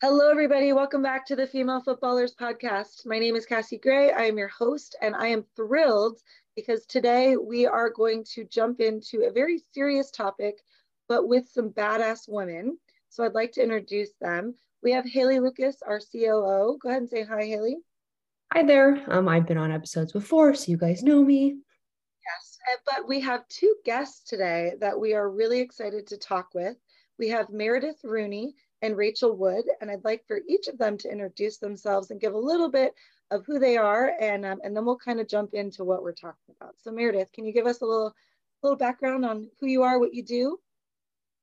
Hello, 0.00 0.30
everybody. 0.30 0.72
Welcome 0.72 1.02
back 1.02 1.26
to 1.26 1.34
the 1.34 1.48
Female 1.48 1.80
Footballers 1.80 2.32
Podcast. 2.32 3.04
My 3.04 3.18
name 3.18 3.34
is 3.34 3.44
Cassie 3.44 3.78
Gray. 3.78 4.12
I 4.12 4.26
am 4.26 4.38
your 4.38 4.46
host, 4.46 4.94
and 5.02 5.12
I 5.16 5.26
am 5.26 5.44
thrilled 5.56 6.20
because 6.54 6.86
today 6.86 7.36
we 7.36 7.66
are 7.66 7.90
going 7.90 8.22
to 8.34 8.44
jump 8.44 8.80
into 8.80 9.24
a 9.24 9.32
very 9.32 9.60
serious 9.74 10.12
topic, 10.12 10.62
but 11.08 11.26
with 11.26 11.48
some 11.48 11.70
badass 11.70 12.28
women. 12.28 12.78
So 13.08 13.24
I'd 13.24 13.34
like 13.34 13.50
to 13.54 13.60
introduce 13.60 14.10
them. 14.20 14.54
We 14.84 14.92
have 14.92 15.04
Haley 15.04 15.40
Lucas, 15.40 15.82
our 15.84 15.98
COO. 15.98 16.78
Go 16.80 16.90
ahead 16.90 17.02
and 17.02 17.10
say 17.10 17.24
hi, 17.24 17.42
Haley. 17.42 17.78
Hi 18.52 18.62
there. 18.62 19.02
Um, 19.08 19.28
I've 19.28 19.48
been 19.48 19.58
on 19.58 19.72
episodes 19.72 20.12
before, 20.12 20.54
so 20.54 20.70
you 20.70 20.76
guys 20.76 21.02
know 21.02 21.24
me. 21.24 21.56
Yes, 22.24 22.58
uh, 22.72 22.76
but 22.86 23.08
we 23.08 23.18
have 23.22 23.48
two 23.48 23.74
guests 23.84 24.30
today 24.30 24.74
that 24.78 25.00
we 25.00 25.14
are 25.14 25.28
really 25.28 25.58
excited 25.58 26.06
to 26.06 26.18
talk 26.18 26.50
with. 26.54 26.76
We 27.18 27.30
have 27.30 27.50
Meredith 27.50 27.98
Rooney 28.04 28.54
and 28.82 28.96
Rachel 28.96 29.36
Wood. 29.36 29.64
And 29.80 29.90
I'd 29.90 30.04
like 30.04 30.24
for 30.26 30.40
each 30.48 30.68
of 30.68 30.78
them 30.78 30.96
to 30.98 31.10
introduce 31.10 31.58
themselves 31.58 32.10
and 32.10 32.20
give 32.20 32.34
a 32.34 32.38
little 32.38 32.70
bit 32.70 32.94
of 33.30 33.44
who 33.46 33.58
they 33.58 33.76
are. 33.76 34.12
And, 34.20 34.44
um, 34.44 34.60
and 34.62 34.76
then 34.76 34.84
we'll 34.84 34.98
kind 34.98 35.20
of 35.20 35.28
jump 35.28 35.54
into 35.54 35.84
what 35.84 36.02
we're 36.02 36.12
talking 36.12 36.54
about. 36.60 36.74
So 36.78 36.90
Meredith, 36.90 37.32
can 37.32 37.44
you 37.44 37.52
give 37.52 37.66
us 37.66 37.80
a 37.80 37.86
little, 37.86 38.14
little 38.62 38.78
background 38.78 39.24
on 39.24 39.48
who 39.60 39.66
you 39.66 39.82
are, 39.82 39.98
what 39.98 40.14
you 40.14 40.22
do? 40.22 40.58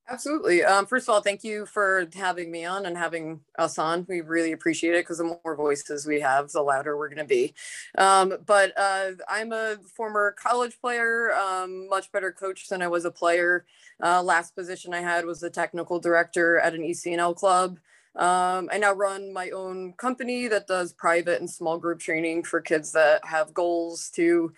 Absolutely. 0.07 0.63
Um, 0.63 0.85
first 0.85 1.09
of 1.09 1.13
all, 1.15 1.21
thank 1.21 1.43
you 1.43 1.65
for 1.65 2.07
having 2.13 2.51
me 2.51 2.63
on 2.63 2.85
and 2.85 2.95
having 2.95 3.39
us 3.57 3.79
on. 3.79 4.05
We 4.07 4.21
really 4.21 4.51
appreciate 4.51 4.93
it 4.93 5.01
because 5.01 5.17
the 5.17 5.39
more 5.43 5.55
voices 5.55 6.05
we 6.05 6.19
have, 6.21 6.51
the 6.51 6.61
louder 6.61 6.95
we're 6.95 7.09
going 7.09 7.17
to 7.17 7.23
be. 7.25 7.55
Um, 7.97 8.35
but 8.45 8.71
uh, 8.77 9.11
I'm 9.27 9.51
a 9.51 9.77
former 9.95 10.35
college 10.37 10.79
player, 10.79 11.33
um, 11.33 11.89
much 11.89 12.11
better 12.11 12.31
coach 12.31 12.69
than 12.69 12.83
I 12.83 12.87
was 12.87 13.05
a 13.05 13.11
player. 13.11 13.65
Uh, 14.03 14.21
last 14.21 14.55
position 14.55 14.93
I 14.93 15.01
had 15.01 15.25
was 15.25 15.39
the 15.39 15.49
technical 15.49 15.99
director 15.99 16.59
at 16.59 16.75
an 16.75 16.83
ECNL 16.83 17.33
club. 17.33 17.79
Um, 18.15 18.69
I 18.71 18.77
now 18.77 18.93
run 18.93 19.33
my 19.33 19.49
own 19.49 19.93
company 19.93 20.47
that 20.47 20.67
does 20.67 20.93
private 20.93 21.39
and 21.39 21.49
small 21.49 21.79
group 21.79 21.99
training 21.99 22.43
for 22.43 22.61
kids 22.61 22.91
that 22.91 23.25
have 23.25 23.53
goals 23.55 24.09
to 24.11 24.53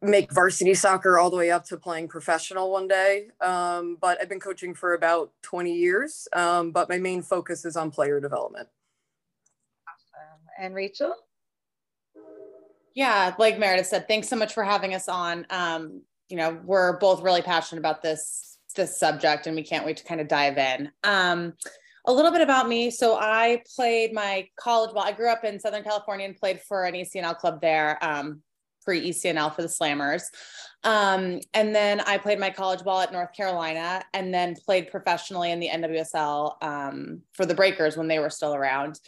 make 0.00 0.32
varsity 0.32 0.74
soccer 0.74 1.18
all 1.18 1.30
the 1.30 1.36
way 1.36 1.50
up 1.50 1.64
to 1.64 1.76
playing 1.76 2.08
professional 2.08 2.70
one 2.70 2.86
day. 2.88 3.28
Um, 3.40 3.96
but 4.00 4.20
I've 4.20 4.28
been 4.28 4.40
coaching 4.40 4.74
for 4.74 4.94
about 4.94 5.32
20 5.42 5.72
years, 5.72 6.28
um, 6.32 6.70
but 6.70 6.88
my 6.88 6.98
main 6.98 7.22
focus 7.22 7.64
is 7.64 7.76
on 7.76 7.90
player 7.90 8.20
development. 8.20 8.68
Awesome. 9.88 10.40
And 10.58 10.74
Rachel? 10.74 11.14
Yeah, 12.94 13.34
like 13.38 13.58
Meredith 13.58 13.86
said, 13.86 14.06
thanks 14.06 14.28
so 14.28 14.36
much 14.36 14.52
for 14.52 14.62
having 14.62 14.94
us 14.94 15.08
on. 15.08 15.46
Um, 15.50 16.02
you 16.28 16.36
know, 16.36 16.60
we're 16.64 16.98
both 16.98 17.22
really 17.22 17.42
passionate 17.42 17.80
about 17.80 18.02
this 18.02 18.58
this 18.74 18.98
subject, 18.98 19.46
and 19.46 19.54
we 19.54 19.62
can't 19.62 19.84
wait 19.84 19.98
to 19.98 20.04
kind 20.04 20.20
of 20.20 20.28
dive 20.28 20.56
in. 20.56 20.90
Um, 21.04 21.52
a 22.06 22.12
little 22.12 22.32
bit 22.32 22.40
about 22.40 22.68
me. 22.68 22.90
So 22.90 23.18
I 23.20 23.62
played 23.76 24.12
my 24.12 24.48
college. 24.58 24.92
Well, 24.94 25.04
I 25.04 25.12
grew 25.12 25.30
up 25.30 25.44
in 25.44 25.60
Southern 25.60 25.84
California 25.84 26.26
and 26.26 26.36
played 26.36 26.60
for 26.60 26.84
an 26.84 26.94
ECNL 26.94 27.36
club 27.36 27.60
there. 27.60 28.02
Pre 28.84 29.10
ECNL 29.10 29.54
for 29.54 29.62
the 29.62 29.68
Slammers. 29.68 30.24
Um, 30.84 31.40
and 31.54 31.74
then 31.74 32.00
I 32.00 32.18
played 32.18 32.40
my 32.40 32.50
college 32.50 32.82
ball 32.82 33.00
at 33.00 33.12
North 33.12 33.32
Carolina 33.34 34.02
and 34.14 34.34
then 34.34 34.56
played 34.56 34.90
professionally 34.90 35.52
in 35.52 35.60
the 35.60 35.68
NWSL 35.68 36.62
um, 36.62 37.22
for 37.32 37.46
the 37.46 37.54
Breakers 37.54 37.96
when 37.96 38.08
they 38.08 38.18
were 38.18 38.30
still 38.30 38.54
around. 38.54 38.98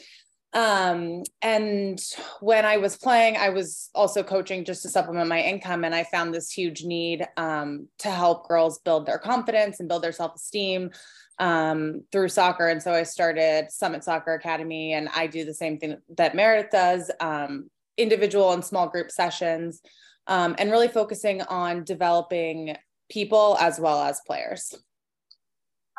Um, 0.55 1.25
and 1.42 2.00
when 2.41 2.64
I 2.64 2.77
was 2.77 2.97
playing, 2.97 3.36
I 3.36 3.48
was 3.48 3.91
also 3.92 4.22
coaching 4.22 4.64
just 4.64 4.83
to 4.83 4.89
supplement 4.89 5.28
my 5.28 5.41
income. 5.41 5.84
And 5.84 5.95
I 5.95 6.05
found 6.05 6.33
this 6.33 6.52
huge 6.52 6.84
need 6.84 7.27
um, 7.36 7.89
to 7.98 8.11
help 8.11 8.47
girls 8.47 8.78
build 8.78 9.05
their 9.05 9.19
confidence 9.19 9.80
and 9.80 9.89
build 9.89 10.05
their 10.05 10.12
self 10.12 10.36
esteem 10.36 10.92
um, 11.41 12.02
through 12.12 12.28
soccer. 12.28 12.69
And 12.69 12.80
so 12.80 12.92
I 12.92 13.02
started 13.02 13.72
Summit 13.72 14.05
Soccer 14.05 14.34
Academy, 14.34 14.92
and 14.92 15.08
I 15.14 15.27
do 15.27 15.45
the 15.45 15.55
same 15.55 15.78
thing 15.78 15.97
that 16.17 16.36
Meredith 16.36 16.70
does 16.70 17.11
um, 17.19 17.69
individual 17.97 18.53
and 18.53 18.64
small 18.64 18.89
group 18.89 19.11
sessions, 19.11 19.81
um, 20.27 20.55
and 20.59 20.70
really 20.70 20.89
focusing 20.89 21.42
on 21.42 21.85
developing 21.85 22.77
people 23.11 23.57
as 23.61 23.79
well 23.79 24.02
as 24.02 24.20
players. 24.27 24.74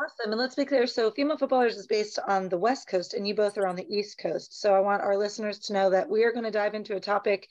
Awesome. 0.02 0.32
And 0.34 0.40
let's 0.40 0.56
be 0.56 0.66
clear. 0.66 0.88
So, 0.88 1.10
Female 1.10 1.38
Footballers 1.38 1.78
is 1.78 1.88
based 1.88 2.20
on 2.28 2.50
the 2.50 2.58
West 2.58 2.90
Coast, 2.90 3.14
and 3.14 3.26
you 3.26 3.34
both 3.34 3.58
are 3.58 3.68
on 3.68 3.78
the 3.78 3.88
East 3.88 4.18
Coast. 4.18 4.60
So, 4.60 4.74
I 4.74 4.82
want 4.82 5.02
our 5.02 5.18
listeners 5.18 5.58
to 5.60 5.74
know 5.74 5.90
that 5.90 6.10
we 6.10 6.26
are 6.26 6.34
going 6.34 6.44
to 6.44 6.52
dive 6.52 6.74
into 6.74 6.98
a 6.98 7.00
topic 7.00 7.48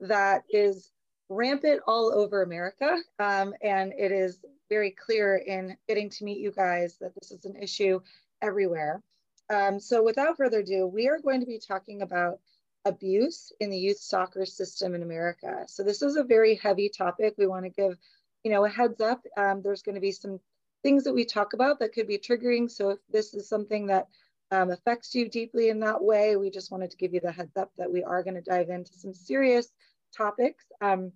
that 0.00 0.42
is 0.50 0.90
rampant 1.28 1.80
all 1.86 2.12
over 2.12 2.42
America. 2.42 2.96
Um, 3.20 3.54
and 3.62 3.92
it 3.96 4.10
is 4.10 4.38
very 4.68 4.90
clear 4.90 5.36
in 5.36 5.76
getting 5.86 6.10
to 6.10 6.24
meet 6.24 6.38
you 6.38 6.50
guys 6.50 6.96
that 7.00 7.14
this 7.14 7.30
is 7.30 7.44
an 7.44 7.54
issue 7.62 8.00
everywhere. 8.42 9.00
Um, 9.48 9.78
so, 9.78 10.02
without 10.02 10.36
further 10.36 10.60
ado, 10.60 10.88
we 10.88 11.06
are 11.06 11.20
going 11.20 11.40
to 11.40 11.46
be 11.46 11.60
talking 11.60 12.02
about 12.02 12.40
abuse 12.84 13.52
in 13.60 13.70
the 13.70 13.78
youth 13.78 13.98
soccer 13.98 14.44
system 14.44 14.94
in 14.94 15.02
America. 15.02 15.64
So 15.66 15.82
this 15.82 16.02
is 16.02 16.16
a 16.16 16.24
very 16.24 16.56
heavy 16.56 16.88
topic. 16.88 17.34
We 17.38 17.46
want 17.46 17.64
to 17.64 17.70
give, 17.70 17.96
you 18.42 18.50
know, 18.50 18.64
a 18.64 18.68
heads 18.68 19.00
up. 19.00 19.22
Um, 19.36 19.62
there's 19.62 19.82
going 19.82 19.94
to 19.94 20.00
be 20.00 20.12
some 20.12 20.40
things 20.82 21.04
that 21.04 21.14
we 21.14 21.24
talk 21.24 21.54
about 21.54 21.78
that 21.80 21.94
could 21.94 22.06
be 22.06 22.18
triggering. 22.18 22.70
So 22.70 22.90
if 22.90 22.98
this 23.10 23.34
is 23.34 23.48
something 23.48 23.86
that 23.86 24.08
um, 24.50 24.70
affects 24.70 25.14
you 25.14 25.28
deeply 25.28 25.70
in 25.70 25.80
that 25.80 26.02
way, 26.02 26.36
we 26.36 26.50
just 26.50 26.70
wanted 26.70 26.90
to 26.90 26.96
give 26.96 27.14
you 27.14 27.20
the 27.20 27.32
heads 27.32 27.56
up 27.56 27.70
that 27.78 27.90
we 27.90 28.04
are 28.04 28.22
going 28.22 28.34
to 28.34 28.42
dive 28.42 28.68
into 28.68 28.92
some 28.92 29.14
serious 29.14 29.68
topics. 30.16 30.64
Um, 30.80 31.12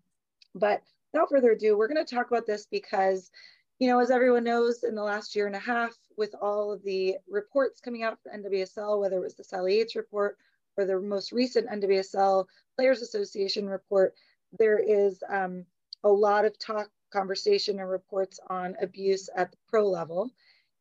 but 0.54 0.82
without 1.12 1.28
further 1.28 1.52
ado, 1.52 1.76
we're 1.76 1.88
going 1.88 2.04
to 2.04 2.14
talk 2.14 2.30
about 2.30 2.46
this 2.46 2.66
because, 2.70 3.30
you 3.78 3.88
know, 3.88 3.98
as 4.00 4.10
everyone 4.10 4.44
knows, 4.44 4.82
in 4.82 4.94
the 4.94 5.02
last 5.02 5.36
year 5.36 5.46
and 5.46 5.54
a 5.54 5.60
half, 5.60 5.94
with 6.16 6.34
all 6.40 6.72
of 6.72 6.82
the 6.82 7.16
reports 7.28 7.80
coming 7.80 8.02
out 8.02 8.18
from 8.22 8.42
NWSL, 8.42 8.98
whether 9.00 9.16
it 9.16 9.22
was 9.22 9.36
the 9.36 9.44
Sally 9.44 9.76
Yates 9.76 9.94
report 9.94 10.38
or 10.78 10.86
the 10.86 11.00
most 11.00 11.32
recent 11.32 11.68
NWSL 11.68 12.46
Players 12.76 13.02
Association 13.02 13.68
report, 13.68 14.14
there 14.58 14.78
is 14.78 15.22
um, 15.28 15.66
a 16.04 16.08
lot 16.08 16.44
of 16.44 16.58
talk, 16.58 16.88
conversation, 17.12 17.80
and 17.80 17.90
reports 17.90 18.38
on 18.48 18.76
abuse 18.80 19.28
at 19.36 19.50
the 19.50 19.58
pro 19.68 19.88
level. 19.88 20.30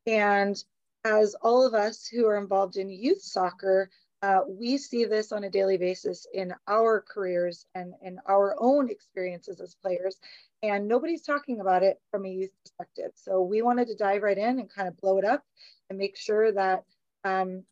And 0.06 0.64
as 1.04 1.36
all 1.42 1.66
of 1.66 1.74
us 1.74 2.06
who 2.06 2.28
are 2.28 2.38
involved 2.38 2.78
in 2.78 2.90
youth 2.90 3.22
soccer, 3.22 3.90
uh, 4.22 4.42
we 4.48 4.78
see 4.78 5.06
this 5.06 5.32
on 5.32 5.44
a 5.44 5.50
daily 5.50 5.78
basis 5.78 6.26
in 6.34 6.54
our 6.68 7.02
careers 7.02 7.66
and 7.76 7.94
in 8.02 8.20
our 8.28 8.56
own 8.60 8.90
experiences 8.90 9.60
as 9.60 9.76
players. 9.76 10.18
And 10.64 10.88
nobody's 10.88 11.22
talking 11.22 11.60
about 11.60 11.84
it 11.84 12.00
from 12.10 12.26
a 12.26 12.30
youth 12.30 12.52
perspective. 12.64 13.12
So 13.16 13.42
we 13.42 13.62
wanted 13.62 13.88
to 13.90 13.96
dive 13.96 14.24
right 14.24 14.38
in 14.38 14.60
and 14.60 14.70
kind 14.70 14.88
of 14.88 14.98
blow 14.98 15.18
it 15.18 15.26
up 15.26 15.44
and 15.90 16.00
make 16.00 16.18
sure 16.18 16.52
that 16.52 16.84
um, 17.24 17.64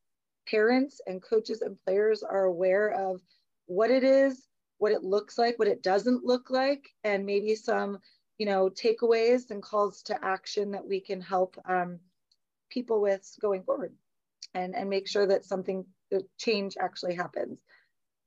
parents 0.49 1.01
and 1.07 1.21
coaches 1.21 1.61
and 1.61 1.77
players 1.85 2.23
are 2.23 2.45
aware 2.45 2.89
of 2.89 3.21
what 3.65 3.89
it 3.89 4.03
is, 4.03 4.47
what 4.77 4.91
it 4.91 5.03
looks 5.03 5.37
like, 5.37 5.57
what 5.57 5.67
it 5.67 5.83
doesn't 5.83 6.23
look 6.23 6.49
like, 6.49 6.89
and 7.03 7.25
maybe 7.25 7.55
some, 7.55 7.99
you 8.37 8.45
know, 8.45 8.69
takeaways 8.69 9.51
and 9.51 9.63
calls 9.63 10.01
to 10.03 10.25
action 10.25 10.71
that 10.71 10.87
we 10.87 10.99
can 10.99 11.21
help 11.21 11.57
um, 11.67 11.99
people 12.69 13.01
with 13.01 13.27
going 13.41 13.63
forward 13.63 13.93
and, 14.53 14.75
and 14.75 14.89
make 14.89 15.07
sure 15.07 15.27
that 15.27 15.45
something, 15.45 15.85
the 16.11 16.25
change 16.37 16.75
actually 16.79 17.15
happens. 17.15 17.59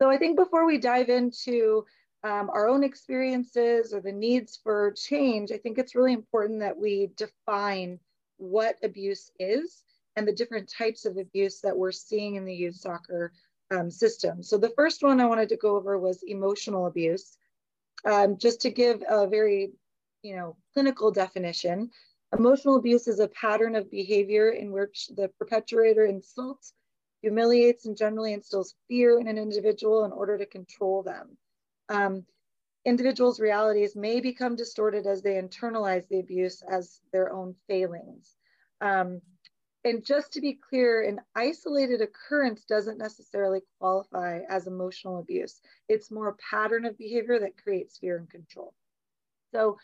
So 0.00 0.10
I 0.10 0.16
think 0.16 0.36
before 0.36 0.66
we 0.66 0.78
dive 0.78 1.08
into 1.08 1.84
um, 2.24 2.50
our 2.50 2.68
own 2.68 2.82
experiences 2.82 3.92
or 3.92 4.00
the 4.00 4.12
needs 4.12 4.58
for 4.62 4.92
change, 4.92 5.52
I 5.52 5.58
think 5.58 5.78
it's 5.78 5.94
really 5.94 6.12
important 6.12 6.60
that 6.60 6.76
we 6.76 7.10
define 7.16 7.98
what 8.38 8.76
abuse 8.82 9.30
is 9.38 9.82
and 10.18 10.26
the 10.26 10.32
different 10.32 10.68
types 10.68 11.04
of 11.04 11.16
abuse 11.16 11.60
that 11.60 11.76
we're 11.76 11.92
seeing 11.92 12.34
in 12.34 12.44
the 12.44 12.54
youth 12.54 12.74
soccer 12.74 13.32
um, 13.70 13.88
system. 13.88 14.42
So 14.42 14.58
the 14.58 14.70
first 14.70 15.04
one 15.04 15.20
I 15.20 15.26
wanted 15.26 15.48
to 15.50 15.56
go 15.56 15.76
over 15.76 15.96
was 15.96 16.24
emotional 16.26 16.86
abuse. 16.86 17.36
Um, 18.04 18.36
just 18.36 18.60
to 18.62 18.70
give 18.70 19.02
a 19.08 19.28
very, 19.28 19.70
you 20.22 20.34
know, 20.34 20.56
clinical 20.74 21.12
definition, 21.12 21.90
emotional 22.36 22.76
abuse 22.76 23.06
is 23.06 23.20
a 23.20 23.28
pattern 23.28 23.76
of 23.76 23.92
behavior 23.92 24.50
in 24.50 24.72
which 24.72 25.08
the 25.14 25.30
perpetrator 25.38 26.04
insults, 26.04 26.72
humiliates, 27.22 27.86
and 27.86 27.96
generally 27.96 28.32
instills 28.32 28.74
fear 28.88 29.20
in 29.20 29.28
an 29.28 29.38
individual 29.38 30.04
in 30.04 30.10
order 30.10 30.36
to 30.36 30.46
control 30.46 31.04
them. 31.04 31.36
Um, 31.88 32.24
individuals' 32.84 33.38
realities 33.38 33.94
may 33.94 34.18
become 34.18 34.56
distorted 34.56 35.06
as 35.06 35.22
they 35.22 35.34
internalize 35.34 36.08
the 36.08 36.18
abuse 36.18 36.62
as 36.68 37.00
their 37.12 37.32
own 37.32 37.54
failings. 37.68 38.34
Um, 38.80 39.20
and 39.88 40.04
just 40.04 40.32
to 40.32 40.40
be 40.40 40.58
clear, 40.68 41.02
an 41.02 41.20
isolated 41.34 42.02
occurrence 42.02 42.64
doesn't 42.64 42.98
necessarily 42.98 43.60
qualify 43.78 44.40
as 44.48 44.66
emotional 44.66 45.18
abuse. 45.18 45.60
It's 45.88 46.10
more 46.10 46.28
a 46.28 46.36
pattern 46.50 46.84
of 46.84 46.98
behavior 46.98 47.38
that 47.40 47.62
creates 47.62 47.98
fear 47.98 48.18
and 48.18 48.28
control. 48.28 48.74
So, 49.52 49.78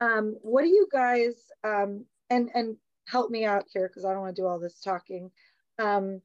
um, 0.00 0.36
what 0.42 0.62
do 0.62 0.68
you 0.68 0.86
guys, 0.90 1.34
um, 1.64 2.04
and, 2.30 2.50
and 2.54 2.76
help 3.08 3.30
me 3.30 3.44
out 3.44 3.64
here 3.72 3.88
because 3.88 4.04
I 4.04 4.12
don't 4.12 4.22
want 4.22 4.36
to 4.36 4.42
do 4.42 4.46
all 4.46 4.60
this 4.60 4.80
talking. 4.80 5.30
Um, 5.78 6.22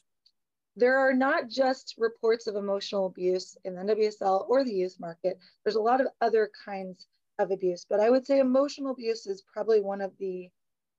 there 0.75 0.99
are 0.99 1.13
not 1.13 1.49
just 1.49 1.95
reports 1.97 2.47
of 2.47 2.55
emotional 2.55 3.07
abuse 3.07 3.57
in 3.63 3.75
the 3.75 3.81
NWSL 3.81 4.45
or 4.47 4.63
the 4.63 4.73
youth 4.73 4.97
market. 4.99 5.39
There's 5.63 5.77
a 5.77 5.81
lot 5.81 6.01
of 6.01 6.07
other 6.21 6.51
kinds 6.63 7.07
of 7.39 7.51
abuse, 7.51 7.85
but 7.89 7.99
I 7.99 8.09
would 8.09 8.25
say 8.25 8.39
emotional 8.39 8.91
abuse 8.91 9.25
is 9.25 9.43
probably 9.51 9.81
one 9.81 10.01
of 10.01 10.11
the 10.19 10.49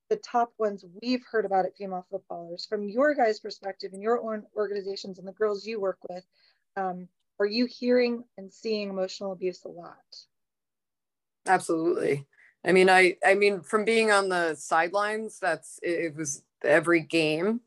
the 0.09 0.17
top 0.17 0.53
ones 0.59 0.85
we've 1.03 1.25
heard 1.31 1.45
about 1.45 1.67
at 1.67 1.77
female 1.77 2.07
footballers. 2.11 2.67
From 2.67 2.89
your 2.89 3.15
guys' 3.15 3.41
perspective 3.41 3.93
and 3.93 4.03
your 4.03 4.23
own 4.23 4.45
organizations 4.57 5.19
and 5.19 5.27
the 5.27 5.33
girls 5.33 5.67
you 5.67 5.81
work 5.81 5.99
with, 6.09 6.25
um, 6.77 7.09
are 7.39 7.47
you 7.47 7.67
hearing 7.67 8.25
and 8.39 8.53
seeing 8.53 8.89
emotional 8.89 9.33
abuse 9.33 9.65
a 9.65 9.69
lot? 9.69 9.97
Absolutely. 11.47 12.27
I 12.65 12.73
mean, 12.73 12.91
I 12.91 13.17
I 13.25 13.35
mean, 13.35 13.61
from 13.61 13.85
being 13.85 14.11
on 14.11 14.29
the 14.29 14.55
sidelines, 14.55 15.39
that's 15.39 15.79
it, 15.83 16.07
it 16.07 16.17
was 16.17 16.43
every 16.65 17.01
game, 17.01 17.61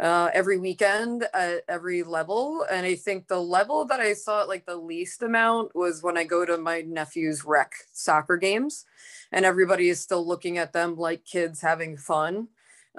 uh, 0.00 0.30
every 0.32 0.58
weekend 0.58 1.26
at 1.34 1.62
every 1.68 2.02
level, 2.02 2.64
and 2.70 2.86
I 2.86 2.94
think 2.94 3.26
the 3.26 3.40
level 3.40 3.84
that 3.86 4.00
I 4.00 4.12
saw 4.14 4.42
it 4.42 4.48
like 4.48 4.64
the 4.64 4.76
least 4.76 5.22
amount 5.22 5.74
was 5.74 6.02
when 6.02 6.16
I 6.16 6.24
go 6.24 6.44
to 6.44 6.56
my 6.56 6.82
nephew's 6.82 7.44
rec 7.44 7.72
soccer 7.92 8.36
games, 8.36 8.84
and 9.32 9.44
everybody 9.44 9.88
is 9.88 10.00
still 10.00 10.26
looking 10.26 10.58
at 10.58 10.72
them 10.72 10.96
like 10.96 11.24
kids 11.24 11.60
having 11.60 11.96
fun. 11.96 12.48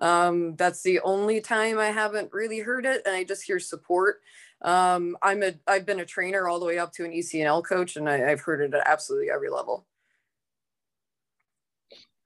Um, 0.02 0.56
that's 0.56 0.82
the 0.82 1.00
only 1.02 1.42
time 1.42 1.80
I 1.80 1.88
haven't 1.88 2.34
really 2.34 2.60
heard 2.60 2.86
it, 2.86 3.02
and 3.06 3.16
I 3.16 3.24
just 3.24 3.44
hear 3.44 3.60
support. 3.60 4.22
Um, 4.62 5.18
I'm 5.22 5.42
a 5.42 5.54
I've 5.68 5.86
been 5.86 6.02
a 6.02 6.06
trainer 6.06 6.50
all 6.50 6.60
the 6.60 6.66
way 6.66 6.80
up 6.80 6.92
to 6.94 7.06
an 7.06 7.12
ECNL 7.12 7.64
coach, 7.64 7.96
and 7.96 8.10
I, 8.10 8.32
I've 8.32 8.42
heard 8.42 8.62
it 8.62 8.74
at 8.74 8.88
absolutely 8.88 9.30
every 9.32 9.50
level. 9.50 9.86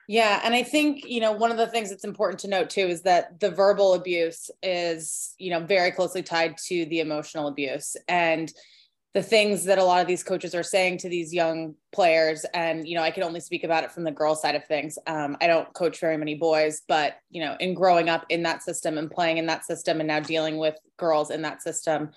Yeah, 0.07 0.41
and 0.43 0.53
I 0.53 0.63
think, 0.63 1.05
you 1.05 1.21
know, 1.21 1.31
one 1.31 1.51
of 1.51 1.57
the 1.57 1.67
things 1.67 1.89
that's 1.89 2.03
important 2.03 2.39
to 2.41 2.49
note 2.49 2.69
too 2.69 2.87
is 2.87 3.03
that 3.03 3.39
the 3.39 3.49
verbal 3.49 3.93
abuse 3.93 4.51
is, 4.61 5.33
you 5.37 5.49
know, 5.49 5.61
very 5.61 5.91
closely 5.91 6.21
tied 6.21 6.57
to 6.67 6.85
the 6.85 6.99
emotional 6.99 7.47
abuse. 7.47 7.95
And 8.09 8.51
the 9.13 9.23
things 9.23 9.65
that 9.65 9.77
a 9.77 9.83
lot 9.83 10.01
of 10.01 10.07
these 10.07 10.23
coaches 10.23 10.55
are 10.55 10.63
saying 10.63 10.97
to 10.97 11.09
these 11.09 11.33
young 11.33 11.75
players 11.93 12.45
and 12.53 12.87
you 12.87 12.95
know 12.95 13.03
i 13.03 13.11
can 13.11 13.23
only 13.23 13.39
speak 13.39 13.63
about 13.63 13.83
it 13.83 13.91
from 13.91 14.03
the 14.03 14.11
girl 14.11 14.35
side 14.35 14.55
of 14.55 14.65
things. 14.65 14.97
Um, 15.07 15.37
i 15.39 15.47
don't 15.47 15.71
coach 15.73 15.99
very 15.99 16.17
many 16.17 16.35
boys 16.35 16.81
but 16.87 17.17
you 17.29 17.41
know 17.43 17.55
in 17.59 17.73
growing 17.73 18.09
up 18.09 18.25
in 18.29 18.43
that 18.43 18.63
system 18.63 18.97
and 18.97 19.09
playing 19.09 19.37
in 19.37 19.45
that 19.45 19.65
system 19.65 19.99
and 19.99 20.07
now 20.07 20.19
dealing 20.19 20.57
with 20.57 20.75
girls 20.97 21.31
in 21.31 21.41
that 21.43 21.61
system 21.61 22.09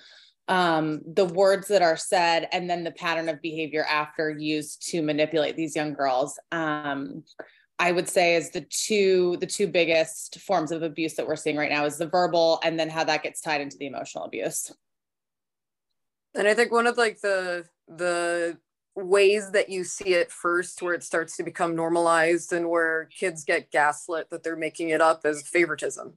um, 0.49 1.00
the 1.15 1.25
words 1.25 1.67
that 1.69 1.82
are 1.82 1.97
said 1.97 2.49
and 2.53 2.71
then 2.71 2.85
the 2.85 2.93
pattern 2.93 3.29
of 3.29 3.43
behavior 3.43 3.85
after 3.91 4.31
used 4.31 4.89
to 4.91 5.03
manipulate 5.03 5.56
these 5.56 5.75
young 5.75 5.93
girls 5.93 6.39
um, 6.53 7.25
I 7.78 7.93
would 7.93 8.08
say 8.08 8.37
is 8.37 8.50
the 8.50 8.62
two 8.62 9.37
the 9.38 9.46
two 9.46 9.67
biggest 9.67 10.40
forms 10.40 10.73
of 10.73 10.82
abuse 10.82 11.14
that 11.14 11.26
we're 11.26 11.37
seeing 11.37 11.56
right 11.56 11.70
now 11.70 11.84
is 11.84 11.99
the 11.99 12.06
verbal 12.06 12.58
and 12.64 12.78
then 12.78 12.88
how 12.88 13.05
that 13.05 13.23
gets 13.23 13.40
tied 13.40 13.61
into 13.61 13.76
the 13.76 13.87
emotional 13.87 14.25
abuse. 14.25 14.73
And 16.34 16.49
I 16.49 16.55
think 16.55 16.73
one 16.73 16.87
of 16.87 16.96
like 16.96 17.20
the 17.20 17.67
the 17.88 18.58
ways 18.94 19.50
that 19.50 19.69
you 19.69 19.84
see 19.84 20.14
it 20.14 20.32
first 20.32 20.81
where 20.81 20.94
it 20.94 21.05
starts 21.05 21.37
to 21.37 21.43
become 21.43 21.76
normalized 21.76 22.52
and 22.52 22.70
where 22.70 23.11
kids 23.14 23.44
get 23.44 23.70
gaslit 23.70 24.31
that 24.31 24.43
they're 24.43 24.56
making 24.56 24.88
it 24.88 25.02
up 25.02 25.26
is 25.26 25.46
favoritism. 25.46 26.14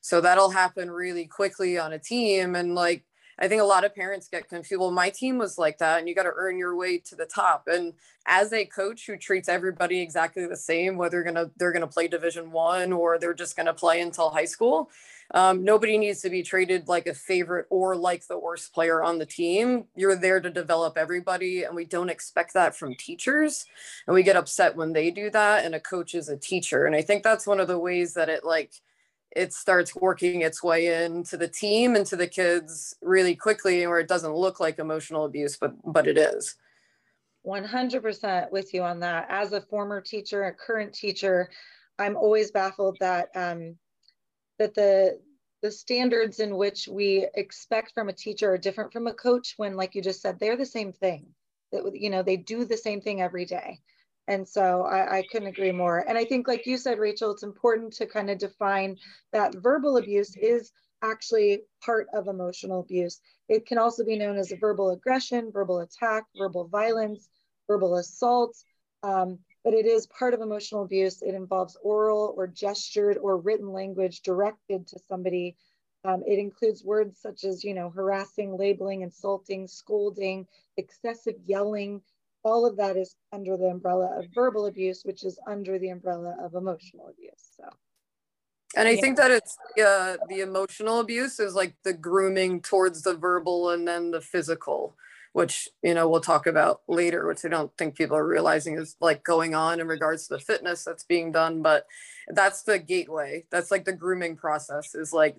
So 0.00 0.20
that'll 0.20 0.50
happen 0.50 0.90
really 0.90 1.26
quickly 1.26 1.78
on 1.78 1.92
a 1.92 1.98
team 1.98 2.56
and 2.56 2.74
like 2.74 3.04
I 3.40 3.46
think 3.46 3.62
a 3.62 3.64
lot 3.64 3.84
of 3.84 3.94
parents 3.94 4.28
get 4.28 4.48
confused. 4.48 4.80
Well, 4.80 4.90
my 4.90 5.10
team 5.10 5.38
was 5.38 5.58
like 5.58 5.78
that, 5.78 5.98
and 5.98 6.08
you 6.08 6.14
got 6.14 6.24
to 6.24 6.32
earn 6.34 6.58
your 6.58 6.76
way 6.76 6.98
to 6.98 7.14
the 7.14 7.24
top. 7.26 7.68
And 7.68 7.92
as 8.26 8.52
a 8.52 8.64
coach 8.64 9.06
who 9.06 9.16
treats 9.16 9.48
everybody 9.48 10.00
exactly 10.00 10.46
the 10.46 10.56
same, 10.56 10.96
whether 10.96 11.22
they're 11.22 11.32
gonna 11.32 11.50
they're 11.56 11.72
gonna 11.72 11.86
play 11.86 12.08
Division 12.08 12.50
One 12.50 12.92
or 12.92 13.18
they're 13.18 13.34
just 13.34 13.56
gonna 13.56 13.74
play 13.74 14.00
until 14.00 14.30
high 14.30 14.44
school, 14.44 14.90
um, 15.34 15.62
nobody 15.62 15.98
needs 15.98 16.20
to 16.22 16.30
be 16.30 16.42
treated 16.42 16.88
like 16.88 17.06
a 17.06 17.14
favorite 17.14 17.66
or 17.70 17.94
like 17.94 18.26
the 18.26 18.38
worst 18.38 18.72
player 18.72 19.02
on 19.02 19.18
the 19.18 19.26
team. 19.26 19.84
You're 19.94 20.16
there 20.16 20.40
to 20.40 20.50
develop 20.50 20.96
everybody, 20.96 21.62
and 21.64 21.76
we 21.76 21.84
don't 21.84 22.10
expect 22.10 22.54
that 22.54 22.74
from 22.74 22.94
teachers. 22.96 23.66
And 24.06 24.14
we 24.14 24.22
get 24.22 24.36
upset 24.36 24.74
when 24.76 24.92
they 24.92 25.10
do 25.10 25.30
that. 25.30 25.64
And 25.64 25.74
a 25.74 25.80
coach 25.80 26.14
is 26.14 26.28
a 26.28 26.36
teacher, 26.36 26.86
and 26.86 26.96
I 26.96 27.02
think 27.02 27.22
that's 27.22 27.46
one 27.46 27.60
of 27.60 27.68
the 27.68 27.78
ways 27.78 28.14
that 28.14 28.28
it 28.28 28.44
like 28.44 28.72
it 29.36 29.52
starts 29.52 29.94
working 29.94 30.42
its 30.42 30.62
way 30.62 31.04
into 31.04 31.36
the 31.36 31.48
team 31.48 31.94
and 31.94 32.06
to 32.06 32.16
the 32.16 32.26
kids 32.26 32.94
really 33.02 33.34
quickly 33.34 33.86
where 33.86 33.98
it 33.98 34.08
doesn't 34.08 34.34
look 34.34 34.60
like 34.60 34.78
emotional 34.78 35.24
abuse 35.24 35.56
but 35.56 35.74
but 35.84 36.06
it 36.06 36.18
is. 36.18 36.56
100% 37.46 38.50
with 38.50 38.74
you 38.74 38.82
on 38.82 39.00
that. 39.00 39.26
As 39.30 39.52
a 39.52 39.60
former 39.60 40.00
teacher 40.00 40.44
a 40.44 40.52
current 40.52 40.92
teacher 40.92 41.48
i'm 41.98 42.16
always 42.16 42.50
baffled 42.50 42.96
that 43.00 43.28
um, 43.34 43.76
that 44.58 44.74
the 44.74 45.18
the 45.62 45.70
standards 45.70 46.38
in 46.38 46.56
which 46.56 46.86
we 46.86 47.26
expect 47.34 47.92
from 47.92 48.08
a 48.08 48.12
teacher 48.12 48.52
are 48.52 48.58
different 48.58 48.92
from 48.92 49.08
a 49.08 49.14
coach 49.14 49.54
when 49.56 49.76
like 49.76 49.94
you 49.94 50.02
just 50.02 50.22
said 50.22 50.38
they're 50.38 50.56
the 50.56 50.66
same 50.66 50.92
thing. 50.92 51.26
That 51.72 51.82
you 51.94 52.10
know 52.10 52.22
they 52.22 52.36
do 52.36 52.64
the 52.64 52.76
same 52.76 53.00
thing 53.00 53.20
every 53.20 53.44
day 53.44 53.80
and 54.28 54.46
so 54.46 54.82
I, 54.82 55.18
I, 55.18 55.24
couldn't 55.32 55.48
agree 55.48 55.72
more. 55.72 56.04
And 56.06 56.18
I 56.18 56.24
think, 56.24 56.46
like 56.46 56.66
you 56.66 56.76
said, 56.76 56.98
Rachel, 56.98 57.30
it's 57.30 57.42
important 57.42 57.94
to 57.94 58.06
kind 58.06 58.28
of 58.28 58.38
define 58.38 58.98
that 59.32 59.54
verbal 59.56 59.96
abuse 59.96 60.36
is 60.36 60.70
actually 61.02 61.62
part 61.82 62.08
of 62.12 62.28
emotional 62.28 62.80
abuse. 62.80 63.20
It 63.48 63.64
can 63.66 63.78
also 63.78 64.04
be 64.04 64.18
known 64.18 64.36
as 64.36 64.52
verbal 64.60 64.90
aggression, 64.90 65.50
verbal 65.50 65.80
attack, 65.80 66.24
verbal 66.36 66.68
violence, 66.68 67.30
verbal 67.66 67.96
assault. 67.96 68.54
Um, 69.02 69.38
but 69.64 69.72
it 69.72 69.86
is 69.86 70.06
part 70.06 70.34
of 70.34 70.42
emotional 70.42 70.82
abuse. 70.82 71.22
It 71.22 71.34
involves 71.34 71.78
oral 71.82 72.34
or 72.36 72.46
gestured 72.46 73.16
or 73.16 73.38
written 73.38 73.72
language 73.72 74.20
directed 74.20 74.86
to 74.88 74.98
somebody. 75.08 75.56
Um, 76.04 76.22
it 76.26 76.38
includes 76.38 76.84
words 76.84 77.18
such 77.20 77.44
as, 77.44 77.64
you 77.64 77.72
know, 77.72 77.88
harassing, 77.88 78.56
labeling, 78.58 79.00
insulting, 79.02 79.66
scolding, 79.66 80.46
excessive 80.76 81.34
yelling, 81.46 82.02
all 82.44 82.66
of 82.66 82.76
that 82.76 82.96
is 82.96 83.16
under 83.32 83.56
the 83.56 83.66
umbrella 83.66 84.18
of 84.18 84.26
verbal 84.34 84.66
abuse, 84.66 85.02
which 85.04 85.24
is 85.24 85.38
under 85.46 85.78
the 85.78 85.90
umbrella 85.90 86.36
of 86.42 86.54
emotional 86.54 87.08
abuse. 87.08 87.50
So. 87.56 87.68
And 88.76 88.86
I 88.86 88.92
yeah. 88.92 89.00
think 89.00 89.16
that 89.16 89.30
it's 89.30 89.56
uh, 89.84 90.16
the 90.28 90.40
emotional 90.40 91.00
abuse 91.00 91.40
is 91.40 91.54
like 91.54 91.74
the 91.84 91.92
grooming 91.92 92.60
towards 92.60 93.02
the 93.02 93.14
verbal 93.14 93.70
and 93.70 93.88
then 93.88 94.10
the 94.10 94.20
physical, 94.20 94.94
which, 95.32 95.68
you 95.82 95.94
know, 95.94 96.08
we'll 96.08 96.20
talk 96.20 96.46
about 96.46 96.82
later, 96.86 97.26
which 97.26 97.44
I 97.44 97.48
don't 97.48 97.76
think 97.78 97.96
people 97.96 98.16
are 98.16 98.26
realizing 98.26 98.76
is 98.76 98.96
like 99.00 99.24
going 99.24 99.54
on 99.54 99.80
in 99.80 99.88
regards 99.88 100.28
to 100.28 100.34
the 100.34 100.40
fitness 100.40 100.84
that's 100.84 101.04
being 101.04 101.32
done. 101.32 101.62
But 101.62 101.86
that's 102.28 102.62
the 102.62 102.78
gateway. 102.78 103.46
That's 103.50 103.70
like 103.70 103.86
the 103.86 103.92
grooming 103.92 104.36
process 104.36 104.94
is 104.94 105.12
like 105.14 105.36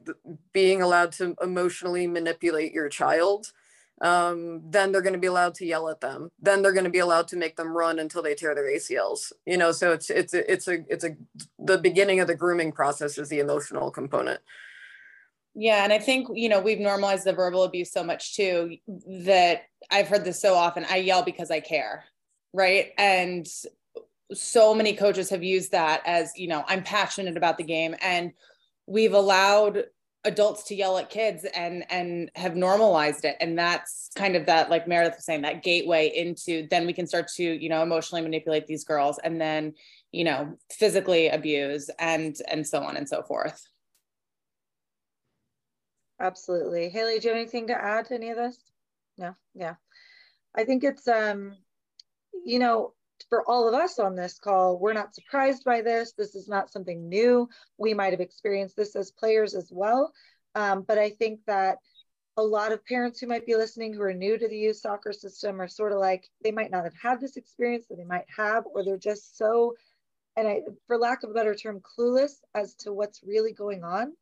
being 0.51 0.81
allowed 0.81 1.11
to 1.13 1.35
emotionally 1.41 2.07
manipulate 2.07 2.73
your 2.73 2.89
child 2.89 3.51
um, 4.01 4.61
then 4.69 4.91
they're 4.91 5.01
going 5.01 5.13
to 5.13 5.19
be 5.19 5.27
allowed 5.27 5.55
to 5.55 5.65
yell 5.65 5.89
at 5.89 5.99
them. 5.99 6.31
Then 6.41 6.61
they're 6.61 6.73
going 6.73 6.85
to 6.85 6.89
be 6.89 6.99
allowed 6.99 7.27
to 7.29 7.37
make 7.37 7.55
them 7.57 7.75
run 7.75 7.99
until 7.99 8.21
they 8.21 8.33
tear 8.33 8.55
their 8.55 8.71
ACLs. 8.71 9.31
You 9.45 9.57
know, 9.57 9.71
so 9.71 9.91
it's 9.91 10.09
it's 10.09 10.33
it's 10.33 10.67
a 10.67 10.83
it's 10.87 11.03
a 11.03 11.15
the 11.57 11.77
beginning 11.77 12.19
of 12.19 12.27
the 12.27 12.35
grooming 12.35 12.71
process 12.71 13.17
is 13.17 13.29
the 13.29 13.39
emotional 13.39 13.91
component. 13.91 14.39
Yeah, 15.53 15.83
and 15.83 15.91
I 15.91 15.99
think 15.99 16.27
you 16.33 16.47
know 16.47 16.61
we've 16.61 16.79
normalized 16.79 17.25
the 17.25 17.33
verbal 17.33 17.63
abuse 17.63 17.91
so 17.91 18.03
much 18.03 18.35
too 18.35 18.77
that 19.25 19.63
I've 19.91 20.07
heard 20.07 20.23
this 20.23 20.41
so 20.41 20.55
often. 20.55 20.85
I 20.89 20.97
yell 20.97 21.23
because 21.23 21.51
I 21.51 21.59
care, 21.59 22.05
right? 22.53 22.91
And 22.97 23.45
so 24.31 24.75
many 24.75 24.93
coaches 24.93 25.29
have 25.31 25.43
used 25.43 25.71
that 25.71 26.03
as 26.05 26.31
you 26.37 26.47
know 26.47 26.63
I'm 26.67 26.83
passionate 26.83 27.35
about 27.35 27.57
the 27.57 27.65
game, 27.65 27.95
and 28.01 28.31
we've 28.85 29.13
allowed 29.13 29.83
adults 30.25 30.63
to 30.63 30.75
yell 30.75 30.97
at 30.97 31.09
kids 31.09 31.45
and 31.55 31.85
and 31.89 32.29
have 32.35 32.55
normalized 32.55 33.23
it. 33.23 33.37
And 33.39 33.57
that's 33.57 34.09
kind 34.15 34.35
of 34.35 34.45
that 34.47 34.69
like 34.69 34.87
meredith 34.87 35.15
was 35.15 35.25
saying 35.25 35.41
that 35.43 35.63
gateway 35.63 36.09
into 36.09 36.67
then 36.69 36.85
we 36.85 36.93
can 36.93 37.07
start 37.07 37.27
to 37.35 37.43
you 37.43 37.69
know 37.69 37.81
emotionally 37.81 38.21
manipulate 38.21 38.67
these 38.67 38.83
girls 38.83 39.19
and 39.23 39.39
then 39.39 39.73
you 40.11 40.23
know 40.23 40.57
physically 40.71 41.29
abuse 41.29 41.89
and 41.99 42.35
and 42.49 42.67
so 42.67 42.83
on 42.83 42.97
and 42.97 43.07
so 43.07 43.21
forth. 43.23 43.65
Absolutely. 46.19 46.89
Haley 46.89 47.19
do 47.19 47.29
you 47.29 47.33
have 47.33 47.41
anything 47.41 47.67
to 47.67 47.81
add 47.81 48.07
to 48.07 48.15
any 48.15 48.29
of 48.29 48.37
this? 48.37 48.57
No? 49.17 49.35
Yeah. 49.55 49.75
I 50.55 50.65
think 50.65 50.83
it's 50.83 51.07
um 51.07 51.55
you 52.45 52.59
know 52.59 52.93
for 53.29 53.47
all 53.47 53.67
of 53.67 53.73
us 53.73 53.99
on 53.99 54.15
this 54.15 54.39
call, 54.39 54.79
we're 54.79 54.93
not 54.93 55.13
surprised 55.13 55.63
by 55.63 55.81
this. 55.81 56.13
This 56.13 56.35
is 56.35 56.47
not 56.47 56.71
something 56.71 57.07
new. 57.07 57.47
We 57.77 57.93
might 57.93 58.11
have 58.11 58.19
experienced 58.19 58.75
this 58.75 58.95
as 58.95 59.11
players 59.11 59.53
as 59.53 59.69
well. 59.71 60.11
Um, 60.55 60.83
but 60.87 60.97
I 60.97 61.11
think 61.11 61.41
that 61.45 61.77
a 62.37 62.43
lot 62.43 62.71
of 62.71 62.85
parents 62.85 63.19
who 63.19 63.27
might 63.27 63.45
be 63.45 63.55
listening 63.55 63.93
who 63.93 64.01
are 64.01 64.13
new 64.13 64.37
to 64.37 64.47
the 64.47 64.57
youth 64.57 64.77
soccer 64.77 65.13
system 65.13 65.61
are 65.61 65.67
sort 65.67 65.91
of 65.91 65.99
like, 65.99 66.29
they 66.43 66.51
might 66.51 66.71
not 66.71 66.85
have 66.85 66.95
had 67.01 67.19
this 67.19 67.37
experience 67.37 67.85
that 67.87 67.97
they 67.97 68.05
might 68.05 68.25
have, 68.35 68.63
or 68.65 68.83
they're 68.83 68.97
just 68.97 69.37
so, 69.37 69.75
and 70.35 70.47
I, 70.47 70.61
for 70.87 70.97
lack 70.97 71.23
of 71.23 71.29
a 71.29 71.33
better 71.33 71.53
term, 71.53 71.81
clueless 71.81 72.35
as 72.55 72.75
to 72.75 72.93
what's 72.93 73.21
really 73.23 73.53
going 73.53 73.83
on. 73.83 74.13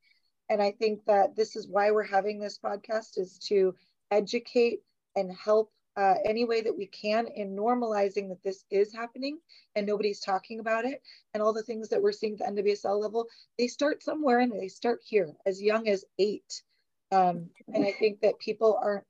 And 0.50 0.62
I 0.62 0.72
think 0.72 1.06
that 1.06 1.36
this 1.36 1.56
is 1.56 1.68
why 1.68 1.92
we're 1.92 2.04
having 2.04 2.40
this 2.40 2.58
podcast 2.58 3.18
is 3.18 3.38
to 3.50 3.76
educate 4.12 4.80
and 5.16 5.32
help 5.32 5.72
uh, 5.98 6.14
any 6.26 6.46
way 6.46 6.62
that 6.62 6.78
we 6.78 6.86
can 6.86 7.28
in 7.28 7.56
normalizing 7.56 8.30
that 8.30 8.44
this 8.44 8.64
is 8.70 8.94
happening 8.94 9.40
and 9.76 9.86
nobody's 9.86 10.20
talking 10.20 10.60
about 10.60 10.86
it. 10.86 11.02
And 11.34 11.42
all 11.42 11.54
the 11.54 11.64
things 11.64 11.90
that 11.90 12.02
we're 12.02 12.12
seeing 12.12 12.38
at 12.40 12.56
the 12.56 12.62
NWSL 12.62 13.02
level, 13.02 13.28
they 13.58 13.68
start 13.68 14.04
somewhere 14.04 14.40
and 14.40 14.52
they 14.52 14.68
start 14.68 15.02
here 15.04 15.34
as 15.48 15.62
young 15.62 15.88
as 15.88 16.06
eight. 16.20 16.62
Um, 17.12 17.50
and 17.74 17.84
I 17.84 17.92
think 17.94 18.22
that 18.22 18.38
people 18.38 18.80
aren't, 18.82 19.06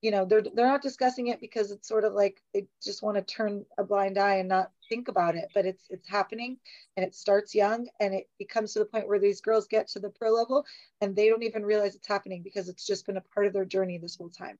you 0.00 0.10
know, 0.10 0.24
they're 0.24 0.42
they're 0.42 0.66
not 0.66 0.82
discussing 0.82 1.28
it 1.28 1.40
because 1.40 1.70
it's 1.70 1.88
sort 1.88 2.04
of 2.04 2.12
like 2.12 2.40
they 2.52 2.66
just 2.82 3.02
want 3.02 3.16
to 3.16 3.22
turn 3.22 3.64
a 3.78 3.84
blind 3.84 4.18
eye 4.18 4.36
and 4.36 4.48
not 4.48 4.70
think 4.88 5.08
about 5.08 5.34
it, 5.34 5.48
but 5.54 5.66
it's 5.66 5.84
it's 5.90 6.08
happening 6.08 6.56
and 6.96 7.04
it 7.04 7.14
starts 7.14 7.54
young 7.54 7.86
and 8.00 8.14
it, 8.14 8.28
it 8.38 8.48
comes 8.48 8.72
to 8.72 8.78
the 8.78 8.84
point 8.84 9.08
where 9.08 9.18
these 9.18 9.40
girls 9.40 9.66
get 9.66 9.88
to 9.88 9.98
the 9.98 10.10
pro 10.10 10.30
level 10.30 10.64
and 11.00 11.16
they 11.16 11.28
don't 11.28 11.42
even 11.42 11.64
realize 11.64 11.94
it's 11.94 12.06
happening 12.06 12.42
because 12.42 12.68
it's 12.68 12.86
just 12.86 13.06
been 13.06 13.16
a 13.16 13.24
part 13.34 13.46
of 13.46 13.52
their 13.52 13.64
journey 13.64 13.98
this 13.98 14.16
whole 14.16 14.30
time. 14.30 14.58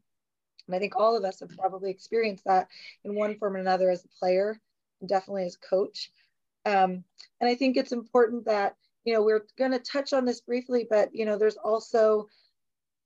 And 0.67 0.75
I 0.75 0.79
think 0.79 0.97
all 0.97 1.17
of 1.17 1.25
us 1.25 1.41
have 1.41 1.57
probably 1.57 1.91
experienced 1.91 2.45
that 2.45 2.69
in 3.05 3.15
one 3.15 3.37
form 3.37 3.57
or 3.57 3.59
another 3.59 3.91
as 3.91 4.05
a 4.05 4.19
player, 4.19 4.59
and 5.01 5.09
definitely 5.09 5.45
as 5.45 5.57
coach. 5.57 6.11
Um, 6.65 7.05
and 7.41 7.51
I 7.51 7.55
think 7.55 7.77
it's 7.77 7.93
important 7.93 8.47
that, 8.47 8.77
you 9.05 9.13
know, 9.13 9.23
we're 9.23 9.45
going 9.59 9.73
to 9.73 9.79
touch 9.79 10.13
on 10.13 10.25
this 10.25 10.41
briefly, 10.41 10.87
but, 10.89 11.15
you 11.15 11.27
know, 11.27 11.37
there's 11.37 11.59
also, 11.59 12.29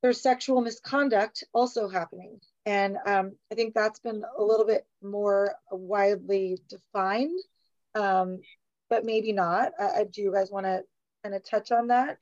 there's 0.00 0.20
sexual 0.20 0.60
misconduct 0.60 1.42
also 1.52 1.88
happening. 1.88 2.38
And 2.66 2.98
um, 3.06 3.32
I 3.50 3.56
think 3.56 3.74
that's 3.74 3.98
been 3.98 4.22
a 4.38 4.44
little 4.44 4.66
bit 4.66 4.86
more 5.02 5.54
widely 5.72 6.58
defined, 6.68 7.40
um, 7.94 8.40
but 8.88 9.04
maybe 9.04 9.32
not. 9.32 9.72
Uh, 9.78 10.04
do 10.12 10.22
you 10.22 10.32
guys 10.32 10.50
want 10.52 10.66
to 10.66 10.84
kind 11.24 11.34
of 11.34 11.42
touch 11.42 11.72
on 11.72 11.88
that? 11.88 12.18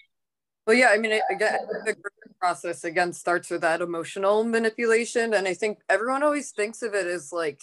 Well, 0.66 0.76
yeah, 0.76 0.88
I 0.88 0.98
mean, 0.98 1.12
again, 1.30 1.58
the 1.84 1.96
process 2.40 2.82
again 2.84 3.12
starts 3.12 3.50
with 3.50 3.60
that 3.60 3.80
emotional 3.80 4.42
manipulation, 4.44 5.32
and 5.32 5.46
I 5.46 5.54
think 5.54 5.78
everyone 5.88 6.22
always 6.24 6.50
thinks 6.50 6.82
of 6.82 6.92
it 6.94 7.06
as 7.06 7.32
like 7.32 7.60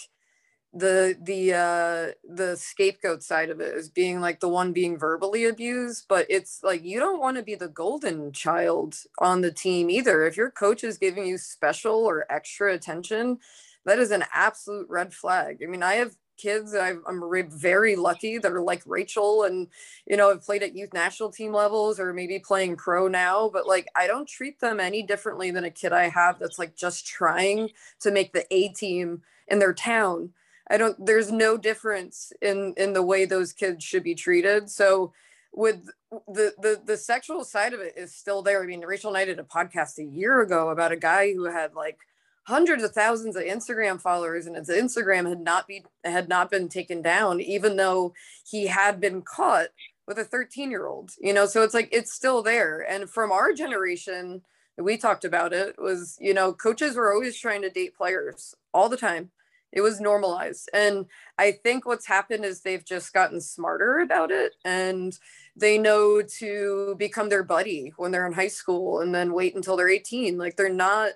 the 0.74 1.18
the 1.24 1.54
uh 1.54 2.14
the 2.36 2.56
scapegoat 2.58 3.24
side 3.24 3.50
of 3.50 3.62
it 3.62 3.76
is 3.76 3.90
being 3.90 4.22
like 4.22 4.40
the 4.42 4.50
one 4.50 4.74
being 4.74 4.98
verbally 5.00 5.46
abused 5.46 6.06
but 6.10 6.28
it's 6.30 6.62
like 6.64 6.84
you 6.84 7.00
don't 7.00 7.20
want 7.22 7.38
to 7.38 7.44
be 7.44 7.56
the 7.56 7.70
golden 7.70 8.32
child 8.34 8.96
on 9.20 9.42
the 9.42 9.52
team 9.52 9.90
either. 9.90 10.26
If 10.28 10.38
your 10.38 10.52
coach 10.52 10.84
is 10.84 10.98
giving 10.98 11.26
you 11.28 11.38
special 11.40 11.96
or 12.06 12.26
extra 12.32 12.74
attention 12.74 13.40
that 13.86 14.00
is 14.00 14.12
an 14.12 14.26
absolute 14.34 14.88
red 14.90 15.14
flag. 15.14 15.60
I 15.64 15.68
mean 15.68 15.84
i 15.84 15.96
have 15.96 16.16
kids 16.44 16.76
i 16.76 16.90
am 16.90 17.24
very 17.50 17.96
lucky 17.96 18.38
that 18.38 18.52
are 18.52 18.62
like 18.62 18.84
rachel 18.86 19.44
and 19.44 19.68
you 20.06 20.18
know 20.18 20.30
have 20.30 20.44
played 20.44 20.64
at 20.64 20.76
youth 20.76 20.94
national 20.94 21.32
team 21.32 21.54
levels 21.54 22.00
or 22.00 22.14
maybe 22.14 22.38
playing 22.38 22.76
pro 22.76 23.08
now 23.08 23.50
but 23.52 23.68
like 23.68 23.88
i 23.96 24.06
don't 24.06 24.28
treat 24.28 24.60
them 24.60 24.80
any 24.80 25.02
differently 25.02 25.52
than 25.52 25.64
a 25.64 25.72
kid 25.72 25.94
i 25.94 26.10
have 26.10 26.38
that's 26.40 26.60
like 26.60 26.76
just 26.76 27.08
trying 27.08 27.70
to 28.00 28.12
make 28.12 28.34
the 28.34 28.46
a 28.54 28.70
team 28.70 29.22
in 29.48 29.60
their 29.60 29.74
town 29.74 30.30
I 30.70 30.78
don't 30.78 31.06
there's 31.06 31.32
no 31.32 31.58
difference 31.58 32.32
in 32.42 32.74
in 32.78 32.94
the 32.94 33.04
way 33.04 33.26
those 33.26 33.54
kids 33.54 33.84
should 33.84 34.04
be 34.04 34.16
treated. 34.16 34.70
So 34.70 35.14
with 35.52 35.90
the 36.28 36.54
the 36.58 36.82
the 36.84 36.98
sexual 36.98 37.44
side 37.44 37.74
of 37.74 37.80
it 37.80 37.94
is 37.98 38.14
still 38.14 38.42
there. 38.42 38.64
I 38.64 38.66
mean, 38.66 38.82
Rachel 38.82 39.10
and 39.10 39.18
I 39.18 39.26
did 39.26 39.40
a 39.40 39.44
podcast 39.44 39.98
a 40.00 40.04
year 40.04 40.42
ago 40.42 40.70
about 40.70 40.92
a 40.92 40.98
guy 40.98 41.34
who 41.34 41.46
had 41.46 41.74
like 41.74 42.00
hundreds 42.46 42.84
of 42.84 42.92
thousands 42.92 43.36
of 43.36 43.44
Instagram 43.44 44.00
followers 44.00 44.46
and 44.48 44.56
his 44.56 44.70
Instagram 44.70 45.28
had 45.28 45.40
not 45.40 45.68
be 45.68 45.84
had 46.04 46.28
not 46.28 46.52
been 46.52 46.68
taken 46.70 47.02
down, 47.02 47.40
even 47.40 47.78
though 47.78 48.14
he 48.46 48.68
had 48.68 49.00
been 49.00 49.22
caught 49.22 49.70
with 50.08 50.18
a 50.18 50.26
13 50.26 50.70
year 50.70 50.88
old, 50.88 51.12
you 51.20 51.34
know, 51.34 51.46
so 51.46 51.64
it's 51.64 51.74
like 51.74 51.90
it's 51.92 52.14
still 52.14 52.44
there. 52.44 52.86
And 52.90 53.10
from 53.10 53.32
our 53.32 53.54
generation, 53.54 54.42
we 54.78 54.98
talked 54.98 55.24
about 55.24 55.54
it 55.54 55.76
was, 55.78 56.18
you 56.20 56.34
know, 56.34 56.54
coaches 56.54 56.96
were 56.96 57.14
always 57.14 57.38
trying 57.38 57.62
to 57.62 57.70
date 57.70 57.96
players 57.96 58.56
all 58.74 58.90
the 58.90 58.98
time. 58.98 59.32
It 59.72 59.82
was 59.82 60.00
normalized. 60.02 60.70
And 60.74 61.06
i 61.40 61.52
think 61.52 61.86
what's 61.86 62.06
happened 62.06 62.46
is 62.46 62.62
they've 62.62 62.86
just 62.86 63.14
gotten 63.14 63.42
smarter 63.42 64.00
about 64.00 64.32
it 64.32 64.54
and 64.66 65.18
they 65.56 65.78
know 65.78 66.22
to 66.22 66.96
become 66.98 67.30
their 67.30 67.44
buddy 67.44 67.94
when 67.98 68.12
they're 68.12 68.28
in 68.28 68.34
high 68.34 68.48
school 68.48 69.00
and 69.00 69.16
then 69.16 69.34
wait 69.34 69.56
until 69.56 69.76
they're 69.76 69.90
18 69.90 70.38
like 70.38 70.56
they're 70.56 70.70
not 70.70 71.14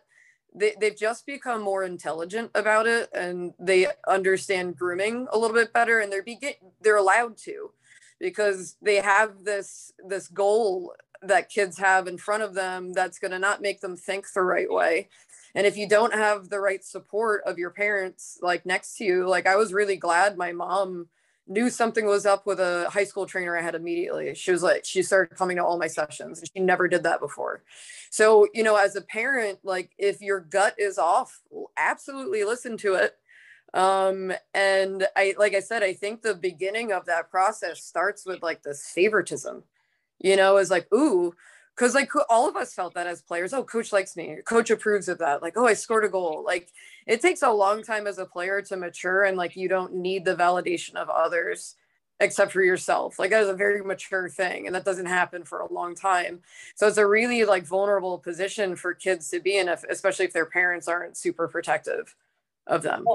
they, 0.56 0.74
they've 0.80 0.98
just 0.98 1.26
become 1.26 1.62
more 1.62 1.84
intelligent 1.84 2.52
about 2.56 2.88
it 2.88 3.10
and 3.14 3.54
they 3.60 3.88
understand 4.08 4.76
grooming 4.76 5.28
a 5.32 5.38
little 5.38 5.56
bit 5.56 5.74
better 5.74 6.00
and 6.00 6.12
they're 6.12 6.24
begin 6.24 6.54
they're 6.82 6.98
allowed 6.98 7.38
to 7.38 7.72
because 8.20 8.76
they 8.82 8.96
have 8.96 9.44
this 9.44 9.92
this 10.08 10.28
goal 10.28 10.94
that 11.22 11.50
kids 11.50 11.78
have 11.78 12.08
in 12.08 12.18
front 12.18 12.44
of 12.44 12.54
them 12.54 12.94
that's 12.94 13.20
going 13.20 13.32
to 13.32 13.40
not 13.40 13.62
make 13.62 13.82
them 13.82 13.96
think 13.96 14.26
the 14.34 14.42
right 14.42 14.72
way. 14.72 15.10
And 15.56 15.66
if 15.66 15.76
you 15.76 15.88
don't 15.90 16.14
have 16.14 16.50
the 16.50 16.60
right 16.60 16.84
support 16.84 17.42
of 17.46 17.58
your 17.58 17.72
parents 17.72 18.38
like 18.42 18.66
next 18.66 18.98
to 18.98 19.04
you 19.04 19.28
like 19.28 19.48
i 19.48 19.56
was 19.56 19.74
really 19.74 19.96
glad 19.96 20.38
my 20.38 20.52
mom 20.52 21.08
knew 21.48 21.70
something 21.70 22.06
was 22.06 22.26
up 22.26 22.46
with 22.46 22.60
a 22.60 22.90
high 22.90 23.04
school 23.04 23.26
trainer 23.26 23.58
i 23.58 23.62
had 23.62 23.76
immediately. 23.76 24.36
She 24.36 24.52
was 24.52 24.64
like 24.64 24.86
she 24.86 25.02
started 25.02 25.36
coming 25.38 25.58
to 25.58 25.64
all 25.64 25.78
my 25.78 25.88
sessions 25.88 26.40
and 26.40 26.50
she 26.54 26.60
never 26.62 26.88
did 26.88 27.04
that 27.04 27.20
before. 27.20 27.64
So 28.10 28.48
you 28.54 28.64
know 28.64 28.76
as 28.76 28.96
a 28.96 29.02
parent 29.02 29.60
like 29.64 29.92
if 29.98 30.22
your 30.22 30.40
gut 30.40 30.76
is 30.78 30.98
off 30.98 31.40
absolutely 31.78 32.44
listen 32.44 32.78
to 32.78 32.96
it. 32.96 33.16
Um 33.74 34.34
and 34.54 35.08
i 35.16 35.36
like 35.38 35.54
i 35.54 35.60
said 35.60 35.84
i 35.84 35.94
think 35.94 36.22
the 36.22 36.36
beginning 36.36 36.92
of 36.92 37.06
that 37.06 37.30
process 37.30 37.84
starts 37.84 38.26
with 38.26 38.42
like 38.42 38.64
this 38.64 38.92
favoritism. 38.92 39.64
You 40.20 40.36
know 40.36 40.58
is 40.58 40.72
like 40.72 40.92
ooh 40.94 41.34
because 41.78 41.94
like 41.94 42.10
all 42.30 42.50
of 42.50 42.56
us 42.56 42.74
felt 42.74 42.96
that 42.96 43.08
as 43.08 43.22
players 43.22 43.54
oh 43.54 43.64
coach 43.64 43.94
likes 43.94 44.16
me. 44.16 44.38
Coach 44.46 44.70
approves 44.70 45.08
of 45.08 45.20
that. 45.20 45.42
Like 45.42 45.54
oh 45.58 45.68
i 45.68 45.74
scored 45.74 46.06
a 46.06 46.10
goal. 46.10 46.44
Like 46.46 46.70
it 47.06 47.22
takes 47.22 47.44
a 47.44 47.52
long 47.52 47.84
time 47.84 48.08
as 48.08 48.18
a 48.18 48.26
player 48.26 48.62
to 48.64 48.78
mature 48.78 49.24
and 49.24 49.38
like 49.38 49.56
you 49.56 49.70
don't 49.70 49.94
need 49.94 50.26
the 50.26 50.36
validation 50.36 50.96
of 50.96 51.10
others 51.10 51.76
except 52.20 52.52
for 52.52 52.64
yourself. 52.64 53.20
Like 53.20 53.30
that 53.30 53.44
is 53.44 53.50
a 53.50 53.54
very 53.54 53.84
mature 53.84 54.28
thing 54.28 54.66
and 54.66 54.76
that 54.76 54.86
doesn't 54.86 55.06
happen 55.06 55.44
for 55.44 55.60
a 55.60 55.72
long 55.72 55.94
time. 55.94 56.42
So 56.76 56.88
it's 56.88 56.98
a 56.98 57.06
really 57.06 57.46
like 57.46 57.64
vulnerable 57.64 58.18
position 58.18 58.76
for 58.76 58.96
kids 58.96 59.30
to 59.30 59.40
be 59.40 59.58
in 59.58 59.68
if, 59.70 59.84
especially 59.84 60.26
if 60.26 60.34
their 60.34 60.48
parents 60.48 60.88
aren't 60.88 61.16
super 61.16 61.48
protective 61.48 62.16
of 62.66 62.82
them. 62.82 63.06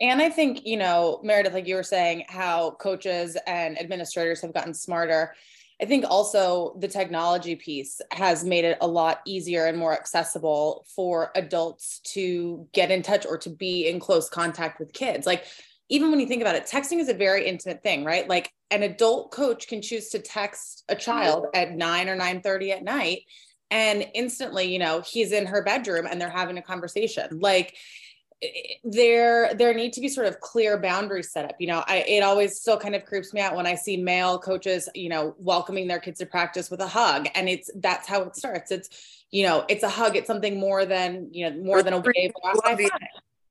And 0.00 0.22
i 0.22 0.30
think 0.30 0.64
you 0.64 0.76
know 0.76 1.18
meredith 1.24 1.52
like 1.52 1.66
you 1.66 1.74
were 1.74 1.82
saying 1.82 2.24
how 2.28 2.70
coaches 2.78 3.36
and 3.48 3.76
administrators 3.80 4.40
have 4.42 4.54
gotten 4.54 4.72
smarter 4.72 5.34
I 5.80 5.84
think 5.84 6.04
also 6.08 6.76
the 6.80 6.88
technology 6.88 7.54
piece 7.54 8.00
has 8.10 8.44
made 8.44 8.64
it 8.64 8.78
a 8.80 8.86
lot 8.86 9.20
easier 9.26 9.66
and 9.66 9.78
more 9.78 9.92
accessible 9.92 10.84
for 10.94 11.30
adults 11.34 12.00
to 12.14 12.66
get 12.72 12.90
in 12.90 13.02
touch 13.02 13.24
or 13.26 13.38
to 13.38 13.50
be 13.50 13.88
in 13.88 14.00
close 14.00 14.28
contact 14.28 14.80
with 14.80 14.92
kids. 14.92 15.26
Like, 15.26 15.44
even 15.88 16.10
when 16.10 16.20
you 16.20 16.26
think 16.26 16.42
about 16.42 16.56
it, 16.56 16.66
texting 16.66 16.98
is 16.98 17.08
a 17.08 17.14
very 17.14 17.46
intimate 17.46 17.82
thing, 17.82 18.04
right? 18.04 18.28
Like, 18.28 18.52
an 18.70 18.82
adult 18.82 19.30
coach 19.30 19.68
can 19.68 19.80
choose 19.80 20.10
to 20.10 20.18
text 20.18 20.84
a 20.88 20.96
child 20.96 21.46
at 21.54 21.72
9 21.72 22.08
or 22.08 22.16
9 22.16 22.40
30 22.42 22.72
at 22.72 22.82
night 22.82 23.22
and 23.70 24.06
instantly 24.14 24.72
you 24.72 24.78
know 24.78 25.02
he's 25.02 25.32
in 25.32 25.46
her 25.46 25.62
bedroom 25.62 26.06
and 26.06 26.20
they're 26.20 26.30
having 26.30 26.58
a 26.58 26.62
conversation 26.62 27.38
like 27.40 27.76
there 28.84 29.52
there 29.54 29.74
need 29.74 29.92
to 29.92 30.00
be 30.00 30.08
sort 30.08 30.26
of 30.26 30.38
clear 30.40 30.78
boundaries 30.78 31.32
set 31.32 31.44
up. 31.44 31.56
You 31.58 31.66
know 31.66 31.82
I, 31.86 32.04
it 32.06 32.22
always 32.22 32.60
still 32.60 32.78
kind 32.78 32.94
of 32.94 33.04
creeps 33.04 33.34
me 33.34 33.40
out 33.40 33.56
when 33.56 33.66
i 33.66 33.74
see 33.74 33.96
male 33.96 34.38
coaches 34.38 34.88
you 34.94 35.08
know 35.08 35.34
welcoming 35.38 35.88
their 35.88 35.98
kids 35.98 36.20
to 36.20 36.26
practice 36.26 36.70
with 36.70 36.80
a 36.80 36.86
hug. 36.86 37.28
And 37.34 37.48
it's 37.48 37.70
that's 37.76 38.06
how 38.06 38.22
it 38.22 38.36
starts. 38.36 38.70
It's 38.70 39.24
you 39.30 39.44
know 39.44 39.64
it's 39.68 39.82
a 39.82 39.88
hug. 39.88 40.14
It's 40.16 40.26
something 40.26 40.58
more 40.58 40.86
than 40.86 41.28
you 41.32 41.50
know 41.50 41.62
more 41.62 41.82
than 41.82 41.94
a 41.94 41.98
wave. 41.98 42.32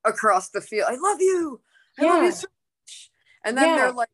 across 0.05 0.49
the 0.49 0.61
field. 0.61 0.87
I 0.89 0.95
love 0.95 1.19
you. 1.19 1.59
I 1.99 2.03
yeah. 2.03 2.13
love 2.13 2.23
you 2.23 2.31
so 2.31 2.47
much. 2.47 3.11
and 3.43 3.57
then 3.57 3.67
yeah. 3.67 3.75
they're 3.75 3.91
like 3.91 4.09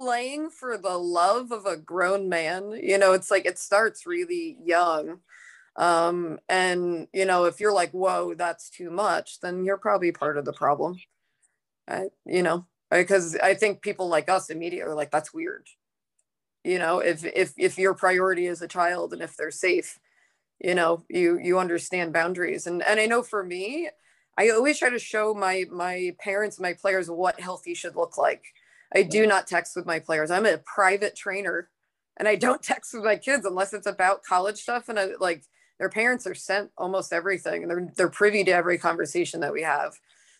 playing 0.00 0.48
for 0.50 0.78
the 0.78 0.96
love 0.96 1.52
of 1.52 1.66
a 1.66 1.76
grown 1.76 2.30
man. 2.30 2.72
You 2.82 2.96
know 2.96 3.12
it's 3.12 3.30
like 3.30 3.44
it 3.44 3.58
starts 3.58 4.06
really 4.06 4.56
young 4.64 5.18
um, 5.76 6.38
and 6.48 7.06
you 7.12 7.24
know, 7.24 7.44
if 7.44 7.60
you're 7.60 7.72
like, 7.72 7.90
whoa, 7.90 8.34
that's 8.34 8.70
too 8.70 8.90
much, 8.90 9.40
then 9.40 9.64
you're 9.64 9.76
probably 9.76 10.12
part 10.12 10.38
of 10.38 10.44
the 10.44 10.52
problem. 10.52 10.96
I, 11.88 12.06
you 12.24 12.42
know, 12.42 12.66
because 12.90 13.36
I 13.36 13.54
think 13.54 13.82
people 13.82 14.08
like 14.08 14.28
us 14.28 14.50
immediately 14.50 14.90
are 14.90 14.94
like, 14.94 15.10
that's 15.10 15.34
weird. 15.34 15.66
You 16.64 16.78
know, 16.78 16.98
if 17.00 17.24
if 17.24 17.52
if 17.56 17.78
your 17.78 17.94
priority 17.94 18.46
is 18.46 18.62
a 18.62 18.68
child 18.68 19.12
and 19.12 19.22
if 19.22 19.36
they're 19.36 19.50
safe, 19.50 19.98
you 20.58 20.74
know, 20.74 21.04
you 21.08 21.38
you 21.38 21.58
understand 21.58 22.12
boundaries. 22.12 22.66
And 22.66 22.82
and 22.82 22.98
I 22.98 23.06
know 23.06 23.22
for 23.22 23.44
me, 23.44 23.88
I 24.38 24.50
always 24.50 24.78
try 24.78 24.90
to 24.90 24.98
show 24.98 25.34
my 25.34 25.64
my 25.70 26.14
parents, 26.18 26.58
my 26.58 26.72
players, 26.72 27.10
what 27.10 27.40
healthy 27.40 27.74
should 27.74 27.96
look 27.96 28.18
like. 28.18 28.42
I 28.94 29.02
do 29.02 29.26
not 29.26 29.46
text 29.46 29.76
with 29.76 29.86
my 29.86 29.98
players. 29.98 30.30
I'm 30.30 30.46
a 30.46 30.58
private 30.58 31.16
trainer 31.16 31.70
and 32.16 32.26
I 32.26 32.36
don't 32.36 32.62
text 32.64 32.94
with 32.94 33.04
my 33.04 33.16
kids 33.16 33.44
unless 33.44 33.72
it's 33.72 33.86
about 33.86 34.24
college 34.24 34.58
stuff. 34.58 34.88
And 34.88 34.98
I 34.98 35.10
like 35.20 35.44
their 35.78 35.88
parents 35.88 36.26
are 36.26 36.34
sent 36.34 36.70
almost 36.76 37.12
everything 37.12 37.62
and 37.62 37.70
they're 37.70 37.92
they're 37.96 38.08
privy 38.08 38.44
to 38.44 38.52
every 38.52 38.78
conversation 38.78 39.40
that 39.40 39.52
we 39.52 39.62
have. 39.62 39.94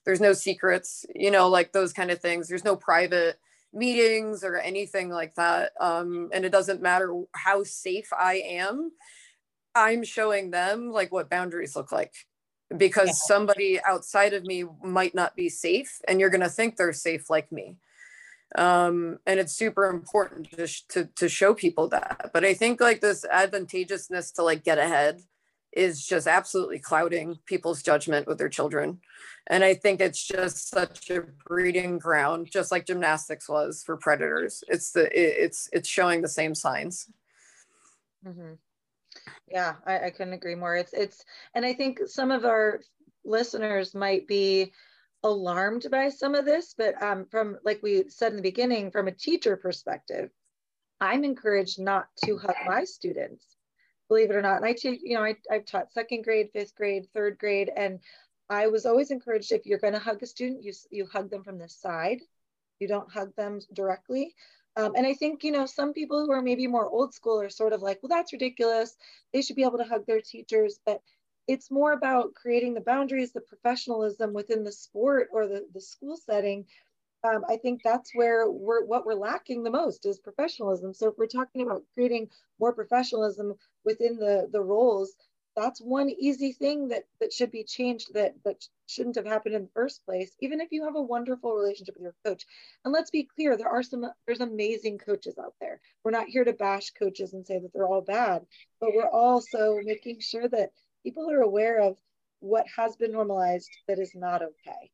There's 0.04 0.20
no 0.20 0.32
secrets 0.32 1.04
you 1.14 1.30
know 1.30 1.48
like 1.48 1.72
those 1.72 1.92
kind 1.92 2.10
of 2.10 2.20
things. 2.20 2.48
There's 2.48 2.64
no 2.64 2.76
private 2.76 3.38
meetings 3.72 4.42
or 4.42 4.56
anything 4.56 5.10
like 5.10 5.34
that. 5.34 5.72
Um, 5.80 6.30
and 6.32 6.44
it 6.44 6.52
doesn't 6.52 6.80
matter 6.80 7.22
how 7.32 7.62
safe 7.62 8.10
i 8.12 8.34
am 8.34 8.92
i'm 9.74 10.02
showing 10.02 10.50
them 10.50 10.90
like 10.90 11.12
what 11.12 11.30
boundaries 11.30 11.76
look 11.76 11.92
like. 11.92 12.14
Because 12.76 13.08
yeah. 13.08 13.14
somebody 13.26 13.80
outside 13.86 14.32
of 14.32 14.44
me 14.44 14.64
might 14.82 15.14
not 15.14 15.36
be 15.36 15.48
safe 15.48 16.00
and 16.08 16.18
you're 16.18 16.30
going 16.30 16.40
to 16.40 16.48
think 16.48 16.76
they're 16.76 16.92
safe 16.92 17.30
like 17.30 17.52
me 17.52 17.76
um, 18.54 19.18
and 19.26 19.40
it's 19.40 19.52
super 19.52 19.86
important 19.86 20.50
to, 20.52 20.66
to 20.88 21.04
to 21.16 21.28
show 21.28 21.52
people 21.52 21.88
that 21.88 22.30
but 22.32 22.44
i 22.44 22.54
think 22.54 22.80
like 22.80 23.00
this 23.00 23.24
advantageousness 23.24 24.30
to 24.30 24.42
like 24.42 24.62
get 24.62 24.78
ahead 24.78 25.20
is 25.76 26.04
just 26.04 26.26
absolutely 26.26 26.78
clouding 26.78 27.38
people's 27.44 27.82
judgment 27.82 28.26
with 28.26 28.38
their 28.38 28.48
children. 28.48 28.98
And 29.46 29.62
I 29.62 29.74
think 29.74 30.00
it's 30.00 30.26
just 30.26 30.70
such 30.70 31.10
a 31.10 31.24
breeding 31.46 31.98
ground, 31.98 32.48
just 32.50 32.72
like 32.72 32.86
gymnastics 32.86 33.48
was 33.48 33.82
for 33.84 33.96
predators. 33.98 34.64
It's 34.68 34.90
the 34.90 35.04
it, 35.04 35.36
it's 35.44 35.68
it's 35.72 35.88
showing 35.88 36.22
the 36.22 36.28
same 36.28 36.54
signs. 36.54 37.08
Mm-hmm. 38.26 38.54
Yeah, 39.48 39.74
I, 39.86 40.06
I 40.06 40.10
couldn't 40.10 40.32
agree 40.32 40.56
more. 40.56 40.74
It's 40.74 40.94
it's 40.94 41.24
and 41.54 41.64
I 41.64 41.74
think 41.74 42.00
some 42.06 42.30
of 42.30 42.44
our 42.44 42.80
listeners 43.24 43.94
might 43.94 44.26
be 44.26 44.72
alarmed 45.26 45.86
by 45.90 46.08
some 46.08 46.34
of 46.34 46.44
this, 46.44 46.74
but 46.76 47.00
um, 47.02 47.26
from 47.26 47.58
like 47.64 47.82
we 47.82 48.08
said 48.08 48.32
in 48.32 48.36
the 48.36 48.42
beginning, 48.42 48.90
from 48.90 49.08
a 49.08 49.12
teacher 49.12 49.56
perspective, 49.56 50.30
I'm 51.00 51.24
encouraged 51.24 51.80
not 51.80 52.06
to 52.24 52.38
hug 52.38 52.54
my 52.66 52.84
students, 52.84 53.44
believe 54.08 54.30
it 54.30 54.36
or 54.36 54.42
not. 54.42 54.56
And 54.56 54.64
I 54.64 54.72
teach, 54.72 55.00
you 55.02 55.14
know, 55.14 55.24
I, 55.24 55.36
I've 55.50 55.66
taught 55.66 55.92
second 55.92 56.24
grade, 56.24 56.50
fifth 56.52 56.74
grade, 56.74 57.06
third 57.14 57.38
grade, 57.38 57.70
and 57.74 58.00
I 58.48 58.68
was 58.68 58.86
always 58.86 59.10
encouraged 59.10 59.52
if 59.52 59.66
you're 59.66 59.78
going 59.78 59.92
to 59.92 59.98
hug 59.98 60.22
a 60.22 60.26
student, 60.26 60.62
you 60.62 60.72
you 60.90 61.06
hug 61.06 61.30
them 61.30 61.44
from 61.44 61.58
the 61.58 61.68
side, 61.68 62.20
you 62.78 62.88
don't 62.88 63.12
hug 63.12 63.34
them 63.36 63.60
directly. 63.72 64.34
Um, 64.76 64.92
and 64.94 65.06
I 65.06 65.14
think, 65.14 65.42
you 65.42 65.52
know, 65.52 65.64
some 65.64 65.94
people 65.94 66.24
who 66.24 66.32
are 66.32 66.42
maybe 66.42 66.66
more 66.66 66.86
old 66.86 67.14
school 67.14 67.40
are 67.40 67.48
sort 67.48 67.72
of 67.72 67.80
like, 67.80 67.98
well, 68.02 68.10
that's 68.10 68.34
ridiculous. 68.34 68.94
They 69.32 69.40
should 69.40 69.56
be 69.56 69.62
able 69.62 69.78
to 69.78 69.84
hug 69.84 70.04
their 70.06 70.20
teachers. 70.20 70.78
But 70.84 71.00
it's 71.46 71.70
more 71.70 71.92
about 71.92 72.34
creating 72.34 72.74
the 72.74 72.80
boundaries, 72.80 73.32
the 73.32 73.40
professionalism 73.40 74.32
within 74.32 74.64
the 74.64 74.72
sport 74.72 75.28
or 75.32 75.46
the, 75.46 75.66
the 75.72 75.80
school 75.80 76.16
setting. 76.16 76.66
Um, 77.24 77.44
I 77.48 77.56
think 77.56 77.82
that's 77.82 78.10
where 78.14 78.50
we're 78.50 78.84
what 78.84 79.06
we're 79.06 79.14
lacking 79.14 79.62
the 79.62 79.70
most 79.70 80.06
is 80.06 80.18
professionalism. 80.18 80.94
So 80.94 81.08
if 81.08 81.18
we're 81.18 81.26
talking 81.26 81.62
about 81.62 81.82
creating 81.94 82.28
more 82.60 82.72
professionalism 82.72 83.54
within 83.84 84.16
the 84.16 84.48
the 84.52 84.60
roles, 84.60 85.14
that's 85.56 85.80
one 85.80 86.10
easy 86.10 86.52
thing 86.52 86.88
that 86.88 87.04
that 87.18 87.32
should 87.32 87.50
be 87.50 87.64
changed 87.64 88.12
that 88.14 88.34
that 88.44 88.62
shouldn't 88.86 89.16
have 89.16 89.26
happened 89.26 89.54
in 89.54 89.62
the 89.62 89.70
first 89.74 90.04
place 90.04 90.36
even 90.40 90.60
if 90.60 90.68
you 90.70 90.84
have 90.84 90.94
a 90.94 91.02
wonderful 91.02 91.54
relationship 91.54 91.96
with 91.96 92.02
your 92.02 92.14
coach 92.24 92.44
and 92.84 92.92
let's 92.92 93.10
be 93.10 93.28
clear 93.34 93.56
there 93.56 93.68
are 93.68 93.82
some 93.82 94.06
there's 94.26 94.40
amazing 94.40 94.98
coaches 94.98 95.36
out 95.42 95.54
there 95.60 95.80
we're 96.04 96.10
not 96.12 96.28
here 96.28 96.44
to 96.44 96.52
bash 96.52 96.90
coaches 96.90 97.32
and 97.32 97.46
say 97.46 97.58
that 97.58 97.72
they're 97.72 97.88
all 97.88 98.02
bad 98.02 98.42
but 98.80 98.90
we're 98.94 99.08
also 99.08 99.80
making 99.82 100.20
sure 100.20 100.46
that 100.46 100.70
people 101.06 101.30
are 101.30 101.42
aware 101.42 101.80
of 101.80 101.96
what 102.40 102.66
has 102.76 102.96
been 102.96 103.12
normalized 103.12 103.70
that 103.86 104.00
is 104.00 104.10
not 104.16 104.42
okay 104.42 104.90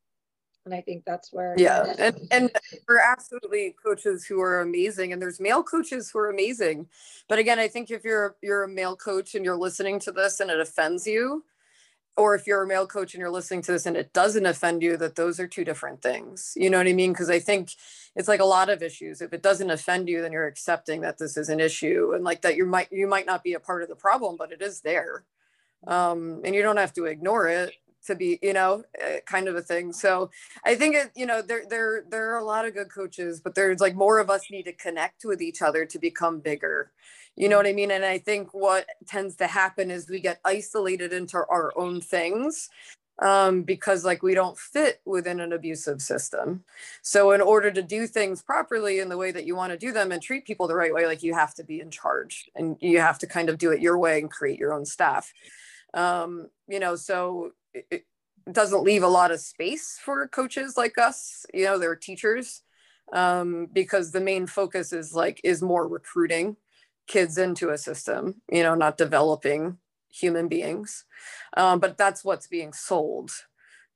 and 0.64 0.74
I 0.74 0.80
think 0.80 1.04
that's 1.04 1.32
where 1.32 1.56
yeah, 1.58 1.92
and 1.98 2.16
and 2.30 2.50
we're 2.88 3.00
absolutely 3.00 3.74
coaches 3.84 4.24
who 4.24 4.40
are 4.40 4.60
amazing, 4.60 5.12
and 5.12 5.20
there's 5.20 5.40
male 5.40 5.64
coaches 5.64 6.08
who 6.08 6.20
are 6.20 6.30
amazing, 6.30 6.86
but 7.28 7.40
again, 7.40 7.58
I 7.58 7.66
think 7.66 7.90
if 7.90 8.04
you're 8.04 8.36
you're 8.40 8.62
a 8.62 8.68
male 8.68 8.94
coach 8.94 9.34
and 9.34 9.44
you're 9.44 9.56
listening 9.56 9.98
to 10.00 10.12
this 10.12 10.38
and 10.38 10.52
it 10.52 10.60
offends 10.60 11.04
you, 11.04 11.42
or 12.16 12.36
if 12.36 12.46
you're 12.46 12.62
a 12.62 12.66
male 12.66 12.86
coach 12.86 13.12
and 13.12 13.20
you're 13.20 13.28
listening 13.28 13.62
to 13.62 13.72
this 13.72 13.86
and 13.86 13.96
it 13.96 14.12
doesn't 14.12 14.46
offend 14.46 14.82
you, 14.82 14.96
that 14.98 15.16
those 15.16 15.40
are 15.40 15.48
two 15.48 15.64
different 15.64 16.00
things. 16.00 16.52
You 16.54 16.70
know 16.70 16.78
what 16.78 16.86
I 16.86 16.92
mean? 16.92 17.12
Because 17.12 17.30
I 17.30 17.40
think 17.40 17.70
it's 18.14 18.28
like 18.28 18.40
a 18.40 18.44
lot 18.44 18.68
of 18.68 18.84
issues. 18.84 19.20
If 19.20 19.32
it 19.32 19.42
doesn't 19.42 19.70
offend 19.70 20.08
you, 20.08 20.22
then 20.22 20.30
you're 20.30 20.46
accepting 20.46 21.00
that 21.00 21.18
this 21.18 21.36
is 21.36 21.48
an 21.48 21.58
issue 21.58 22.12
and 22.14 22.22
like 22.22 22.42
that 22.42 22.56
you 22.56 22.66
might 22.66 22.92
you 22.92 23.08
might 23.08 23.26
not 23.26 23.42
be 23.42 23.54
a 23.54 23.60
part 23.60 23.82
of 23.82 23.88
the 23.88 23.96
problem, 23.96 24.36
but 24.36 24.52
it 24.52 24.62
is 24.62 24.82
there 24.82 25.24
um, 25.86 26.40
and 26.44 26.54
you 26.54 26.62
don't 26.62 26.76
have 26.76 26.92
to 26.94 27.06
ignore 27.06 27.48
it 27.48 27.74
to 28.06 28.14
be 28.14 28.38
you 28.42 28.52
know 28.52 28.82
uh, 29.02 29.16
kind 29.26 29.48
of 29.48 29.56
a 29.56 29.62
thing. 29.62 29.92
So 29.92 30.30
i 30.64 30.74
think 30.74 30.94
it 30.94 31.10
you 31.14 31.26
know 31.26 31.42
there 31.42 31.62
there 31.68 32.04
there 32.08 32.32
are 32.32 32.38
a 32.38 32.44
lot 32.44 32.66
of 32.66 32.74
good 32.74 32.90
coaches 32.90 33.40
but 33.40 33.54
there's 33.54 33.80
like 33.80 33.94
more 33.94 34.18
of 34.18 34.30
us 34.30 34.50
need 34.50 34.64
to 34.64 34.72
connect 34.72 35.24
with 35.24 35.40
each 35.40 35.62
other 35.62 35.84
to 35.86 35.98
become 35.98 36.40
bigger. 36.40 36.90
You 37.36 37.48
know 37.48 37.56
what 37.56 37.66
i 37.66 37.72
mean? 37.72 37.90
And 37.90 38.04
i 38.04 38.18
think 38.18 38.52
what 38.52 38.86
tends 39.06 39.36
to 39.36 39.46
happen 39.46 39.90
is 39.90 40.08
we 40.08 40.20
get 40.20 40.40
isolated 40.44 41.12
into 41.12 41.36
our 41.36 41.72
own 41.76 42.00
things 42.00 42.68
um, 43.20 43.62
because 43.62 44.04
like 44.04 44.22
we 44.22 44.34
don't 44.34 44.58
fit 44.58 45.00
within 45.04 45.38
an 45.40 45.52
abusive 45.52 46.02
system. 46.02 46.64
So 47.02 47.30
in 47.32 47.40
order 47.40 47.70
to 47.70 47.82
do 47.82 48.06
things 48.06 48.42
properly 48.42 48.98
in 48.98 49.08
the 49.08 49.16
way 49.16 49.30
that 49.30 49.44
you 49.44 49.54
want 49.54 49.72
to 49.72 49.78
do 49.78 49.92
them 49.92 50.10
and 50.12 50.20
treat 50.20 50.44
people 50.44 50.66
the 50.66 50.74
right 50.74 50.92
way 50.92 51.06
like 51.06 51.22
you 51.22 51.34
have 51.34 51.54
to 51.54 51.64
be 51.64 51.80
in 51.80 51.90
charge 51.90 52.50
and 52.56 52.76
you 52.80 52.98
have 52.98 53.18
to 53.20 53.26
kind 53.26 53.48
of 53.48 53.58
do 53.58 53.70
it 53.70 53.80
your 53.80 53.98
way 53.98 54.18
and 54.18 54.30
create 54.30 54.58
your 54.58 54.72
own 54.72 54.84
staff 54.84 55.32
um, 55.94 56.48
you 56.68 56.80
know 56.80 56.96
so 56.96 57.52
it 57.74 58.04
doesn't 58.50 58.82
leave 58.82 59.02
a 59.02 59.08
lot 59.08 59.30
of 59.30 59.40
space 59.40 59.98
for 60.02 60.26
coaches 60.28 60.76
like 60.76 60.98
us 60.98 61.46
you 61.54 61.64
know 61.64 61.78
they're 61.78 61.96
teachers 61.96 62.62
um, 63.12 63.68
because 63.72 64.12
the 64.12 64.20
main 64.20 64.46
focus 64.46 64.92
is 64.92 65.14
like 65.14 65.40
is 65.44 65.62
more 65.62 65.86
recruiting 65.86 66.56
kids 67.06 67.36
into 67.38 67.70
a 67.70 67.78
system 67.78 68.36
you 68.50 68.62
know 68.62 68.74
not 68.74 68.96
developing 68.96 69.78
human 70.12 70.48
beings. 70.48 71.04
Um, 71.56 71.80
but 71.80 71.98
that's 71.98 72.24
what's 72.24 72.46
being 72.46 72.72
sold. 72.72 73.30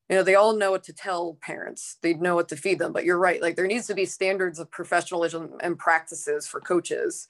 You 0.08 0.16
know 0.16 0.22
they 0.22 0.34
all 0.34 0.56
know 0.56 0.70
what 0.70 0.84
to 0.84 0.92
tell 0.92 1.36
parents. 1.42 1.96
They 2.00 2.14
know 2.14 2.34
what 2.34 2.48
to 2.48 2.56
feed 2.56 2.78
them. 2.78 2.92
But 2.92 3.04
you're 3.04 3.18
right 3.18 3.42
like 3.42 3.56
there 3.56 3.66
needs 3.66 3.86
to 3.88 3.94
be 3.94 4.06
standards 4.06 4.58
of 4.58 4.70
professionalism 4.70 5.54
and 5.60 5.78
practices 5.78 6.46
for 6.46 6.60
coaches 6.60 7.28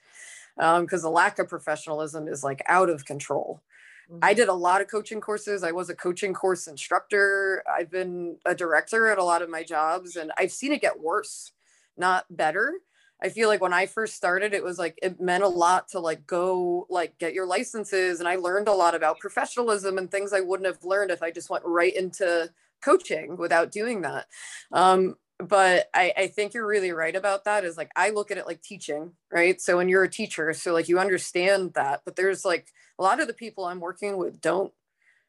because 0.57 1.05
um, 1.05 1.11
the 1.11 1.11
lack 1.11 1.39
of 1.39 1.49
professionalism 1.49 2.29
is 2.29 2.45
like 2.45 2.63
out 2.67 2.89
of 2.89 3.05
control 3.05 3.63
Mm-hmm. 4.11 4.19
I 4.23 4.35
did 4.35 4.49
a 4.49 4.55
lot 4.55 4.81
of 4.81 4.89
coaching 4.89 5.21
courses. 5.21 5.63
I 5.63 5.73
was 5.73 5.91
a 5.91 5.95
coaching 5.95 6.35
course 6.35 6.67
instructor. 6.67 7.63
I've 7.73 7.91
been 7.91 8.37
a 8.45 8.55
director 8.55 9.09
at 9.09 9.19
a 9.19 9.25
lot 9.25 9.43
of 9.43 9.51
my 9.51 9.63
jobs 9.63 10.17
and 10.17 10.33
I've 10.39 10.53
seen 10.53 10.73
it 10.73 10.81
get 10.81 11.01
worse, 11.01 11.53
not 11.97 12.25
better. 12.31 12.75
I 13.23 13.31
feel 13.31 13.49
like 13.49 13.63
when 13.63 13.73
I 13.73 13.87
first 13.87 14.15
started, 14.15 14.53
it 14.53 14.63
was 14.63 14.79
like 14.79 14.99
it 15.03 15.21
meant 15.21 15.43
a 15.43 15.49
lot 15.49 15.89
to 15.89 16.01
like 16.01 16.27
go 16.27 16.87
like 16.91 17.19
get 17.19 17.33
your 17.33 17.47
licenses. 17.47 18.21
And 18.21 18.29
I 18.29 18.37
learned 18.37 18.69
a 18.69 18.73
lot 18.73 18.95
about 18.95 19.19
professionalism 19.21 19.97
and 19.97 20.11
things 20.11 20.33
I 20.33 20.41
wouldn't 20.41 20.67
have 20.67 20.85
learned 20.85 21.11
if 21.11 21.23
I 21.23 21.31
just 21.31 21.49
went 21.49 21.65
right 21.65 21.95
into 21.97 22.51
coaching 22.83 23.37
without 23.39 23.73
doing 23.73 24.03
that. 24.03 24.27
Um, 24.71 25.17
but 25.39 25.89
I, 25.95 26.13
I 26.17 26.27
think 26.29 26.55
you're 26.55 26.67
really 26.67 26.93
right 26.93 27.15
about 27.15 27.45
that 27.45 27.65
is 27.65 27.77
like 27.77 27.91
i 27.97 28.11
look 28.11 28.31
at 28.31 28.39
it 28.39 28.47
like 28.47 28.63
teaching 28.63 29.13
right? 29.31 29.61
So 29.61 29.77
when 29.77 29.89
you're 29.89 30.05
a 30.05 30.11
teacher 30.11 30.53
so 30.53 30.73
like 30.73 30.89
you 30.89 30.99
understand 30.99 31.75
that 31.75 32.03
but 32.05 32.17
there's 32.17 32.45
like 32.45 32.69
a 32.99 33.03
lot 33.03 33.21
of 33.21 33.27
the 33.27 33.35
people 33.35 33.65
i'm 33.65 33.81
working 33.81 34.17
with 34.17 34.41
don't 34.41 34.73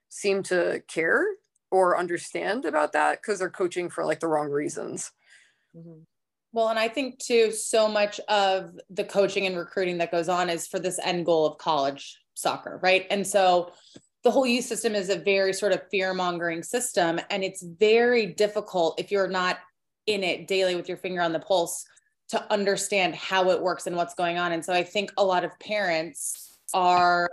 seem 0.10 0.44
to 0.44 0.82
care 0.88 1.26
or 1.70 1.98
understand 1.98 2.64
about 2.66 2.94
that 2.94 3.22
because 3.22 3.40
they're 3.40 3.50
coaching 3.50 3.90
for 3.90 4.06
like 4.06 4.22
the 4.22 4.28
wrong 4.28 4.50
reasons. 4.50 5.12
Mm-hmm. 5.76 6.00
well 6.54 6.70
and 6.70 6.80
i 6.80 6.88
think 6.88 7.20
too 7.20 7.52
so 7.52 7.88
much 7.88 8.20
of 8.30 8.72
the 8.90 9.04
coaching 9.04 9.46
and 9.46 9.58
recruiting 9.58 9.98
that 9.98 10.12
goes 10.12 10.30
on 10.30 10.50
is 10.50 10.66
for 10.66 10.80
this 10.80 11.00
end 11.04 11.26
goal 11.26 11.46
of 11.46 11.58
college 11.58 12.18
soccer 12.38 12.80
right? 12.82 13.06
And 13.10 13.26
so 13.26 13.72
the 14.24 14.32
whole 14.32 14.46
youth 14.46 14.66
system 14.66 14.96
is 14.96 15.10
a 15.10 15.18
very 15.18 15.54
sort 15.54 15.72
of 15.72 15.82
fear 15.90 16.14
mongering 16.14 16.64
system 16.64 17.20
and 17.30 17.44
it's 17.44 17.64
very 17.64 18.28
difficult 18.28 19.00
if 19.00 19.12
you're 19.12 19.28
not 19.28 19.58
in 20.08 20.24
it 20.24 20.48
daily 20.48 20.76
with 20.76 20.88
your 20.88 20.98
finger 20.98 21.22
on 21.22 21.34
the 21.34 21.40
pulse 21.40 21.86
to 22.30 22.52
understand 22.52 23.16
how 23.16 23.52
it 23.52 23.62
works 23.62 23.88
and 23.88 23.96
what's 23.96 24.16
going 24.16 24.38
on. 24.38 24.52
And 24.52 24.64
so 24.64 24.74
I 24.74 24.84
think 24.84 25.12
a 25.18 25.24
lot 25.24 25.46
of 25.46 25.58
parents 25.60 26.58
are 26.74 27.30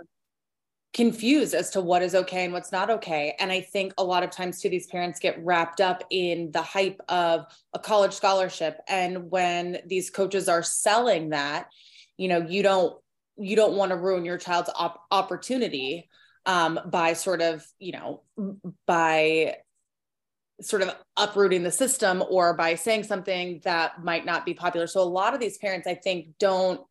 confused 0.93 1.53
as 1.53 1.71
to 1.71 1.81
what 1.81 2.01
is 2.01 2.15
okay 2.15 2.45
and 2.45 2.53
what's 2.53 2.71
not 2.71 2.89
okay. 2.89 3.35
And 3.37 3.51
I 3.51 3.59
think 3.59 3.93
a 3.97 4.03
lot 4.03 4.23
of 4.23 4.29
times 4.29 4.61
too, 4.61 4.69
these 4.69 4.87
parents 4.87 5.19
get 5.19 5.43
wrapped 5.43 5.81
up 5.81 6.03
in 6.09 6.51
the 6.51 6.61
hype 6.61 7.01
of 7.09 7.45
a 7.73 7.79
college 7.79 8.13
scholarship. 8.13 8.79
And 8.87 9.29
when 9.29 9.79
these 9.85 10.09
coaches 10.09 10.47
are 10.47 10.63
selling 10.63 11.31
that, 11.31 11.67
you 12.15 12.29
know, 12.29 12.45
you 12.47 12.63
don't 12.63 12.95
you 13.37 13.57
don't 13.57 13.75
want 13.75 13.89
to 13.89 13.97
ruin 13.97 14.23
your 14.23 14.37
child's 14.37 14.69
op- 14.73 15.03
opportunity 15.11 16.09
um, 16.45 16.79
by 16.85 17.11
sort 17.11 17.41
of, 17.41 17.65
you 17.79 17.91
know, 17.91 18.21
by 18.87 19.57
sort 20.61 20.81
of 20.81 20.95
uprooting 21.17 21.63
the 21.63 21.71
system 21.71 22.23
or 22.29 22.53
by 22.53 22.75
saying 22.75 23.03
something 23.03 23.61
that 23.63 24.03
might 24.03 24.25
not 24.25 24.45
be 24.45 24.53
popular. 24.53 24.87
So 24.87 25.01
a 25.01 25.03
lot 25.03 25.33
of 25.33 25.39
these 25.39 25.57
parents, 25.57 25.87
I 25.87 25.95
think, 25.95 26.37
don't 26.39 26.81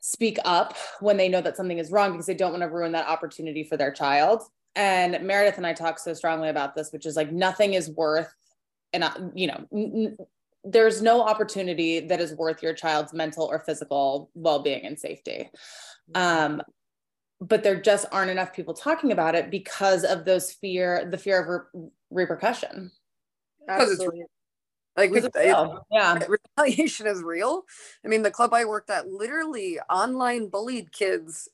speak 0.00 0.38
up 0.44 0.76
when 1.00 1.16
they 1.16 1.28
know 1.28 1.40
that 1.40 1.56
something 1.56 1.78
is 1.78 1.90
wrong 1.90 2.12
because 2.12 2.26
they 2.26 2.34
don't 2.34 2.52
want 2.52 2.62
to 2.62 2.68
ruin 2.68 2.92
that 2.92 3.08
opportunity 3.08 3.64
for 3.64 3.76
their 3.76 3.92
child. 3.92 4.42
And 4.76 5.18
Meredith 5.26 5.56
and 5.56 5.66
I 5.66 5.72
talk 5.72 5.98
so 5.98 6.14
strongly 6.14 6.50
about 6.50 6.74
this, 6.74 6.92
which 6.92 7.06
is 7.06 7.16
like 7.16 7.32
nothing 7.32 7.74
is 7.74 7.90
worth, 7.90 8.32
and 8.92 9.04
you 9.34 9.48
know, 9.48 9.66
n- 9.72 10.16
there's 10.62 11.02
no 11.02 11.22
opportunity 11.22 12.00
that 12.00 12.20
is 12.20 12.34
worth 12.34 12.62
your 12.62 12.74
child's 12.74 13.12
mental 13.12 13.44
or 13.44 13.58
physical 13.58 14.30
well-being 14.34 14.84
and 14.84 14.98
safety. 14.98 15.50
Um, 16.14 16.62
but 17.40 17.62
there 17.62 17.80
just 17.80 18.06
aren't 18.10 18.30
enough 18.30 18.52
people 18.52 18.74
talking 18.74 19.12
about 19.12 19.34
it 19.34 19.50
because 19.50 20.04
of 20.04 20.24
those 20.24 20.52
fear, 20.52 21.08
the 21.10 21.18
fear 21.18 21.40
of 21.42 21.64
re- 21.72 21.90
repercussion. 22.10 22.90
Absolutely. 23.68 24.24
Like 24.96 25.12
we, 25.12 25.22
yeah, 25.92 26.18
retaliation 26.26 27.06
is 27.06 27.22
real. 27.22 27.62
I 28.04 28.08
mean, 28.08 28.22
the 28.22 28.32
club 28.32 28.52
I 28.52 28.64
worked 28.64 28.90
at 28.90 29.08
literally 29.08 29.78
online 29.88 30.48
bullied 30.48 30.90
kids 30.90 31.48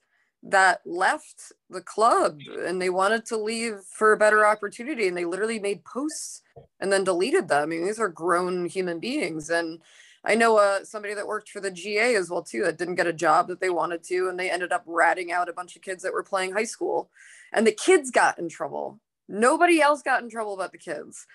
that 0.45 0.81
left 0.87 1.53
the 1.69 1.81
club 1.83 2.39
and 2.67 2.81
they 2.81 2.91
wanted 2.91 3.27
to 3.27 3.37
leave 3.37 3.81
for 3.91 4.13
a 4.13 4.17
better 4.17 4.47
opportunity 4.47 5.09
and 5.09 5.17
they 5.17 5.25
literally 5.25 5.59
made 5.59 5.85
posts 5.85 6.43
and 6.81 6.91
then 6.91 7.05
deleted 7.05 7.49
them. 7.49 7.63
I 7.63 7.67
mean, 7.67 7.85
these 7.85 8.01
are 8.01 8.09
grown 8.09 8.67
human 8.67 8.99
beings 8.99 9.51
and 9.51 9.81
I 10.25 10.35
know 10.35 10.57
uh, 10.57 10.85
somebody 10.85 11.15
that 11.15 11.27
worked 11.27 11.51
for 11.51 11.61
the 11.61 11.71
GA 11.71 12.15
as 12.15 12.31
well 12.31 12.43
too 12.43 12.63
that 12.65 12.79
didn't 12.79 12.95
get 12.95 13.07
a 13.07 13.13
job 13.13 13.49
that 13.49 13.61
they 13.61 13.71
wanted 13.71 14.03
to, 14.05 14.29
and 14.29 14.39
they 14.39 14.51
ended 14.51 14.73
up 14.73 14.83
ratting 14.87 15.33
out 15.33 15.49
a 15.49 15.53
bunch 15.53 15.77
of 15.77 15.83
kids 15.83 16.03
that 16.03 16.13
were 16.13 16.23
playing 16.23 16.53
high 16.53 16.65
school, 16.65 17.11
and 17.53 17.67
the 17.67 17.73
kids 17.73 18.11
got 18.11 18.39
in 18.39 18.49
trouble. 18.49 19.01
Nobody 19.29 19.81
else 19.81 20.03
got 20.03 20.23
in 20.23 20.31
trouble 20.31 20.57
but 20.57 20.73
the 20.73 20.79
kids. 20.79 21.27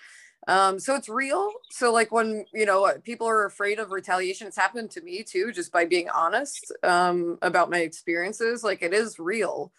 Um, 0.48 0.80
so 0.80 0.96
it's 0.96 1.10
real. 1.10 1.52
So 1.70 1.92
like 1.92 2.12
when 2.12 2.46
you 2.54 2.66
know 2.66 2.92
people 3.04 3.28
are 3.28 3.46
afraid 3.46 3.78
of 3.78 3.92
retaliation, 3.92 4.48
it's 4.48 4.58
happened 4.58 4.92
to 4.92 5.02
me 5.02 5.24
too, 5.24 5.52
just 5.52 5.72
by 5.72 5.86
being 5.86 6.10
honest 6.10 6.72
um, 6.84 7.38
about 7.42 7.70
my 7.70 7.80
experiences. 7.80 8.64
Like 8.64 8.82
it 8.82 8.94
is 8.94 9.20
real, 9.20 9.72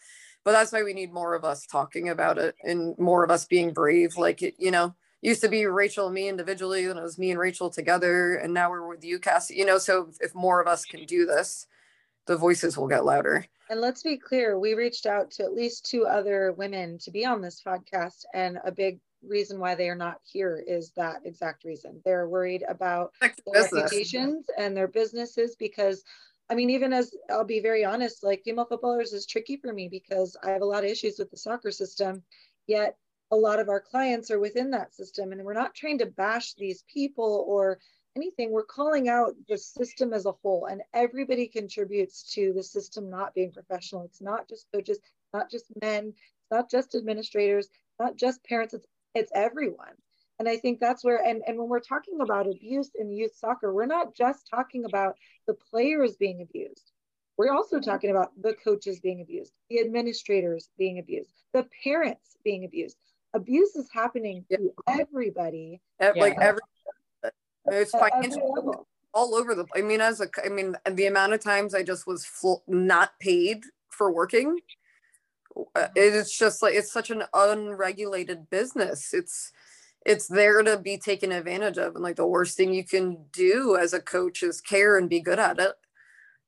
but 0.44 0.52
that's 0.52 0.72
why 0.72 0.84
we 0.84 0.92
need 0.92 1.12
more 1.12 1.34
of 1.34 1.44
us 1.44 1.66
talking 1.66 2.08
about 2.08 2.38
it 2.38 2.54
and 2.62 2.96
more 2.98 3.24
of 3.24 3.30
us 3.30 3.44
being 3.44 3.72
brave. 3.72 4.16
Like 4.16 4.42
it, 4.42 4.54
you 4.58 4.70
know 4.70 4.94
used 5.22 5.42
to 5.42 5.48
be 5.48 5.66
Rachel 5.66 6.06
and 6.06 6.14
me 6.14 6.28
individually, 6.28 6.86
and 6.86 6.98
it 6.98 7.02
was 7.02 7.18
me 7.18 7.30
and 7.30 7.40
Rachel 7.40 7.70
together, 7.70 8.36
and 8.36 8.54
now 8.54 8.70
we're 8.70 8.86
with 8.86 9.04
you, 9.04 9.18
Cassie. 9.18 9.54
You 9.54 9.66
know, 9.66 9.78
so 9.78 10.10
if 10.20 10.34
more 10.34 10.60
of 10.60 10.68
us 10.68 10.84
can 10.84 11.04
do 11.04 11.26
this, 11.26 11.66
the 12.26 12.36
voices 12.36 12.76
will 12.76 12.88
get 12.88 13.04
louder. 13.04 13.46
And 13.68 13.80
let's 13.80 14.02
be 14.02 14.16
clear, 14.16 14.58
we 14.58 14.74
reached 14.74 15.06
out 15.06 15.30
to 15.32 15.44
at 15.44 15.54
least 15.54 15.86
two 15.86 16.06
other 16.06 16.52
women 16.52 16.98
to 16.98 17.10
be 17.10 17.24
on 17.24 17.40
this 17.40 17.62
podcast, 17.64 18.24
and 18.34 18.58
a 18.64 18.72
big 18.72 19.00
reason 19.22 19.58
why 19.58 19.74
they 19.74 19.88
are 19.88 19.94
not 19.94 20.18
here 20.24 20.62
is 20.66 20.92
that 20.96 21.20
exact 21.24 21.64
reason. 21.64 22.00
They're 22.04 22.28
worried 22.28 22.64
about 22.68 23.12
their 23.20 23.68
reputations 23.72 24.46
and 24.56 24.76
their 24.76 24.88
businesses 24.88 25.56
because 25.56 26.02
I 26.48 26.56
mean, 26.56 26.70
even 26.70 26.92
as 26.92 27.14
I'll 27.30 27.44
be 27.44 27.60
very 27.60 27.84
honest, 27.84 28.24
like 28.24 28.42
female 28.42 28.64
footballers 28.64 29.12
is 29.12 29.24
tricky 29.24 29.56
for 29.56 29.72
me 29.72 29.88
because 29.88 30.36
I 30.42 30.50
have 30.50 30.62
a 30.62 30.66
lot 30.66 30.82
of 30.82 30.90
issues 30.90 31.16
with 31.18 31.30
the 31.30 31.36
soccer 31.36 31.70
system. 31.70 32.24
Yet 32.66 32.96
a 33.30 33.36
lot 33.36 33.60
of 33.60 33.68
our 33.68 33.80
clients 33.80 34.30
are 34.30 34.40
within 34.40 34.70
that 34.72 34.94
system 34.94 35.32
and 35.32 35.44
we're 35.44 35.52
not 35.52 35.74
trying 35.74 35.98
to 35.98 36.06
bash 36.06 36.54
these 36.54 36.84
people 36.92 37.44
or 37.46 37.78
anything. 38.16 38.50
We're 38.50 38.64
calling 38.64 39.08
out 39.08 39.34
the 39.48 39.56
system 39.56 40.12
as 40.12 40.26
a 40.26 40.32
whole 40.32 40.66
and 40.66 40.82
everybody 40.92 41.46
contributes 41.46 42.34
to 42.34 42.52
the 42.52 42.62
system 42.62 43.08
not 43.08 43.34
being 43.34 43.52
professional. 43.52 44.02
It's 44.04 44.20
not 44.20 44.48
just 44.48 44.66
coaches 44.72 44.98
not 45.32 45.50
just 45.50 45.66
men 45.80 46.08
it's 46.08 46.50
not 46.50 46.68
just 46.70 46.96
administrators 46.96 47.68
not 48.00 48.16
just 48.16 48.44
parents 48.44 48.74
it's 48.74 48.86
it's 49.14 49.32
everyone. 49.34 49.94
And 50.40 50.48
i 50.48 50.56
think 50.56 50.80
that's 50.80 51.04
where 51.04 51.22
and, 51.24 51.42
and 51.46 51.56
when 51.56 51.68
we're 51.68 51.80
talking 51.80 52.20
about 52.20 52.48
abuse 52.48 52.90
in 52.98 53.12
youth 53.12 53.36
soccer 53.36 53.72
we're 53.72 53.86
not 53.86 54.14
just 54.14 54.48
talking 54.50 54.84
about 54.84 55.16
the 55.46 55.54
players 55.54 56.16
being 56.16 56.42
abused. 56.42 56.90
We're 57.36 57.54
also 57.54 57.76
mm-hmm. 57.76 57.90
talking 57.90 58.10
about 58.10 58.32
the 58.42 58.54
coaches 58.54 58.98
being 58.98 59.20
abused 59.20 59.52
the 59.68 59.78
administrators 59.78 60.68
being 60.76 60.98
abused 60.98 61.30
the 61.52 61.68
parents 61.84 62.36
being 62.42 62.64
abused 62.64 62.96
abuse 63.34 63.76
is 63.76 63.88
happening 63.92 64.44
yeah. 64.48 64.58
to 64.58 64.72
everybody. 64.88 65.80
Like 66.00 66.34
yeah. 66.38 66.48
every, 66.48 66.60
it's 67.66 67.92
financial 67.92 68.86
all 69.12 69.34
over 69.34 69.54
the. 69.54 69.66
I 69.74 69.82
mean, 69.82 70.00
as 70.00 70.20
a, 70.20 70.28
I 70.44 70.48
mean, 70.48 70.76
the 70.90 71.06
amount 71.06 71.32
of 71.32 71.40
times 71.40 71.74
I 71.74 71.82
just 71.82 72.06
was 72.06 72.24
full, 72.24 72.62
not 72.66 73.18
paid 73.20 73.62
for 73.88 74.12
working. 74.12 74.58
Uh, 75.56 75.62
mm-hmm. 75.80 75.92
It's 75.96 76.36
just 76.36 76.62
like 76.62 76.74
it's 76.74 76.92
such 76.92 77.10
an 77.10 77.24
unregulated 77.34 78.50
business. 78.50 79.12
It's 79.12 79.52
it's 80.06 80.28
there 80.28 80.62
to 80.62 80.78
be 80.78 80.96
taken 80.96 81.32
advantage 81.32 81.76
of, 81.76 81.94
and 81.94 82.02
like 82.02 82.16
the 82.16 82.26
worst 82.26 82.56
thing 82.56 82.72
you 82.72 82.84
can 82.84 83.24
do 83.32 83.76
as 83.76 83.92
a 83.92 84.00
coach 84.00 84.42
is 84.42 84.60
care 84.60 84.96
and 84.96 85.10
be 85.10 85.20
good 85.20 85.38
at 85.38 85.58
it, 85.58 85.74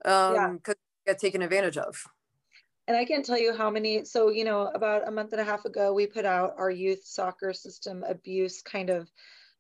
um, 0.05 0.35
yeah. 0.35 0.51
because 0.53 0.77
get 1.07 1.19
taken 1.19 1.43
advantage 1.43 1.77
of 1.77 2.05
and 2.93 3.01
I 3.01 3.07
can't 3.07 3.25
tell 3.25 3.39
you 3.39 3.55
how 3.55 3.71
many. 3.71 4.05
So, 4.05 4.29
you 4.29 4.45
know, 4.45 4.67
about 4.67 5.09
a 5.09 5.11
month 5.11 5.33
and 5.33 5.41
a 5.41 5.45
half 5.45 5.65
ago, 5.65 5.95
we 5.95 6.07
put 6.07 6.27
out 6.27 6.57
our 6.59 6.71
youth 6.71 7.07
soccer 7.07 7.55
system 7.55 8.05
abuse 8.07 8.61
kind 8.61 8.91
of 8.91 9.11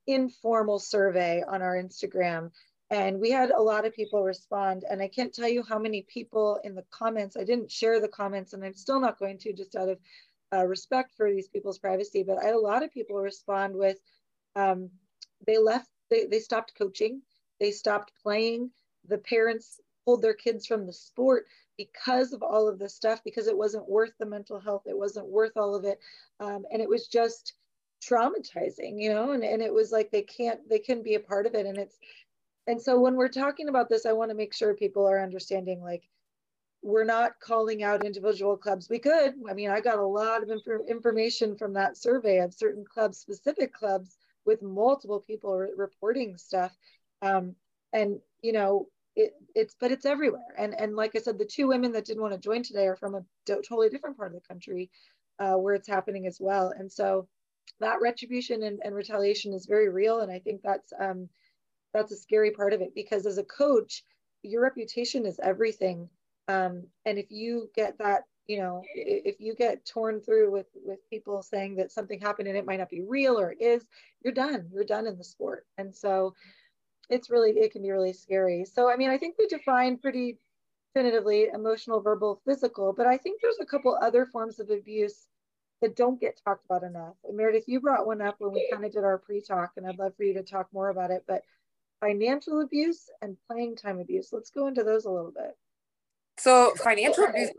informal 0.07 0.79
survey 0.79 1.43
on 1.49 1.63
our 1.63 1.75
Instagram. 1.75 2.51
And 2.91 3.19
we 3.19 3.31
had 3.31 3.51
a 3.51 3.63
lot 3.63 3.87
of 3.87 3.95
people 3.95 4.23
respond. 4.23 4.85
And 4.91 5.01
I 5.01 5.09
can't 5.09 5.33
tell 5.33 5.49
you 5.49 5.63
how 5.63 5.79
many 5.79 6.03
people 6.03 6.61
in 6.63 6.75
the 6.75 6.85
comments, 6.91 7.35
I 7.39 7.45
didn't 7.45 7.71
share 7.71 8.01
the 8.01 8.09
comments, 8.09 8.53
and 8.53 8.63
I'm 8.63 8.75
still 8.75 9.01
not 9.01 9.19
going 9.19 9.39
to 9.39 9.55
just 9.55 9.77
out 9.77 9.89
of 9.89 9.99
uh, 10.55 10.67
respect 10.67 11.13
for 11.17 11.31
these 11.31 11.49
people's 11.49 11.79
privacy. 11.79 12.23
But 12.23 12.37
I 12.39 12.45
had 12.45 12.55
a 12.55 12.59
lot 12.59 12.83
of 12.83 12.93
people 12.93 13.17
respond 13.17 13.75
with 13.75 13.97
um, 14.57 14.91
they 15.47 15.57
left, 15.57 15.89
they, 16.11 16.27
they 16.27 16.41
stopped 16.41 16.75
coaching, 16.77 17.23
they 17.61 17.71
stopped 17.71 18.13
playing. 18.23 18.73
The 19.09 19.17
parents 19.17 19.81
pulled 20.05 20.23
their 20.23 20.35
kids 20.35 20.67
from 20.67 20.87
the 20.87 20.93
sport 20.93 21.47
because 21.79 22.33
of 22.33 22.43
all 22.43 22.69
of 22.69 22.79
this 22.79 22.95
stuff, 22.95 23.23
because 23.25 23.47
it 23.47 23.57
wasn't 23.57 23.89
worth 23.89 24.13
the 24.19 24.27
mental 24.27 24.61
health, 24.61 24.83
it 24.87 24.97
wasn't 24.97 25.27
worth 25.27 25.57
all 25.57 25.75
of 25.75 25.85
it. 25.85 25.99
Um, 26.41 26.65
and 26.71 26.83
it 26.83 26.89
was 26.89 27.09
just 27.09 27.55
traumatizing, 28.03 29.01
you 29.01 29.13
know, 29.13 29.33
and, 29.33 29.45
and 29.45 29.63
it 29.63 29.73
was 29.73 29.93
like 29.93 30.11
they 30.11 30.23
can't, 30.23 30.61
they 30.69 30.79
can't 30.79 31.05
be 31.05 31.15
a 31.15 31.21
part 31.21 31.47
of 31.47 31.55
it. 31.55 31.67
And 31.67 31.79
it's, 31.79 31.99
and 32.67 32.81
so 32.81 33.01
when 33.01 33.15
we're 33.15 33.29
talking 33.29 33.69
about 33.69 33.89
this, 33.89 34.07
I 34.07 34.13
want 34.13 34.31
to 34.31 34.37
make 34.37 34.55
sure 34.55 34.75
people 34.75 35.09
are 35.09 35.23
understanding 35.23 35.83
like, 35.83 36.03
we're 36.85 37.05
not 37.05 37.39
calling 37.39 37.85
out 37.85 38.05
individual 38.05 38.57
clubs. 38.57 38.89
We 38.91 38.99
could. 38.99 39.35
I 39.49 39.55
mean, 39.55 39.71
I 39.71 39.81
got 39.81 39.99
a 39.99 40.07
lot 40.07 40.43
of 40.43 40.51
inf- 40.51 40.89
information 40.89 41.57
from 41.57 41.75
that 41.75 41.97
survey 41.97 42.39
of 42.39 42.53
certain 42.53 42.85
clubs, 42.85 43.19
specific 43.19 43.73
clubs 43.73 44.17
with 44.45 44.63
multiple 44.63 45.21
people 45.21 45.57
re- 45.57 45.71
reporting 45.77 46.37
stuff. 46.37 46.77
Um, 47.23 47.55
and, 47.93 48.19
you 48.43 48.53
know, 48.53 48.89
it, 49.17 49.35
it's 49.55 49.75
but 49.79 49.93
it's 49.93 50.07
everywhere. 50.07 50.55
And 50.57 50.75
and 50.79 50.97
like 50.97 51.13
i 51.17 51.19
said 51.19 51.39
the 51.39 51.45
two 51.45 51.69
women 51.69 51.93
that 51.93 52.05
didn't 52.05 52.23
want 52.23 52.35
to 52.35 52.41
join 52.41 52.63
today 52.63 52.87
are 52.87 52.97
from 52.97 53.15
a 53.15 53.23
totally 53.47 53.89
different 53.89 54.17
part 54.17 54.35
of 54.35 54.41
the 54.41 54.49
country 54.49 54.91
uh, 55.39 55.55
where 55.55 55.75
it's 55.75 55.89
happening 55.89 56.27
as 56.27 56.39
well. 56.41 56.73
And 56.77 56.91
so 56.91 57.29
that 57.81 58.01
retribution 58.01 58.63
and, 58.65 58.81
and 58.85 58.95
retaliation 58.95 59.53
is 59.53 59.67
very 59.67 59.89
real. 59.89 60.21
And 60.21 60.33
i 60.33 60.39
think 60.39 60.63
that's 60.63 60.93
um 60.99 61.29
that's 61.93 62.13
a 62.13 62.17
scary 62.17 62.53
part 62.53 62.73
of 62.73 62.81
it 62.81 62.95
because 62.95 63.27
as 63.27 63.39
a 63.39 63.45
coach 63.45 64.03
your 64.43 64.63
reputation 64.63 65.27
is 65.27 65.39
everything. 65.43 66.09
Um 66.49 66.85
and 67.05 67.19
if 67.19 67.31
you 67.31 67.71
get 67.75 67.99
that 67.99 68.23
you 68.47 68.59
know 68.59 68.83
if 68.95 69.41
you 69.41 69.55
get 69.55 69.85
torn 69.85 70.21
through 70.21 70.51
with 70.51 70.67
with 70.75 70.99
people 71.11 71.43
saying 71.43 71.77
that 71.77 71.93
something 71.93 72.19
happened 72.21 72.49
and 72.49 72.57
it 72.57 72.67
might 72.67 72.79
not 72.79 72.91
be 72.91 73.03
real 73.03 73.39
or 73.39 73.53
it 73.53 73.61
is 73.61 73.87
you're 74.25 74.33
done. 74.33 74.69
You're 74.73 74.85
done 74.85 75.07
in 75.07 75.19
the 75.19 75.25
sport. 75.25 75.67
And 75.79 75.95
so 75.95 76.35
it's 77.13 77.31
really 77.31 77.51
it 77.51 77.73
can 77.73 77.83
be 77.83 77.91
really 77.91 78.13
scary. 78.13 78.65
So 78.65 78.91
i 78.91 78.97
mean 78.97 79.11
i 79.11 79.19
think 79.19 79.37
we 79.39 79.47
define 79.47 79.99
pretty 79.99 80.39
definitively 80.95 81.49
emotional 81.55 82.01
verbal 82.01 82.41
physical 82.45 82.93
but 82.93 83.07
i 83.07 83.17
think 83.17 83.41
there's 83.41 83.61
a 83.61 83.65
couple 83.65 83.97
other 84.03 84.27
forms 84.27 84.61
of 84.61 84.69
abuse 84.69 85.29
that 85.81 85.97
don't 85.97 86.21
get 86.21 86.39
talked 86.45 86.65
about 86.67 86.85
enough. 86.85 87.15
And 87.25 87.37
meredith 87.37 87.65
you 87.67 87.81
brought 87.81 88.07
one 88.07 88.21
up 88.21 88.37
when 88.39 88.53
we 88.53 88.69
kind 88.71 88.85
of 88.85 88.93
did 88.93 89.05
our 89.05 89.19
pre-talk 89.19 89.73
and 89.77 89.87
i'd 89.87 89.99
love 89.99 90.15
for 90.17 90.25
you 90.25 90.35
to 90.35 90.43
talk 90.43 90.69
more 90.73 90.91
about 90.91 91.11
it 91.11 91.25
but 91.27 91.43
financial 92.01 92.61
abuse 92.61 93.09
and 93.23 93.37
playing 93.49 93.77
time 93.77 94.01
abuse. 94.01 94.31
Let's 94.33 94.51
go 94.51 94.67
into 94.67 94.83
those 94.83 95.05
a 95.05 95.11
little 95.11 95.31
bit. 95.31 95.57
So 96.37 96.75
financial 96.77 97.25
abuse 97.25 97.51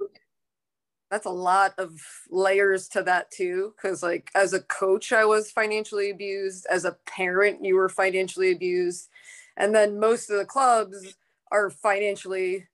that's 1.13 1.28
a 1.28 1.30
lot 1.30 1.76
of 1.78 1.92
layers 2.32 2.88
to 2.88 3.04
that 3.04 3.30
too 3.30 3.72
because 3.78 4.02
like 4.02 4.32
as 4.34 4.52
a 4.52 4.62
coach 4.62 5.13
i 5.13 5.24
was 5.24 5.52
financially 5.52 6.10
abused. 6.10 6.66
As 6.72 6.86
a 6.86 6.98
parent 7.06 7.63
you 7.63 7.76
were 7.76 7.88
financially 7.88 8.52
abused 8.52 9.10
and 9.58 9.76
then 9.76 10.00
most 10.00 10.30
of 10.30 10.38
the 10.38 10.46
clubs 10.46 11.16
are 11.52 11.70
financially 11.70 12.68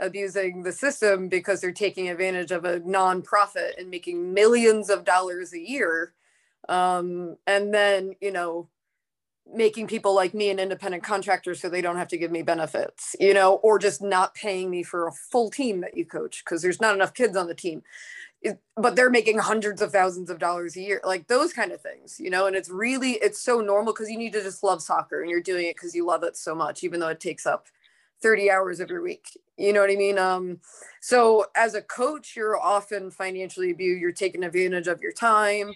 abusing 0.00 0.62
the 0.62 0.72
system 0.72 1.28
because 1.28 1.60
they're 1.60 1.72
taking 1.72 2.08
advantage 2.08 2.50
of 2.50 2.64
a 2.64 2.80
nonprofit 2.80 3.78
and 3.78 3.90
making 3.90 4.34
millions 4.34 4.90
of 4.90 5.04
dollars 5.04 5.52
a 5.52 5.60
year. 5.60 6.14
Um, 6.68 7.36
and 7.46 7.72
then 7.74 8.14
you 8.20 8.32
know 8.32 8.68
making 9.52 9.86
people 9.86 10.14
like 10.14 10.34
me 10.34 10.50
an 10.50 10.58
independent 10.58 11.02
contractor 11.02 11.54
so 11.54 11.68
they 11.68 11.82
don't 11.82 11.96
have 11.98 12.08
to 12.08 12.16
give 12.16 12.30
me 12.30 12.42
benefits 12.42 13.14
you 13.20 13.34
know 13.34 13.56
or 13.56 13.78
just 13.78 14.02
not 14.02 14.34
paying 14.34 14.70
me 14.70 14.82
for 14.82 15.06
a 15.06 15.12
full 15.12 15.50
team 15.50 15.80
that 15.82 15.96
you 15.96 16.04
coach 16.04 16.42
because 16.44 16.62
there's 16.62 16.80
not 16.80 16.94
enough 16.94 17.14
kids 17.14 17.36
on 17.36 17.46
the 17.46 17.54
team 17.54 17.82
but 18.76 18.96
they're 18.96 19.10
making 19.10 19.38
hundreds 19.38 19.80
of 19.80 19.92
thousands 19.92 20.30
of 20.30 20.38
dollars 20.38 20.76
a 20.76 20.80
year 20.80 21.00
like 21.04 21.26
those 21.28 21.52
kind 21.52 21.72
of 21.72 21.80
things 21.80 22.18
you 22.20 22.30
know 22.30 22.46
and 22.46 22.56
it's 22.56 22.68
really 22.68 23.12
it's 23.12 23.40
so 23.40 23.60
normal 23.60 23.92
because 23.92 24.10
you 24.10 24.18
need 24.18 24.32
to 24.32 24.42
just 24.42 24.62
love 24.62 24.82
soccer 24.82 25.20
and 25.20 25.30
you're 25.30 25.40
doing 25.40 25.66
it 25.66 25.76
because 25.76 25.94
you 25.94 26.04
love 26.04 26.22
it 26.22 26.36
so 26.36 26.54
much 26.54 26.84
even 26.84 27.00
though 27.00 27.08
it 27.08 27.20
takes 27.20 27.46
up 27.46 27.66
30 28.22 28.50
hours 28.50 28.80
of 28.80 28.90
your 28.90 29.02
week 29.02 29.38
you 29.56 29.72
know 29.72 29.80
what 29.80 29.90
i 29.90 29.96
mean? 29.96 30.18
Um 30.18 30.60
so 31.00 31.46
as 31.56 31.74
a 31.74 31.82
coach 31.82 32.36
you're 32.36 32.60
often 32.60 33.10
financially 33.10 33.70
abused 33.70 34.00
you're 34.00 34.12
taking 34.12 34.44
advantage 34.44 34.88
of 34.88 35.00
your 35.00 35.12
time 35.12 35.72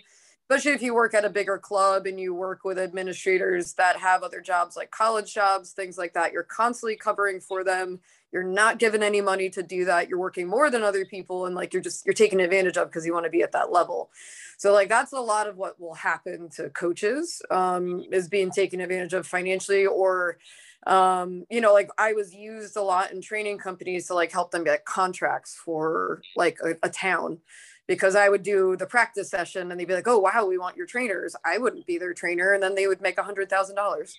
especially 0.51 0.73
if 0.73 0.83
you 0.83 0.95
work 0.95 1.13
at 1.13 1.27
a 1.27 1.31
bigger 1.31 1.59
club 1.59 2.07
and 2.07 2.19
you 2.19 2.35
work 2.35 2.65
with 2.65 2.79
administrators 2.79 3.75
that 3.75 3.97
have 3.97 4.23
other 4.23 4.41
jobs 4.41 4.77
like 4.77 4.91
college 4.91 5.33
jobs 5.35 5.73
things 5.73 5.99
like 5.99 6.15
that 6.15 6.33
you're 6.33 6.43
constantly 6.43 6.97
covering 6.97 7.41
for 7.41 7.65
them 7.65 8.01
you're 8.33 8.45
not 8.45 8.79
given 8.79 9.03
any 9.03 9.21
money 9.21 9.51
to 9.51 9.63
do 9.63 9.85
that 9.85 10.09
you're 10.09 10.19
working 10.19 10.49
more 10.49 10.71
than 10.71 10.83
other 10.83 11.05
people 11.05 11.47
and 11.47 11.55
like 11.55 11.73
you're 11.73 11.83
just 11.83 12.05
you're 12.07 12.13
taking 12.15 12.41
advantage 12.41 12.77
of 12.77 12.89
because 12.89 13.07
you 13.07 13.13
want 13.13 13.25
to 13.25 13.31
be 13.31 13.43
at 13.43 13.53
that 13.53 13.73
level 13.73 14.11
so 14.57 14.73
like 14.73 14.89
that's 14.89 15.13
a 15.13 15.21
lot 15.21 15.47
of 15.47 15.57
what 15.57 15.81
will 15.81 15.95
happen 15.95 16.49
to 16.51 16.71
coaches 16.71 17.43
um, 17.51 18.05
is 18.13 18.29
being 18.29 18.51
taken 18.51 18.81
advantage 18.81 19.15
of 19.15 19.27
financially 19.27 19.87
or 19.87 20.39
um, 20.87 21.45
you 21.51 21.61
know 21.61 21.73
like 21.73 21.91
i 21.99 22.13
was 22.13 22.35
used 22.35 22.77
a 22.77 22.83
lot 22.83 23.13
in 23.13 23.21
training 23.21 23.59
companies 23.59 24.07
to 24.07 24.15
like 24.15 24.33
help 24.33 24.51
them 24.51 24.65
get 24.65 24.85
contracts 24.85 25.55
for 25.55 26.23
like 26.37 26.59
a, 26.65 26.77
a 26.83 26.91
town 26.91 27.39
because 27.87 28.15
I 28.15 28.29
would 28.29 28.43
do 28.43 28.77
the 28.77 28.87
practice 28.87 29.31
session 29.31 29.71
and 29.71 29.81
they'd 29.81 29.89
be 29.89 29.95
like, 29.95 30.07
oh, 30.07 30.19
wow, 30.19 30.47
we 30.47 30.59
want 30.59 30.77
your 30.77 30.87
trainers. 30.87 31.35
I 31.45 31.59
wouldn't 31.59 31.87
be 31.87 31.99
their 31.99 32.15
trainer. 32.15 32.53
And 32.53 32.63
then 32.63 32.75
they 32.75 32.87
would 32.87 33.01
make 33.01 33.19
a 33.19 33.23
$100,000 33.23 34.15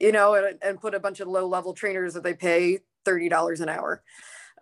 you 0.00 0.12
know, 0.12 0.34
and, 0.34 0.58
and 0.62 0.80
put 0.80 0.94
a 0.94 1.00
bunch 1.00 1.20
of 1.20 1.28
low 1.28 1.46
level 1.46 1.72
trainers 1.74 2.14
that 2.14 2.22
they 2.22 2.34
pay 2.34 2.80
$30 3.04 3.60
an 3.60 3.68
hour. 3.68 4.02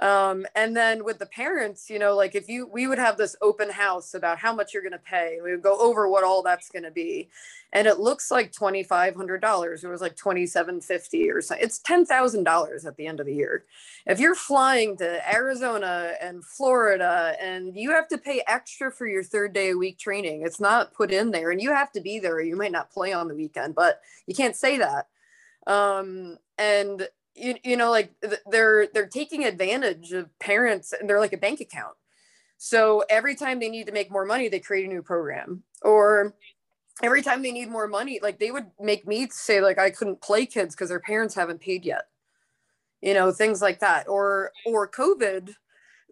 Um, 0.00 0.46
and 0.54 0.76
then 0.76 1.04
with 1.04 1.18
the 1.18 1.26
parents, 1.26 1.90
you 1.90 1.98
know, 1.98 2.14
like 2.14 2.36
if 2.36 2.48
you, 2.48 2.68
we 2.68 2.86
would 2.86 2.98
have 2.98 3.16
this 3.16 3.34
open 3.42 3.68
house 3.68 4.14
about 4.14 4.38
how 4.38 4.54
much 4.54 4.72
you're 4.72 4.82
going 4.82 4.92
to 4.92 4.98
pay. 4.98 5.38
We 5.42 5.50
would 5.50 5.62
go 5.62 5.76
over 5.76 6.08
what 6.08 6.22
all 6.22 6.42
that's 6.42 6.70
going 6.70 6.84
to 6.84 6.92
be. 6.92 7.30
And 7.72 7.88
it 7.88 7.98
looks 7.98 8.30
like 8.30 8.52
$2,500. 8.52 9.84
It 9.84 9.88
was 9.88 10.00
like 10.00 10.14
2750 10.14 11.30
or 11.30 11.42
something. 11.42 11.64
It's 11.64 11.80
$10,000 11.80 12.86
at 12.86 12.96
the 12.96 13.06
end 13.06 13.18
of 13.18 13.26
the 13.26 13.34
year. 13.34 13.64
If 14.06 14.20
you're 14.20 14.36
flying 14.36 14.96
to 14.98 15.34
Arizona 15.34 16.12
and 16.20 16.44
Florida 16.44 17.34
and 17.42 17.76
you 17.76 17.90
have 17.90 18.06
to 18.08 18.18
pay 18.18 18.42
extra 18.46 18.92
for 18.92 19.06
your 19.08 19.24
third 19.24 19.52
day 19.52 19.70
a 19.70 19.76
week 19.76 19.98
training, 19.98 20.42
it's 20.42 20.60
not 20.60 20.94
put 20.94 21.10
in 21.10 21.32
there 21.32 21.50
and 21.50 21.60
you 21.60 21.70
have 21.74 21.90
to 21.92 22.00
be 22.00 22.20
there. 22.20 22.40
You 22.40 22.56
might 22.56 22.72
not 22.72 22.92
play 22.92 23.12
on 23.12 23.26
the 23.26 23.34
weekend, 23.34 23.74
but 23.74 24.00
you 24.28 24.34
can't 24.34 24.56
say 24.56 24.78
that. 24.78 25.08
Um, 25.66 26.38
and 26.56 27.08
you, 27.38 27.54
you 27.64 27.76
know 27.76 27.90
like 27.90 28.12
they're 28.50 28.88
they're 28.92 29.06
taking 29.06 29.44
advantage 29.44 30.12
of 30.12 30.36
parents 30.38 30.92
and 30.92 31.08
they're 31.08 31.20
like 31.20 31.32
a 31.32 31.38
bank 31.38 31.60
account. 31.60 31.94
So 32.58 33.04
every 33.08 33.34
time 33.36 33.60
they 33.60 33.68
need 33.68 33.86
to 33.86 33.92
make 33.92 34.10
more 34.10 34.24
money 34.24 34.48
they 34.48 34.60
create 34.60 34.86
a 34.86 34.88
new 34.88 35.02
program. 35.02 35.62
Or 35.82 36.34
every 37.02 37.22
time 37.22 37.42
they 37.42 37.52
need 37.52 37.70
more 37.70 37.86
money 37.86 38.18
like 38.22 38.38
they 38.38 38.50
would 38.50 38.66
make 38.80 39.06
me 39.06 39.28
say 39.30 39.60
like 39.60 39.78
i 39.78 39.88
couldn't 39.90 40.20
play 40.20 40.44
kids 40.44 40.74
because 40.74 40.88
their 40.88 41.00
parents 41.00 41.34
haven't 41.34 41.60
paid 41.60 41.84
yet. 41.84 42.06
You 43.00 43.14
know 43.14 43.32
things 43.32 43.62
like 43.62 43.80
that. 43.80 44.08
Or 44.08 44.52
or 44.66 44.88
covid 44.88 45.54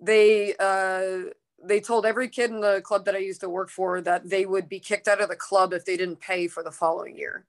they 0.01 0.55
uh 0.61 1.31
they 1.65 1.81
told 1.81 2.05
every 2.05 2.29
kid 2.29 2.51
in 2.51 2.61
the 2.61 2.83
club 2.83 3.07
that 3.07 3.15
i 3.15 3.19
used 3.19 3.41
to 3.41 3.49
work 3.49 3.71
for 3.71 4.01
that 4.03 4.29
they 4.29 4.45
would 4.45 4.69
be 4.69 4.79
kicked 4.79 5.09
out 5.09 5.23
of 5.23 5.29
the 5.29 5.37
club 5.37 5.73
if 5.73 5.85
they 5.85 5.97
didn't 5.97 6.21
pay 6.21 6.47
for 6.49 6.62
the 6.62 6.71
following 6.71 7.17
year. 7.17 7.47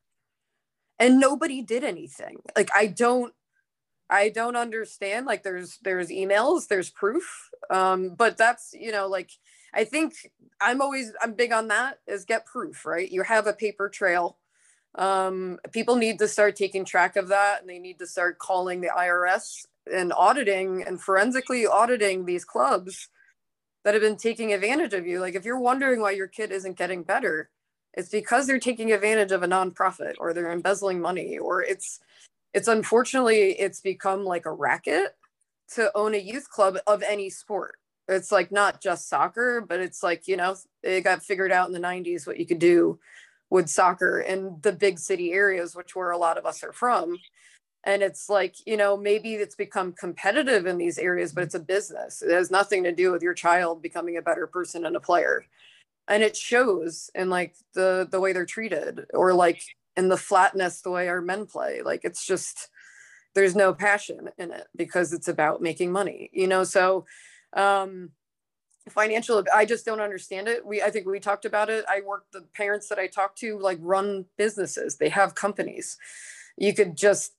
And 1.00 1.20
nobody 1.20 1.62
did 1.62 1.84
anything. 1.84 2.42
Like 2.56 2.70
i 2.76 2.88
don't 2.88 3.34
I 4.10 4.30
don't 4.30 4.56
understand. 4.56 5.26
Like 5.26 5.44
there's 5.44 5.80
there's 5.84 6.10
emails, 6.10 6.68
there's 6.68 6.90
proof. 6.90 7.50
Um, 7.70 8.10
but 8.16 8.38
that's 8.38 8.74
you 8.74 8.92
know 8.92 9.08
like 9.08 9.32
I 9.74 9.84
think 9.84 10.14
I'm 10.62 10.82
always 10.82 11.12
I'm 11.22 11.34
big 11.34 11.52
on 11.52 11.68
that 11.70 12.00
is 12.08 12.26
get 12.26 12.46
proof, 12.46 12.86
right? 12.86 13.10
You 13.10 13.24
have 13.24 13.48
a 13.48 13.54
paper 13.54 13.90
trail. 13.90 14.38
Um, 14.96 15.60
people 15.72 15.96
need 15.96 16.20
to 16.20 16.28
start 16.28 16.56
taking 16.56 16.84
track 16.86 17.16
of 17.18 17.28
that 17.28 17.62
and 17.62 17.70
they 17.70 17.78
need 17.80 18.00
to 18.00 18.08
start 18.08 18.40
calling 18.40 18.82
the 18.82 18.88
IRS 18.88 19.66
and 19.94 20.12
auditing 20.14 20.84
and 20.84 21.00
forensically 21.00 21.68
auditing 21.68 22.26
these 22.26 22.44
clubs 22.44 23.10
that 23.84 23.94
have 23.94 24.02
been 24.02 24.18
taking 24.18 24.54
advantage 24.54 24.94
of 24.94 25.06
you. 25.06 25.20
Like 25.20 25.36
if 25.36 25.46
you're 25.46 25.60
wondering 25.60 26.02
why 26.02 26.12
your 26.12 26.28
kid 26.28 26.52
isn't 26.52 26.78
getting 26.78 27.04
better, 27.04 27.50
it's 27.94 28.10
because 28.10 28.48
they're 28.48 28.60
taking 28.60 28.92
advantage 28.92 29.32
of 29.32 29.44
a 29.44 29.48
nonprofit 29.48 30.16
or 30.20 30.34
they're 30.34 30.52
embezzling 30.52 31.00
money 31.00 31.38
or 31.38 31.62
it's 31.62 32.00
it's 32.58 32.68
unfortunately 32.68 33.52
it's 33.52 33.82
become 33.82 34.26
like 34.26 34.48
a 34.48 34.52
racket 34.52 35.16
to 35.76 35.96
own 35.96 36.16
a 36.16 36.18
youth 36.18 36.50
club 36.50 36.80
of 36.88 37.04
any 37.04 37.30
sport. 37.30 37.76
It's 38.08 38.32
like 38.32 38.52
not 38.52 38.82
just 38.82 39.08
soccer 39.08 39.62
but 39.62 39.80
it's 39.80 40.02
like 40.02 40.28
you 40.28 40.38
know 40.38 40.56
it 40.82 41.02
got 41.02 41.22
figured 41.22 41.52
out 41.52 41.68
in 41.68 41.74
the 41.74 41.80
90s 41.80 42.26
what 42.26 42.40
you 42.40 42.48
could 42.48 42.58
do 42.58 42.98
with 43.52 43.70
soccer 43.70 44.22
in 44.22 44.58
the 44.64 44.72
big 44.72 44.98
city 44.98 45.34
areas 45.34 45.76
which 45.76 45.96
where 45.96 46.10
a 46.10 46.18
lot 46.18 46.40
of 46.40 46.48
us 46.48 46.64
are 46.64 46.74
from. 46.74 47.20
And 47.84 48.02
it's 48.02 48.28
like 48.28 48.56
you 48.66 48.76
know 48.76 48.98
maybe 48.98 49.36
it's 49.36 49.56
become 49.56 49.94
competitive 49.94 50.66
in 50.66 50.80
these 50.80 50.98
areas 50.98 51.34
but 51.34 51.44
it's 51.44 51.54
a 51.54 51.60
business. 51.60 52.24
It 52.24 52.32
has 52.32 52.50
nothing 52.50 52.84
to 52.86 52.92
do 52.92 53.12
with 53.12 53.22
your 53.22 53.36
child 53.36 53.84
becoming 53.84 54.18
a 54.18 54.24
better 54.24 54.48
person 54.48 54.84
and 54.84 54.96
a 54.96 55.00
player. 55.00 55.46
And 56.08 56.24
it 56.24 56.36
shows 56.36 57.12
in 57.14 57.30
like 57.30 57.54
the 57.76 58.08
the 58.10 58.20
way 58.20 58.34
they're 58.34 58.48
treated 58.48 59.06
or 59.14 59.32
like 59.36 59.62
and 59.98 60.10
the 60.10 60.16
flatness 60.16 60.82
the 60.82 60.92
way 60.92 61.10
our 61.10 61.22
men 61.22 61.48
play. 61.48 61.82
Like 61.82 62.02
it's 62.06 62.26
just 62.26 62.70
there's 63.34 63.56
no 63.56 63.74
passion 63.74 64.30
in 64.38 64.52
it 64.52 64.68
because 64.76 65.12
it's 65.12 65.28
about 65.28 65.62
making 65.62 65.92
money 65.92 66.30
you 66.32 66.48
know? 66.48 66.64
So 66.64 67.06
um 67.54 68.12
financial 68.90 69.44
i 69.54 69.66
just 69.66 69.86
don't 69.86 70.00
understand 70.00 70.48
it. 70.48 70.66
We 70.66 70.82
i 70.82 70.90
think 70.90 71.06
we 71.08 71.20
talked 71.20 71.46
about 71.46 71.70
it. 71.70 71.84
I 71.90 72.02
work 72.06 72.26
the 72.32 72.46
parents 72.56 72.88
that 72.88 73.00
i 73.00 73.08
talk 73.08 73.36
to 73.38 73.60
like 73.60 73.80
run 73.82 74.26
businesses. 74.38 74.98
They 74.98 75.10
have 75.10 75.36
companies. 75.36 75.98
You 76.56 76.74
could 76.74 76.96
just 76.96 77.34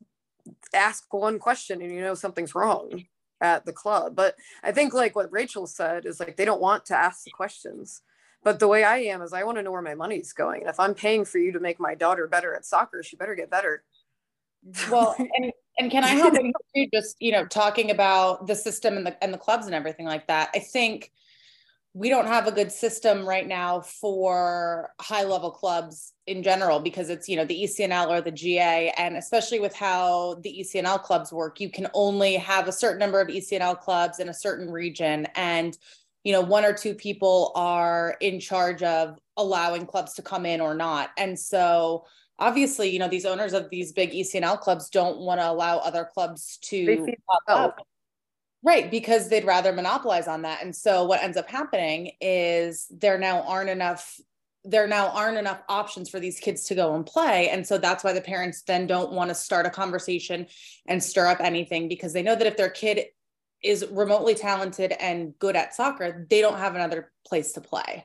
ask 0.74 1.12
one 1.12 1.38
question 1.38 1.80
and 1.80 1.92
you 1.92 2.00
know 2.00 2.14
something's 2.14 2.54
wrong 2.54 3.04
at 3.40 3.64
the 3.64 3.72
club. 3.72 4.16
But 4.16 4.34
i 4.62 4.72
think 4.72 4.92
like 4.92 5.14
what 5.16 5.32
rachel 5.32 5.66
said 5.66 6.04
is 6.04 6.20
like 6.20 6.36
they 6.36 6.44
don't 6.44 6.60
want 6.60 6.84
to 6.86 6.96
ask 6.96 7.24
the 7.24 7.30
questions 7.30 8.02
but 8.42 8.58
the 8.58 8.68
way 8.68 8.84
I 8.84 8.98
am 8.98 9.22
is 9.22 9.32
I 9.32 9.44
want 9.44 9.58
to 9.58 9.62
know 9.62 9.72
where 9.72 9.82
my 9.82 9.94
money's 9.94 10.32
going. 10.32 10.60
And 10.60 10.70
if 10.70 10.78
I'm 10.78 10.94
paying 10.94 11.24
for 11.24 11.38
you 11.38 11.52
to 11.52 11.60
make 11.60 11.80
my 11.80 11.94
daughter 11.94 12.26
better 12.26 12.54
at 12.54 12.64
soccer, 12.64 13.02
she 13.02 13.16
better 13.16 13.34
get 13.34 13.50
better. 13.50 13.82
well, 14.90 15.14
and 15.18 15.52
and 15.78 15.90
can 15.90 16.04
I 16.04 16.08
help 16.08 16.34
you 16.74 16.88
just 16.92 17.16
you 17.20 17.32
know 17.32 17.46
talking 17.46 17.90
about 17.90 18.46
the 18.46 18.54
system 18.54 18.96
and 18.96 19.06
the 19.06 19.22
and 19.22 19.32
the 19.32 19.38
clubs 19.38 19.66
and 19.66 19.74
everything 19.74 20.06
like 20.06 20.26
that? 20.28 20.50
I 20.54 20.60
think 20.60 21.12
we 21.94 22.08
don't 22.08 22.26
have 22.26 22.46
a 22.46 22.52
good 22.52 22.70
system 22.70 23.26
right 23.26 23.48
now 23.48 23.80
for 23.80 24.90
high 25.00 25.24
level 25.24 25.50
clubs 25.50 26.12
in 26.26 26.42
general 26.42 26.78
because 26.78 27.10
it's 27.10 27.28
you 27.28 27.36
know 27.36 27.44
the 27.44 27.64
ECNL 27.64 28.08
or 28.08 28.20
the 28.20 28.30
GA 28.30 28.92
and 28.96 29.16
especially 29.16 29.58
with 29.58 29.74
how 29.74 30.34
the 30.42 30.60
ECNL 30.60 31.02
clubs 31.02 31.32
work 31.32 31.60
you 31.60 31.70
can 31.70 31.88
only 31.94 32.34
have 32.34 32.68
a 32.68 32.72
certain 32.72 32.98
number 32.98 33.20
of 33.20 33.28
ECNL 33.28 33.80
clubs 33.80 34.20
in 34.20 34.28
a 34.28 34.34
certain 34.34 34.70
region 34.70 35.26
and 35.34 35.78
you 36.24 36.32
know 36.32 36.40
one 36.40 36.64
or 36.64 36.72
two 36.72 36.94
people 36.94 37.52
are 37.54 38.16
in 38.20 38.40
charge 38.40 38.82
of 38.82 39.18
allowing 39.36 39.86
clubs 39.86 40.14
to 40.14 40.22
come 40.22 40.46
in 40.46 40.60
or 40.60 40.74
not. 40.74 41.10
And 41.16 41.38
so 41.38 42.04
obviously 42.38 42.88
you 42.88 42.98
know 42.98 43.08
these 43.08 43.24
owners 43.24 43.52
of 43.52 43.68
these 43.70 43.92
big 43.92 44.12
ecnl 44.12 44.60
clubs 44.60 44.90
don't 44.90 45.18
want 45.18 45.40
to 45.40 45.50
allow 45.50 45.78
other 45.78 46.08
clubs 46.12 46.58
to 46.62 47.14
pop 47.26 47.42
up. 47.48 47.86
right 48.62 48.90
because 48.90 49.28
they'd 49.28 49.44
rather 49.44 49.72
monopolize 49.72 50.28
on 50.28 50.42
that. 50.42 50.62
And 50.62 50.74
so 50.74 51.04
what 51.04 51.22
ends 51.22 51.36
up 51.36 51.48
happening 51.48 52.12
is 52.20 52.86
there 52.90 53.18
now 53.18 53.42
aren't 53.42 53.70
enough 53.70 54.20
there 54.64 54.86
now 54.86 55.08
aren't 55.10 55.38
enough 55.38 55.62
options 55.68 56.10
for 56.10 56.20
these 56.20 56.40
kids 56.40 56.64
to 56.64 56.74
go 56.74 56.94
and 56.94 57.06
play. 57.06 57.48
And 57.48 57.66
so 57.66 57.78
that's 57.78 58.04
why 58.04 58.12
the 58.12 58.20
parents 58.20 58.62
then 58.62 58.86
don't 58.86 59.12
want 59.12 59.30
to 59.30 59.34
start 59.34 59.66
a 59.66 59.70
conversation 59.70 60.46
and 60.86 61.02
stir 61.02 61.26
up 61.26 61.40
anything 61.40 61.88
because 61.88 62.12
they 62.12 62.22
know 62.22 62.34
that 62.34 62.46
if 62.46 62.56
their 62.56 62.68
kid 62.68 63.06
is 63.62 63.86
remotely 63.90 64.34
talented 64.34 64.92
and 64.92 65.38
good 65.38 65.56
at 65.56 65.74
soccer, 65.74 66.26
they 66.30 66.40
don't 66.40 66.58
have 66.58 66.74
another 66.74 67.10
place 67.26 67.52
to 67.52 67.60
play. 67.60 68.04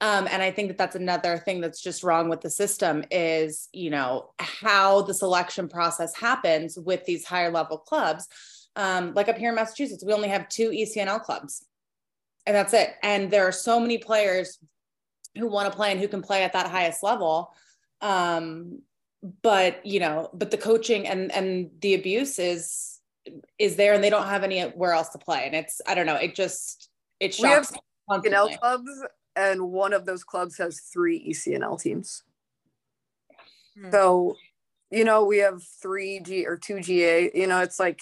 Um, 0.00 0.28
and 0.30 0.42
I 0.42 0.52
think 0.52 0.68
that 0.68 0.78
that's 0.78 0.94
another 0.94 1.38
thing 1.38 1.60
that's 1.60 1.82
just 1.82 2.04
wrong 2.04 2.28
with 2.28 2.40
the 2.40 2.50
system 2.50 3.04
is, 3.10 3.68
you 3.72 3.90
know, 3.90 4.30
how 4.38 5.02
the 5.02 5.14
selection 5.14 5.68
process 5.68 6.14
happens 6.14 6.78
with 6.78 7.04
these 7.04 7.24
higher 7.24 7.50
level 7.50 7.78
clubs. 7.78 8.28
Um, 8.76 9.12
like 9.14 9.28
up 9.28 9.38
here 9.38 9.48
in 9.48 9.56
Massachusetts, 9.56 10.04
we 10.04 10.12
only 10.12 10.28
have 10.28 10.48
two 10.48 10.70
ECNL 10.70 11.22
clubs, 11.22 11.64
and 12.46 12.54
that's 12.54 12.74
it. 12.74 12.94
And 13.02 13.28
there 13.28 13.48
are 13.48 13.52
so 13.52 13.80
many 13.80 13.98
players 13.98 14.58
who 15.36 15.48
want 15.48 15.70
to 15.70 15.76
play 15.76 15.90
and 15.90 16.00
who 16.00 16.06
can 16.06 16.22
play 16.22 16.44
at 16.44 16.52
that 16.52 16.70
highest 16.70 17.02
level. 17.02 17.52
Um, 18.00 18.82
but 19.42 19.84
you 19.84 19.98
know, 19.98 20.30
but 20.32 20.52
the 20.52 20.58
coaching 20.58 21.08
and 21.08 21.32
and 21.32 21.70
the 21.80 21.94
abuse 21.94 22.38
is 22.38 22.97
is 23.58 23.76
there 23.76 23.94
and 23.94 24.02
they 24.02 24.10
don't 24.10 24.26
have 24.26 24.44
anywhere 24.44 24.92
else 24.92 25.08
to 25.10 25.18
play. 25.18 25.44
And 25.46 25.54
it's, 25.54 25.80
I 25.86 25.94
don't 25.94 26.06
know, 26.06 26.16
it 26.16 26.34
just, 26.34 26.90
it 27.20 27.34
shocks 27.34 27.72
we 27.72 28.14
have 28.14 28.22
ECNL 28.22 28.58
clubs 28.58 28.90
and 29.36 29.70
one 29.70 29.92
of 29.92 30.06
those 30.06 30.24
clubs 30.24 30.56
has 30.58 30.80
three 30.80 31.30
ECNL 31.30 31.80
teams. 31.80 32.22
Hmm. 33.78 33.90
So, 33.90 34.36
you 34.90 35.04
know, 35.04 35.24
we 35.24 35.38
have 35.38 35.62
three 35.62 36.20
G 36.20 36.46
or 36.46 36.56
two 36.56 36.80
GA, 36.80 37.30
you 37.34 37.46
know, 37.46 37.60
it's 37.60 37.78
like, 37.78 38.00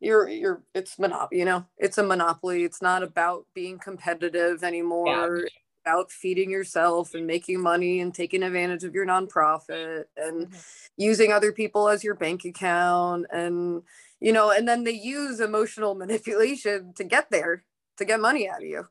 you're 0.00 0.28
you're 0.28 0.62
it's 0.74 0.98
monopoly 0.98 1.38
you 1.38 1.46
know 1.46 1.64
it's 1.78 1.96
a 1.96 2.02
monopoly 2.02 2.64
it's 2.64 2.82
not 2.82 3.02
about 3.02 3.46
being 3.54 3.78
competitive 3.78 4.62
anymore 4.62 5.38
yeah 5.38 5.48
about 5.84 6.10
feeding 6.10 6.50
yourself 6.50 7.14
and 7.14 7.26
making 7.26 7.60
money 7.60 8.00
and 8.00 8.14
taking 8.14 8.42
advantage 8.42 8.84
of 8.84 8.94
your 8.94 9.06
nonprofit 9.06 10.04
and 10.16 10.46
mm-hmm. 10.46 10.58
using 10.96 11.32
other 11.32 11.52
people 11.52 11.88
as 11.88 12.02
your 12.02 12.14
bank 12.14 12.44
account 12.44 13.26
and 13.30 13.82
you 14.24 14.32
know, 14.32 14.50
and 14.50 14.66
then 14.66 14.84
they 14.84 14.92
use 14.92 15.38
emotional 15.38 15.94
manipulation 15.94 16.94
to 16.94 17.04
get 17.04 17.30
there, 17.30 17.62
to 17.98 18.06
get 18.06 18.20
money 18.20 18.48
out 18.48 18.62
of 18.62 18.68
you. 18.68 18.86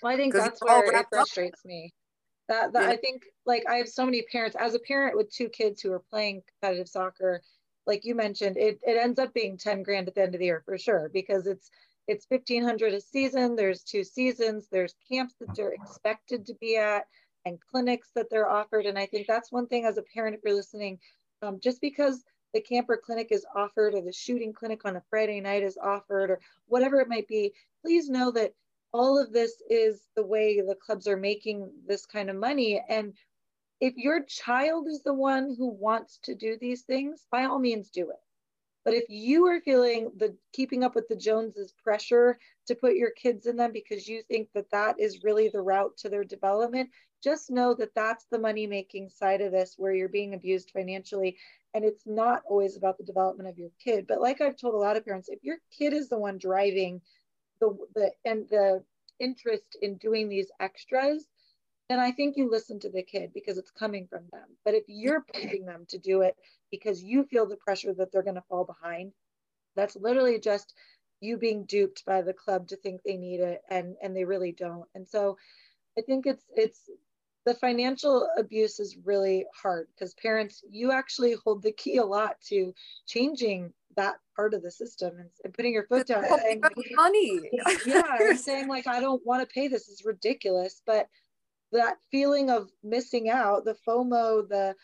Well, 0.00 0.12
I 0.12 0.16
think 0.16 0.32
that's 0.32 0.62
where 0.62 1.00
it 1.00 1.06
frustrates 1.10 1.60
up. 1.60 1.66
me. 1.66 1.92
That, 2.48 2.72
that 2.72 2.84
yeah. 2.84 2.90
I 2.90 2.96
think 2.96 3.24
like 3.44 3.64
I 3.68 3.74
have 3.76 3.88
so 3.88 4.04
many 4.04 4.22
parents 4.30 4.56
as 4.56 4.74
a 4.74 4.78
parent 4.78 5.16
with 5.16 5.28
two 5.32 5.48
kids 5.48 5.82
who 5.82 5.92
are 5.92 6.02
playing 6.08 6.42
competitive 6.48 6.88
soccer, 6.88 7.42
like 7.84 8.04
you 8.04 8.14
mentioned, 8.14 8.56
it, 8.56 8.78
it 8.84 8.96
ends 8.96 9.18
up 9.18 9.34
being 9.34 9.58
10 9.58 9.82
grand 9.82 10.06
at 10.06 10.14
the 10.14 10.22
end 10.22 10.36
of 10.36 10.38
the 10.38 10.44
year 10.44 10.62
for 10.64 10.78
sure, 10.78 11.10
because 11.12 11.48
it's 11.48 11.68
it's 12.06 12.26
1500 12.28 12.94
a 12.94 13.00
season. 13.00 13.56
There's 13.56 13.82
two 13.82 14.04
seasons, 14.04 14.68
there's 14.70 14.94
camps 15.10 15.34
that 15.40 15.56
they're 15.56 15.72
expected 15.72 16.46
to 16.46 16.54
be 16.60 16.76
at 16.76 17.06
and 17.44 17.58
clinics 17.72 18.10
that 18.14 18.26
they're 18.30 18.48
offered. 18.48 18.86
And 18.86 18.96
I 18.96 19.06
think 19.06 19.26
that's 19.26 19.50
one 19.50 19.66
thing 19.66 19.84
as 19.84 19.98
a 19.98 20.04
parent, 20.14 20.36
if 20.36 20.42
you're 20.44 20.54
listening, 20.54 21.00
um, 21.42 21.58
just 21.60 21.80
because 21.80 22.22
the 22.54 22.60
camper 22.60 22.96
clinic 22.96 23.28
is 23.30 23.46
offered 23.54 23.94
or 23.94 24.00
the 24.00 24.12
shooting 24.12 24.52
clinic 24.52 24.84
on 24.84 24.96
a 24.96 25.02
Friday 25.10 25.40
night 25.40 25.62
is 25.62 25.76
offered 25.76 26.30
or 26.30 26.40
whatever 26.66 27.00
it 27.00 27.08
might 27.08 27.28
be, 27.28 27.52
please 27.82 28.08
know 28.08 28.30
that 28.30 28.54
all 28.92 29.20
of 29.20 29.32
this 29.32 29.62
is 29.68 30.02
the 30.14 30.24
way 30.24 30.60
the 30.60 30.74
clubs 30.74 31.06
are 31.06 31.16
making 31.16 31.70
this 31.86 32.06
kind 32.06 32.30
of 32.30 32.36
money. 32.36 32.82
And 32.88 33.14
if 33.80 33.94
your 33.96 34.24
child 34.24 34.86
is 34.88 35.02
the 35.02 35.14
one 35.14 35.54
who 35.58 35.68
wants 35.68 36.18
to 36.24 36.34
do 36.34 36.56
these 36.58 36.82
things, 36.82 37.26
by 37.30 37.44
all 37.44 37.58
means 37.58 37.90
do 37.90 38.10
it. 38.10 38.16
But 38.86 38.94
if 38.94 39.04
you 39.08 39.46
are 39.46 39.60
feeling 39.60 40.12
the 40.16 40.36
keeping 40.52 40.84
up 40.84 40.94
with 40.94 41.08
the 41.08 41.16
Joneses 41.16 41.74
pressure 41.82 42.38
to 42.68 42.74
put 42.76 42.94
your 42.94 43.10
kids 43.10 43.46
in 43.46 43.56
them 43.56 43.72
because 43.72 44.06
you 44.06 44.22
think 44.22 44.48
that 44.54 44.70
that 44.70 45.00
is 45.00 45.24
really 45.24 45.48
the 45.48 45.60
route 45.60 45.96
to 45.98 46.08
their 46.08 46.22
development, 46.22 46.90
just 47.22 47.50
know 47.50 47.74
that 47.74 47.94
that's 47.94 48.26
the 48.30 48.38
money 48.38 48.66
making 48.66 49.08
side 49.08 49.40
of 49.40 49.52
this 49.52 49.74
where 49.76 49.92
you're 49.92 50.08
being 50.08 50.34
abused 50.34 50.70
financially. 50.70 51.36
And 51.74 51.84
it's 51.84 52.06
not 52.06 52.42
always 52.48 52.76
about 52.76 52.98
the 52.98 53.04
development 53.04 53.48
of 53.48 53.58
your 53.58 53.70
kid. 53.82 54.06
But 54.06 54.20
like 54.20 54.40
I've 54.40 54.56
told 54.56 54.74
a 54.74 54.78
lot 54.78 54.96
of 54.96 55.04
parents, 55.04 55.28
if 55.28 55.42
your 55.42 55.58
kid 55.76 55.92
is 55.92 56.08
the 56.08 56.18
one 56.18 56.38
driving 56.38 57.00
the, 57.60 57.76
the 57.94 58.10
and 58.24 58.48
the 58.48 58.82
interest 59.18 59.76
in 59.80 59.96
doing 59.96 60.28
these 60.28 60.50
extras, 60.60 61.26
then 61.88 61.98
I 61.98 62.10
think 62.12 62.36
you 62.36 62.50
listen 62.50 62.80
to 62.80 62.90
the 62.90 63.02
kid 63.02 63.30
because 63.32 63.58
it's 63.58 63.70
coming 63.70 64.06
from 64.06 64.24
them. 64.32 64.56
But 64.64 64.74
if 64.74 64.84
you're 64.88 65.24
pushing 65.32 65.64
them 65.64 65.86
to 65.88 65.98
do 65.98 66.22
it 66.22 66.36
because 66.70 67.02
you 67.02 67.24
feel 67.24 67.46
the 67.46 67.56
pressure 67.56 67.94
that 67.94 68.12
they're 68.12 68.22
going 68.22 68.34
to 68.34 68.44
fall 68.48 68.64
behind, 68.64 69.12
that's 69.74 69.96
literally 69.96 70.40
just 70.40 70.74
you 71.20 71.36
being 71.36 71.64
duped 71.64 72.04
by 72.04 72.22
the 72.22 72.32
club 72.32 72.68
to 72.68 72.76
think 72.76 73.02
they 73.02 73.16
need 73.16 73.40
it 73.40 73.62
and 73.70 73.96
and 74.02 74.16
they 74.16 74.24
really 74.24 74.52
don't. 74.52 74.86
And 74.94 75.06
so 75.06 75.38
I 75.98 76.02
think 76.02 76.26
it's 76.26 76.44
it's 76.54 76.90
the 77.46 77.54
financial 77.54 78.28
abuse 78.36 78.78
is 78.78 78.98
really 79.04 79.46
hard 79.54 79.86
because 79.94 80.12
parents 80.14 80.62
you 80.70 80.92
actually 80.92 81.34
hold 81.44 81.62
the 81.62 81.72
key 81.72 81.96
a 81.96 82.04
lot 82.04 82.36
to 82.42 82.74
changing 83.06 83.72
that 83.96 84.16
part 84.34 84.52
of 84.52 84.62
the 84.62 84.70
system 84.70 85.16
and, 85.18 85.30
and 85.44 85.54
putting 85.54 85.72
your 85.72 85.86
foot 85.86 86.06
down 86.06 86.22
and 86.24 86.62
money 86.96 87.40
yeah 87.86 88.02
and 88.20 88.38
saying 88.38 88.68
like 88.68 88.86
i 88.86 89.00
don't 89.00 89.24
want 89.24 89.40
to 89.40 89.54
pay 89.54 89.68
this 89.68 89.88
is 89.88 90.02
ridiculous 90.04 90.82
but 90.86 91.08
that 91.72 91.98
feeling 92.10 92.50
of 92.50 92.70
missing 92.82 93.28
out, 93.28 93.64
the 93.64 93.76
FOMO, 93.86 94.48
the 94.48 94.74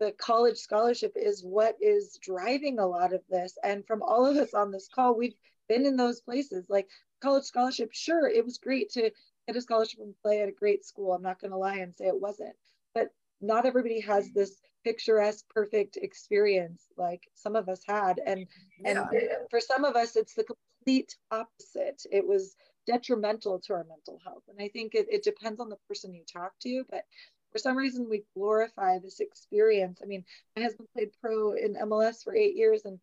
the 0.00 0.12
college 0.18 0.56
scholarship 0.56 1.12
is 1.14 1.44
what 1.44 1.76
is 1.80 2.18
driving 2.20 2.80
a 2.80 2.86
lot 2.86 3.12
of 3.12 3.22
this. 3.30 3.56
And 3.62 3.86
from 3.86 4.02
all 4.02 4.26
of 4.26 4.36
us 4.36 4.52
on 4.52 4.72
this 4.72 4.88
call, 4.92 5.16
we've 5.16 5.36
been 5.68 5.86
in 5.86 5.96
those 5.96 6.20
places. 6.20 6.66
Like 6.68 6.88
college 7.22 7.44
scholarship, 7.44 7.90
sure, 7.92 8.28
it 8.28 8.44
was 8.44 8.58
great 8.58 8.90
to 8.90 9.12
get 9.46 9.56
a 9.56 9.60
scholarship 9.60 10.00
and 10.00 10.14
play 10.22 10.42
at 10.42 10.48
a 10.48 10.52
great 10.52 10.84
school. 10.84 11.12
I'm 11.12 11.22
not 11.22 11.40
going 11.40 11.50
to 11.50 11.56
lie 11.56 11.76
and 11.76 11.94
say 11.94 12.06
it 12.06 12.20
wasn't. 12.20 12.54
But 12.94 13.08
not 13.40 13.66
everybody 13.66 14.00
has 14.00 14.30
this 14.32 14.60
picturesque, 14.84 15.44
perfect 15.48 15.96
experience 15.96 16.84
like 16.96 17.22
some 17.34 17.56
of 17.56 17.68
us 17.68 17.80
had. 17.86 18.20
And 18.24 18.46
yeah. 18.80 19.06
and 19.10 19.28
for 19.50 19.60
some 19.60 19.84
of 19.84 19.96
us, 19.96 20.16
it's 20.16 20.34
the 20.34 20.44
complete 20.44 21.16
opposite. 21.30 22.02
It 22.10 22.26
was 22.26 22.54
detrimental 22.86 23.60
to 23.60 23.72
our 23.72 23.84
mental 23.84 24.18
health. 24.24 24.42
And 24.48 24.58
I 24.60 24.68
think 24.68 24.94
it, 24.94 25.06
it 25.10 25.24
depends 25.24 25.60
on 25.60 25.68
the 25.68 25.78
person 25.88 26.14
you 26.14 26.22
talk 26.30 26.52
to, 26.62 26.84
but 26.90 27.04
for 27.50 27.58
some 27.58 27.76
reason 27.76 28.08
we 28.10 28.24
glorify 28.34 28.98
this 28.98 29.20
experience. 29.20 30.00
I 30.02 30.06
mean, 30.06 30.24
my 30.56 30.62
husband 30.62 30.88
played 30.92 31.10
pro 31.20 31.52
in 31.52 31.74
MLS 31.74 32.22
for 32.22 32.34
eight 32.34 32.56
years 32.56 32.84
and 32.84 32.98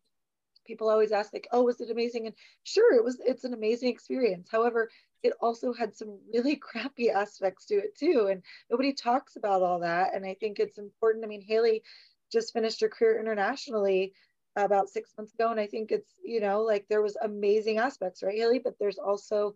people 0.64 0.88
always 0.88 1.12
ask 1.12 1.32
like, 1.32 1.48
oh, 1.52 1.62
was 1.62 1.80
it 1.80 1.90
amazing? 1.90 2.26
And 2.26 2.34
sure, 2.64 2.94
it 2.94 3.04
was, 3.04 3.20
it's 3.24 3.44
an 3.44 3.54
amazing 3.54 3.88
experience. 3.88 4.48
However, 4.50 4.90
it 5.22 5.32
also 5.40 5.72
had 5.72 5.94
some 5.94 6.18
really 6.32 6.56
crappy 6.70 7.10
aspects 7.10 7.66
to 7.66 7.74
it 7.74 7.96
too. 7.96 8.28
And 8.30 8.42
nobody 8.70 8.92
talks 8.92 9.36
about 9.36 9.62
all 9.62 9.80
that. 9.80 10.14
And 10.14 10.24
I 10.24 10.34
think 10.34 10.58
it's 10.58 10.78
important. 10.78 11.24
I 11.24 11.28
mean, 11.28 11.42
Haley 11.42 11.82
just 12.30 12.52
finished 12.52 12.80
her 12.80 12.88
career 12.88 13.20
internationally 13.20 14.12
about 14.56 14.88
six 14.88 15.10
months 15.16 15.34
ago. 15.34 15.50
And 15.50 15.60
I 15.60 15.66
think 15.66 15.92
it's, 15.92 16.12
you 16.24 16.40
know, 16.40 16.62
like 16.62 16.86
there 16.88 17.02
was 17.02 17.16
amazing 17.22 17.78
aspects, 17.78 18.22
right, 18.22 18.36
Haley? 18.36 18.58
But 18.58 18.78
there's 18.78 18.98
also 18.98 19.54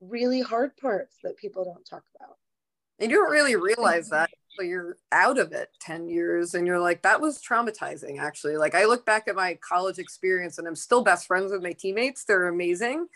really 0.00 0.40
hard 0.40 0.76
parts 0.76 1.16
that 1.22 1.36
people 1.36 1.64
don't 1.64 1.84
talk 1.84 2.04
about. 2.16 2.36
And 2.98 3.10
you 3.10 3.16
don't 3.16 3.30
really 3.32 3.56
realize 3.56 4.10
that 4.10 4.30
you're 4.62 4.96
out 5.12 5.38
of 5.38 5.52
it 5.52 5.70
10 5.80 6.08
years 6.08 6.54
and 6.54 6.66
you're 6.66 6.80
like, 6.80 7.02
that 7.02 7.20
was 7.20 7.40
traumatizing, 7.42 8.18
actually. 8.18 8.56
Like, 8.56 8.74
I 8.74 8.84
look 8.84 9.04
back 9.04 9.28
at 9.28 9.34
my 9.34 9.58
college 9.66 9.98
experience 9.98 10.58
and 10.58 10.66
I'm 10.66 10.76
still 10.76 11.02
best 11.02 11.26
friends 11.26 11.52
with 11.52 11.62
my 11.62 11.72
teammates. 11.72 12.24
They're 12.24 12.48
amazing. 12.48 13.08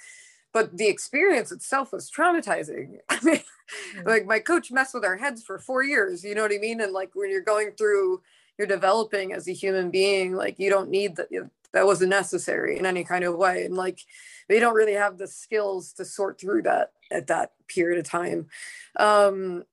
But 0.53 0.77
the 0.77 0.88
experience 0.88 1.53
itself 1.53 1.92
was 1.92 2.11
traumatizing. 2.11 2.96
I 3.09 3.18
mean, 3.22 3.37
mm-hmm. 3.37 4.09
like, 4.09 4.27
my 4.27 4.38
coach 4.38 4.70
messed 4.70 4.94
with 4.94 5.05
our 5.05 5.16
heads 5.16 5.42
for 5.42 5.59
four 5.59 5.85
years. 5.85 6.24
You 6.24 6.35
know 6.35 6.42
what 6.42 6.53
I 6.53 6.59
mean? 6.59 6.81
And 6.81 6.92
like, 6.92 7.11
when 7.14 7.31
you're 7.31 7.40
going 7.40 7.72
through, 7.72 8.22
you're 8.57 8.66
developing 8.66 9.33
as 9.33 9.46
a 9.48 9.53
human 9.53 9.90
being, 9.90 10.35
like, 10.35 10.59
you 10.59 10.70
don't 10.70 10.90
need 10.90 11.16
that. 11.16 11.29
That 11.74 11.85
wasn't 11.85 12.09
necessary 12.09 12.79
in 12.79 12.87
any 12.87 13.05
kind 13.05 13.24
of 13.24 13.37
way. 13.37 13.66
And 13.66 13.77
like, 13.77 14.01
they 14.48 14.59
don't 14.59 14.74
really 14.74 14.94
have 14.94 15.18
the 15.18 15.29
skills 15.29 15.92
to 15.92 16.05
sort 16.07 16.40
through 16.40 16.62
that 16.62 16.92
at 17.12 17.27
that 17.27 17.53
period 17.68 17.98
of 17.98 18.07
time 18.07 18.48
um, 18.98 19.64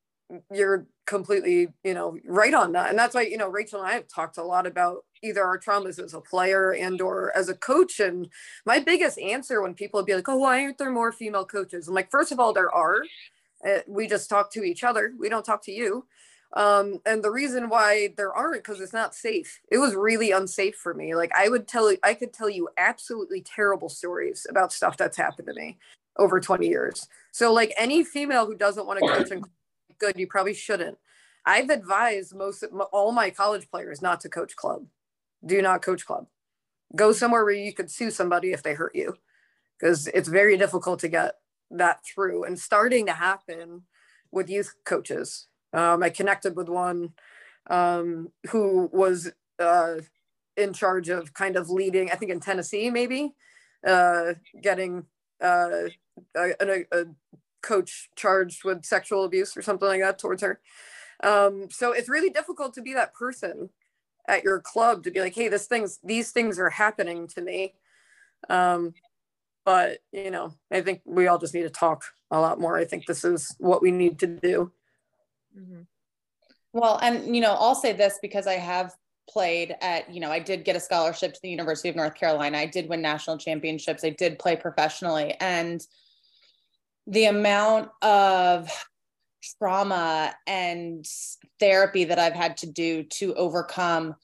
you're 0.54 0.88
completely 1.06 1.68
you 1.84 1.94
know 1.94 2.18
right 2.26 2.54
on 2.54 2.72
that. 2.74 2.90
And 2.90 2.98
that's 2.98 3.16
why 3.16 3.22
you 3.22 3.38
know 3.38 3.48
rachel 3.48 3.80
and 3.82 3.90
i 3.90 3.94
have 3.94 4.08
talked 4.08 4.38
a 4.38 4.44
lot 4.44 4.66
about 4.68 5.06
either 5.24 5.44
our 5.44 5.60
traumas 5.60 6.04
as 6.04 6.14
a 6.14 6.22
player 6.22 6.74
and 6.74 7.02
or 7.02 7.36
as 7.36 7.50
a 7.50 7.56
coach. 7.56 8.00
And 8.00 8.30
my 8.66 8.80
biggest 8.80 9.20
answer 9.20 9.62
when 9.62 9.74
people 9.74 10.00
would 10.00 10.06
be 10.06 10.16
like 10.16 10.30
oh 10.30 10.38
why 10.38 10.64
aren't 10.64 10.78
there 10.78 10.92
more 10.92 11.12
female 11.12 11.46
coaches? 11.46 11.88
I'm 11.88 11.94
like 11.94 12.12
first 12.12 12.32
of 12.32 12.40
all 12.40 12.54
there 12.54 12.72
are. 12.72 13.02
Uh, 13.66 13.80
we 13.88 14.08
just 14.08 14.30
talk 14.30 14.52
to 14.52 14.64
each 14.64 14.84
other. 14.84 15.14
We 15.18 15.30
don't 15.30 15.46
talk 15.46 15.64
to 15.64 15.72
you. 15.72 16.06
Um, 16.54 17.00
and 17.06 17.24
the 17.24 17.32
reason 17.32 17.68
why 17.68 18.14
there 18.16 18.34
aren't 18.34 18.64
because 18.64 18.80
it's 18.80 18.94
not 18.94 19.16
safe. 19.16 19.60
It 19.72 19.78
was 19.78 19.96
really 19.96 20.32
unsafe 20.32 20.76
for 20.76 20.94
me. 20.94 21.16
Like 21.16 21.32
i 21.36 21.50
would 21.50 21.68
tell 21.68 21.92
i 22.04 22.14
could 22.14 22.34
tell 22.34 22.50
you 22.50 22.70
absolutely 22.78 23.42
terrible 23.42 23.90
stories 23.90 24.46
about 24.50 24.74
stuff 24.74 24.98
that's 24.98 25.18
happened 25.18 25.48
to 25.48 25.54
me 25.54 25.78
over 26.18 26.40
20 26.40 26.68
years. 26.68 27.08
So 27.32 27.52
like 27.52 27.74
any 27.78 28.04
female 28.04 28.46
who 28.46 28.56
doesn't 28.56 28.86
want 28.86 29.00
to 29.00 29.08
coach 29.08 29.32
and 29.32 29.46
good 30.00 30.18
you 30.18 30.28
probably 30.28 30.54
shouldn't. 30.54 30.98
I've 31.46 31.70
advised 31.70 32.36
most 32.36 32.64
all 32.92 33.12
my 33.12 33.30
college 33.30 33.70
players 33.70 34.02
not 34.02 34.20
to 34.22 34.30
coach 34.30 34.56
club. 34.56 34.86
Do 35.46 35.62
not 35.62 35.84
coach 35.84 36.06
club. 36.06 36.28
Go 36.96 37.12
somewhere 37.12 37.44
where 37.44 37.54
you 37.54 37.74
could 37.74 37.92
sue 37.92 38.10
somebody 38.10 38.52
if 38.52 38.64
they 38.64 38.74
hurt 38.74 38.96
you 38.96 39.16
because 39.80 40.08
it's 40.08 40.30
very 40.30 40.58
difficult 40.58 41.00
to 41.02 41.08
get 41.08 41.36
that 41.72 42.00
through. 42.06 42.46
And 42.46 42.60
starting 42.60 43.06
to 43.06 43.14
happen 43.14 43.84
with 44.32 44.50
youth 44.50 44.74
coaches. 44.86 45.48
Um, 45.74 46.04
I 46.04 46.10
connected 46.10 46.56
with 46.56 46.70
one 46.70 47.14
um, 47.70 48.30
who 48.50 48.90
was 48.92 49.32
uh, 49.60 49.96
in 50.58 50.74
charge 50.74 51.10
of 51.10 51.34
kind 51.34 51.56
of 51.56 51.70
leading, 51.70 52.12
I 52.12 52.16
think 52.16 52.32
in 52.32 52.40
Tennessee, 52.40 52.90
maybe, 52.90 53.34
uh, 53.86 54.34
getting 54.62 55.06
uh, 55.44 55.90
a, 56.36 56.86
a, 56.92 57.06
coach 57.66 58.10
charged 58.16 58.64
with 58.64 58.86
sexual 58.86 59.26
abuse 59.26 59.58
or 59.58 59.62
something 59.62 59.88
like 59.88 60.02
that 60.02 60.20
towards 60.20 60.42
her. 60.42 60.60
Um, 61.24 61.68
so 61.72 61.92
it's 61.92 62.10
really 62.10 62.30
difficult 62.30 62.74
to 62.76 62.82
be 62.82 62.94
that 62.94 63.14
person 63.14 63.70
at 64.28 64.44
your 64.44 64.60
club 64.60 65.04
to 65.04 65.12
be 65.12 65.20
like, 65.20 65.36
hey, 65.36 65.48
this 65.48 65.68
things, 65.68 66.00
these 66.04 66.32
things 66.32 66.60
are 66.60 66.70
happening 66.70 67.28
to 67.30 67.42
me. 67.42 67.74
Um, 68.50 68.94
but 69.66 70.00
you 70.12 70.32
know, 70.32 70.54
I 70.72 70.82
think 70.82 71.02
we 71.06 71.28
all 71.28 71.40
just 71.40 71.54
need 71.54 71.64
to 71.64 71.70
talk 71.70 72.04
a 72.32 72.40
lot 72.40 72.60
more. 72.60 72.78
I 72.78 72.86
think 72.86 73.06
this 73.06 73.26
is 73.26 73.56
what 73.60 73.82
we 73.82 73.92
need 73.92 74.20
to 74.20 74.28
do. 74.28 74.72
Mm-hmm. 75.58 75.82
Well, 76.74 77.00
and 77.02 77.36
you 77.36 77.42
know, 77.42 77.56
I'll 77.60 77.76
say 77.76 77.94
this 77.94 78.20
because 78.22 78.48
I 78.48 78.54
have 78.54 78.94
played 79.30 79.76
at, 79.82 80.14
you 80.14 80.20
know, 80.20 80.32
I 80.32 80.40
did 80.40 80.66
get 80.66 80.76
a 80.76 80.80
scholarship 80.80 81.34
to 81.34 81.40
the 81.42 81.50
University 81.50 81.90
of 81.90 81.96
North 81.96 82.16
Carolina. 82.16 82.58
I 82.58 82.66
did 82.68 82.90
win 82.90 83.02
national 83.02 83.38
championships. 83.38 84.04
I 84.04 84.12
did 84.12 84.38
play 84.38 84.56
professionally. 84.56 85.36
And 85.40 85.82
the 87.08 87.26
amount 87.26 87.90
of 88.02 88.70
trauma 89.60 90.34
and 90.48 91.06
therapy 91.60 92.06
that 92.06 92.20
I've 92.20 92.34
had 92.34 92.58
to 92.58 92.68
do 92.68 93.04
to 93.04 93.34
overcome 93.36 94.16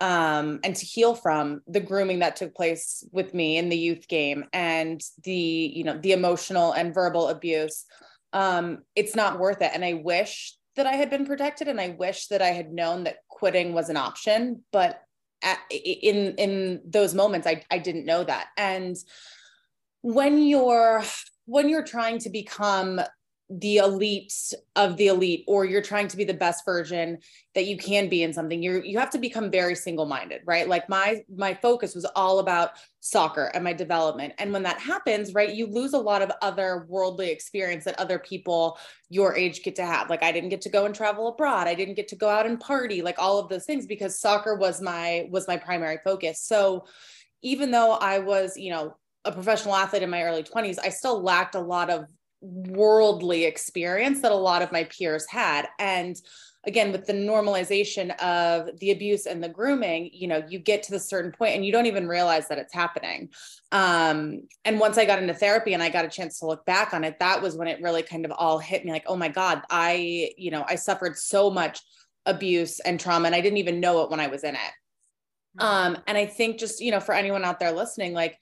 um, 0.00 0.60
and 0.64 0.74
to 0.74 0.84
heal 0.84 1.14
from 1.14 1.62
the 1.68 1.80
grooming 1.80 2.18
that 2.18 2.36
took 2.36 2.54
place 2.54 3.04
with 3.12 3.32
me 3.32 3.56
in 3.56 3.68
the 3.68 3.78
youth 3.78 4.08
game 4.08 4.44
and 4.52 5.00
the, 5.22 5.72
you 5.74 5.84
know, 5.84 5.96
the 5.96 6.12
emotional 6.12 6.72
and 6.72 6.92
verbal 6.92 7.28
abuse. 7.28 7.84
Um, 8.32 8.78
it's 8.96 9.14
not 9.14 9.38
worth 9.38 9.62
it. 9.62 9.70
And 9.72 9.84
I 9.84 9.94
wish 9.94 10.56
that 10.76 10.86
I 10.86 10.94
had 10.94 11.10
been 11.10 11.26
protected 11.26 11.68
and 11.68 11.80
I 11.80 11.90
wish 11.90 12.26
that 12.28 12.42
I 12.42 12.48
had 12.48 12.72
known 12.72 13.04
that 13.04 13.18
quitting 13.28 13.72
was 13.72 13.88
an 13.88 13.96
option 13.96 14.62
but 14.72 15.02
at, 15.42 15.58
in 15.70 16.34
in 16.36 16.80
those 16.84 17.14
moments 17.14 17.46
I 17.46 17.62
I 17.70 17.78
didn't 17.78 18.06
know 18.06 18.24
that 18.24 18.48
and 18.56 18.96
when 20.02 20.42
you're 20.42 21.02
when 21.46 21.68
you're 21.68 21.84
trying 21.84 22.18
to 22.18 22.30
become 22.30 23.00
the 23.50 23.76
elite 23.76 24.32
of 24.74 24.96
the 24.96 25.08
elite 25.08 25.44
or 25.46 25.66
you're 25.66 25.82
trying 25.82 26.08
to 26.08 26.16
be 26.16 26.24
the 26.24 26.32
best 26.32 26.64
version 26.64 27.18
that 27.54 27.66
you 27.66 27.76
can 27.76 28.08
be 28.08 28.22
in 28.22 28.32
something 28.32 28.62
you 28.62 28.80
you 28.82 28.98
have 28.98 29.10
to 29.10 29.18
become 29.18 29.50
very 29.50 29.74
single 29.74 30.06
minded 30.06 30.40
right? 30.46 30.66
Like 30.66 30.88
my 30.88 31.22
my 31.34 31.52
focus 31.52 31.94
was 31.94 32.06
all 32.16 32.38
about 32.38 32.70
soccer 33.00 33.50
and 33.52 33.62
my 33.62 33.74
development. 33.74 34.32
And 34.38 34.50
when 34.50 34.62
that 34.62 34.80
happens 34.80 35.34
right 35.34 35.54
you 35.54 35.66
lose 35.66 35.92
a 35.92 35.98
lot 35.98 36.22
of 36.22 36.32
other 36.40 36.86
worldly 36.88 37.30
experience 37.30 37.84
that 37.84 38.00
other 38.00 38.18
people 38.18 38.78
your 39.10 39.36
age 39.36 39.62
get 39.62 39.76
to 39.76 39.84
have. 39.84 40.08
Like 40.08 40.22
i 40.22 40.32
didn't 40.32 40.48
get 40.48 40.62
to 40.62 40.70
go 40.70 40.86
and 40.86 40.94
travel 40.94 41.28
abroad. 41.28 41.68
I 41.68 41.74
didn't 41.74 41.94
get 41.94 42.08
to 42.08 42.16
go 42.16 42.30
out 42.30 42.46
and 42.46 42.58
party 42.58 43.02
like 43.02 43.18
all 43.18 43.38
of 43.38 43.50
those 43.50 43.66
things 43.66 43.86
because 43.86 44.18
soccer 44.18 44.54
was 44.54 44.80
my 44.80 45.28
was 45.30 45.46
my 45.46 45.58
primary 45.58 45.98
focus. 46.02 46.40
So 46.40 46.86
even 47.42 47.70
though 47.70 47.92
i 47.92 48.18
was 48.18 48.56
you 48.56 48.70
know 48.70 48.96
a 49.24 49.32
professional 49.32 49.74
athlete 49.74 50.02
in 50.02 50.10
my 50.10 50.22
early 50.22 50.42
20s 50.42 50.78
i 50.82 50.88
still 50.88 51.22
lacked 51.22 51.54
a 51.54 51.60
lot 51.60 51.90
of 51.90 52.06
worldly 52.44 53.44
experience 53.44 54.20
that 54.20 54.30
a 54.32 54.36
lot 54.36 54.60
of 54.60 54.70
my 54.70 54.84
peers 54.84 55.26
had. 55.28 55.66
And 55.78 56.20
again 56.66 56.92
with 56.92 57.04
the 57.04 57.12
normalization 57.12 58.16
of 58.22 58.78
the 58.80 58.90
abuse 58.90 59.26
and 59.26 59.44
the 59.44 59.48
grooming 59.50 60.08
you 60.14 60.26
know 60.26 60.42
you 60.48 60.58
get 60.58 60.82
to 60.82 60.92
the 60.92 60.98
certain 60.98 61.30
point 61.30 61.54
and 61.54 61.62
you 61.62 61.70
don't 61.70 61.84
even 61.84 62.08
realize 62.08 62.48
that 62.48 62.58
it's 62.58 62.72
happening. 62.72 63.28
Um, 63.72 64.42
and 64.64 64.80
once 64.80 64.96
i 64.96 65.04
got 65.04 65.18
into 65.18 65.34
therapy 65.34 65.74
and 65.74 65.82
i 65.82 65.90
got 65.90 66.06
a 66.06 66.08
chance 66.08 66.38
to 66.38 66.46
look 66.46 66.64
back 66.64 66.94
on 66.94 67.04
it 67.04 67.18
that 67.18 67.42
was 67.42 67.54
when 67.54 67.68
it 67.68 67.82
really 67.82 68.02
kind 68.02 68.24
of 68.24 68.32
all 68.32 68.58
hit 68.58 68.84
me 68.84 68.92
like 68.92 69.04
oh 69.08 69.16
my 69.16 69.28
god 69.28 69.62
i 69.68 70.30
you 70.38 70.50
know 70.50 70.64
i 70.68 70.74
suffered 70.74 71.18
so 71.18 71.50
much 71.50 71.80
abuse 72.24 72.80
and 72.80 72.98
trauma 72.98 73.26
and 73.26 73.34
i 73.34 73.40
didn't 73.42 73.58
even 73.58 73.80
know 73.80 74.02
it 74.02 74.10
when 74.10 74.20
i 74.20 74.28
was 74.28 74.42
in 74.44 74.54
it. 74.54 74.72
Mm-hmm. 75.58 75.66
um, 75.66 75.98
and 76.06 76.16
i 76.16 76.24
think 76.24 76.58
just 76.58 76.80
you 76.80 76.92
know 76.92 77.00
for 77.00 77.14
anyone 77.14 77.44
out 77.44 77.60
there 77.60 77.72
listening 77.72 78.14
like 78.14 78.38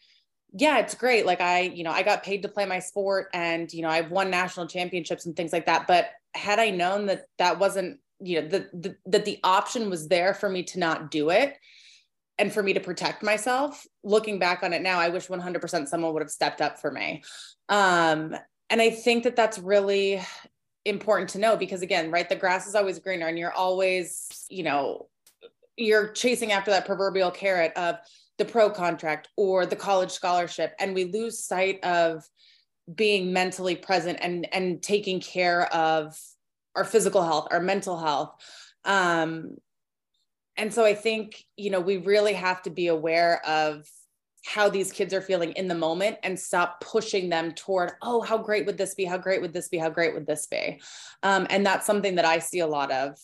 yeah, 0.52 0.78
it's 0.78 0.94
great. 0.94 1.26
Like 1.26 1.40
I, 1.40 1.60
you 1.60 1.84
know, 1.84 1.90
I 1.90 2.02
got 2.02 2.22
paid 2.22 2.42
to 2.42 2.48
play 2.48 2.66
my 2.66 2.78
sport 2.78 3.28
and, 3.32 3.72
you 3.72 3.82
know, 3.82 3.88
I've 3.88 4.10
won 4.10 4.30
national 4.30 4.66
championships 4.66 5.26
and 5.26 5.34
things 5.34 5.52
like 5.52 5.66
that. 5.66 5.86
But 5.86 6.10
had 6.34 6.58
I 6.58 6.70
known 6.70 7.06
that 7.06 7.24
that 7.38 7.58
wasn't 7.58 7.98
you 8.22 8.40
know 8.40 8.48
the, 8.48 8.68
the 8.72 8.96
that 9.06 9.24
the 9.24 9.38
option 9.42 9.90
was 9.90 10.08
there 10.08 10.32
for 10.32 10.48
me 10.48 10.62
to 10.62 10.78
not 10.78 11.10
do 11.10 11.30
it 11.30 11.56
and 12.38 12.52
for 12.52 12.62
me 12.62 12.72
to 12.72 12.80
protect 12.80 13.22
myself 13.22 13.86
looking 14.04 14.38
back 14.38 14.62
on 14.62 14.72
it 14.72 14.82
now 14.82 14.98
i 14.98 15.08
wish 15.08 15.28
100% 15.28 15.88
someone 15.88 16.12
would 16.12 16.22
have 16.22 16.30
stepped 16.30 16.60
up 16.60 16.80
for 16.80 16.90
me 16.90 17.22
um 17.68 18.34
and 18.70 18.80
i 18.80 18.90
think 18.90 19.24
that 19.24 19.36
that's 19.36 19.58
really 19.58 20.20
important 20.84 21.30
to 21.30 21.38
know 21.38 21.56
because 21.56 21.82
again 21.82 22.10
right 22.10 22.28
the 22.28 22.36
grass 22.36 22.66
is 22.66 22.74
always 22.74 22.98
greener 22.98 23.26
and 23.26 23.38
you're 23.38 23.52
always 23.52 24.46
you 24.48 24.62
know 24.62 25.08
you're 25.76 26.08
chasing 26.08 26.52
after 26.52 26.70
that 26.70 26.86
proverbial 26.86 27.30
carrot 27.30 27.72
of 27.76 27.96
the 28.42 28.50
pro 28.52 28.68
contract 28.70 29.28
or 29.36 29.66
the 29.66 29.76
college 29.76 30.10
scholarship 30.10 30.74
and 30.80 30.94
we 30.94 31.04
lose 31.04 31.44
sight 31.44 31.78
of 31.84 32.24
being 32.92 33.32
mentally 33.32 33.76
present 33.76 34.18
and 34.20 34.52
and 34.52 34.82
taking 34.82 35.20
care 35.20 35.72
of 35.72 36.18
our 36.74 36.84
physical 36.84 37.22
health, 37.22 37.48
our 37.50 37.60
mental 37.60 37.98
health. 37.98 38.34
Um, 38.84 39.56
and 40.56 40.72
so 40.72 40.84
I 40.84 40.94
think, 40.94 41.44
you 41.56 41.70
know, 41.70 41.80
we 41.80 41.98
really 41.98 42.32
have 42.32 42.62
to 42.62 42.70
be 42.70 42.88
aware 42.88 43.44
of 43.46 43.86
how 44.44 44.68
these 44.68 44.90
kids 44.90 45.14
are 45.14 45.20
feeling 45.20 45.52
in 45.52 45.68
the 45.68 45.74
moment 45.74 46.16
and 46.24 46.38
stop 46.38 46.80
pushing 46.80 47.28
them 47.28 47.52
toward, 47.52 47.92
oh, 48.02 48.20
how 48.20 48.36
great 48.36 48.66
would 48.66 48.76
this 48.76 48.94
be? 48.94 49.04
How 49.04 49.18
great 49.18 49.40
would 49.40 49.52
this 49.52 49.68
be? 49.68 49.78
How 49.78 49.88
great 49.90 50.14
would 50.14 50.26
this 50.26 50.46
be? 50.46 50.80
Um, 51.22 51.46
and 51.48 51.64
that's 51.64 51.86
something 51.86 52.16
that 52.16 52.24
I 52.24 52.40
see 52.40 52.58
a 52.58 52.66
lot 52.66 52.90
of 52.90 53.16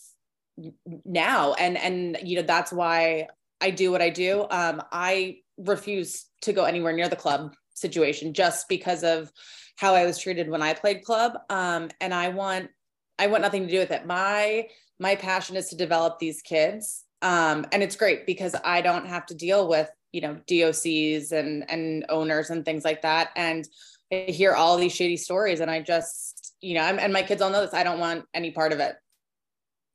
now. 1.05 1.55
And, 1.55 1.77
and, 1.77 2.19
you 2.23 2.37
know, 2.37 2.47
that's 2.47 2.73
why 2.73 3.29
I 3.61 3.71
do 3.71 3.91
what 3.91 4.03
I 4.03 4.11
do. 4.11 4.47
Um, 4.51 4.83
I 4.93 5.39
refuse 5.59 6.27
to 6.43 6.53
go 6.53 6.65
anywhere 6.65 6.93
near 6.93 7.09
the 7.09 7.17
club 7.17 7.55
situation 7.75 8.35
just 8.35 8.69
because 8.69 9.03
of 9.05 9.33
how 9.77 9.95
I 9.95 10.05
was 10.05 10.19
treated 10.19 10.51
when 10.51 10.63
I 10.63 10.75
played 10.75 11.05
club. 11.05 11.39
Um, 11.51 11.89
and 12.01 12.13
I 12.13 12.29
want 12.29 12.71
I 13.19 13.27
want 13.27 13.43
nothing 13.43 13.67
to 13.67 13.71
do 13.71 13.79
with 13.79 13.91
it. 13.91 14.07
My 14.07 14.69
my 14.99 15.15
passion 15.15 15.57
is 15.57 15.69
to 15.69 15.77
develop 15.77 16.19
these 16.19 16.43
kids. 16.43 17.05
Um, 17.23 17.67
and 17.73 17.83
it's 17.83 17.97
great 17.97 18.27
because 18.27 18.55
I 18.65 18.81
don't 18.81 19.07
have 19.07 19.27
to 19.27 19.35
deal 19.35 19.69
with, 19.69 19.91
you 20.13 20.21
know, 20.21 20.39
DOCs 20.49 21.33
and 21.33 21.69
and 21.71 22.05
owners 22.09 22.51
and 22.51 22.65
things 22.65 22.85
like 22.85 23.03
that. 23.03 23.31
And 23.37 23.69
I 24.13 24.27
hear 24.29 24.55
all 24.55 24.77
these 24.77 24.95
shady 24.95 25.17
stories 25.17 25.61
and 25.61 25.71
I 25.71 25.81
just, 25.83 26.55
you 26.61 26.75
know, 26.75 26.83
I'm, 26.83 26.99
and 26.99 27.13
my 27.13 27.23
kids 27.23 27.43
all 27.43 27.51
know 27.51 27.61
this. 27.61 27.75
I 27.75 27.85
don't 27.85 28.01
want 28.01 28.25
any 28.35 28.51
part 28.51 28.73
of 28.73 28.81
it. 28.81 28.97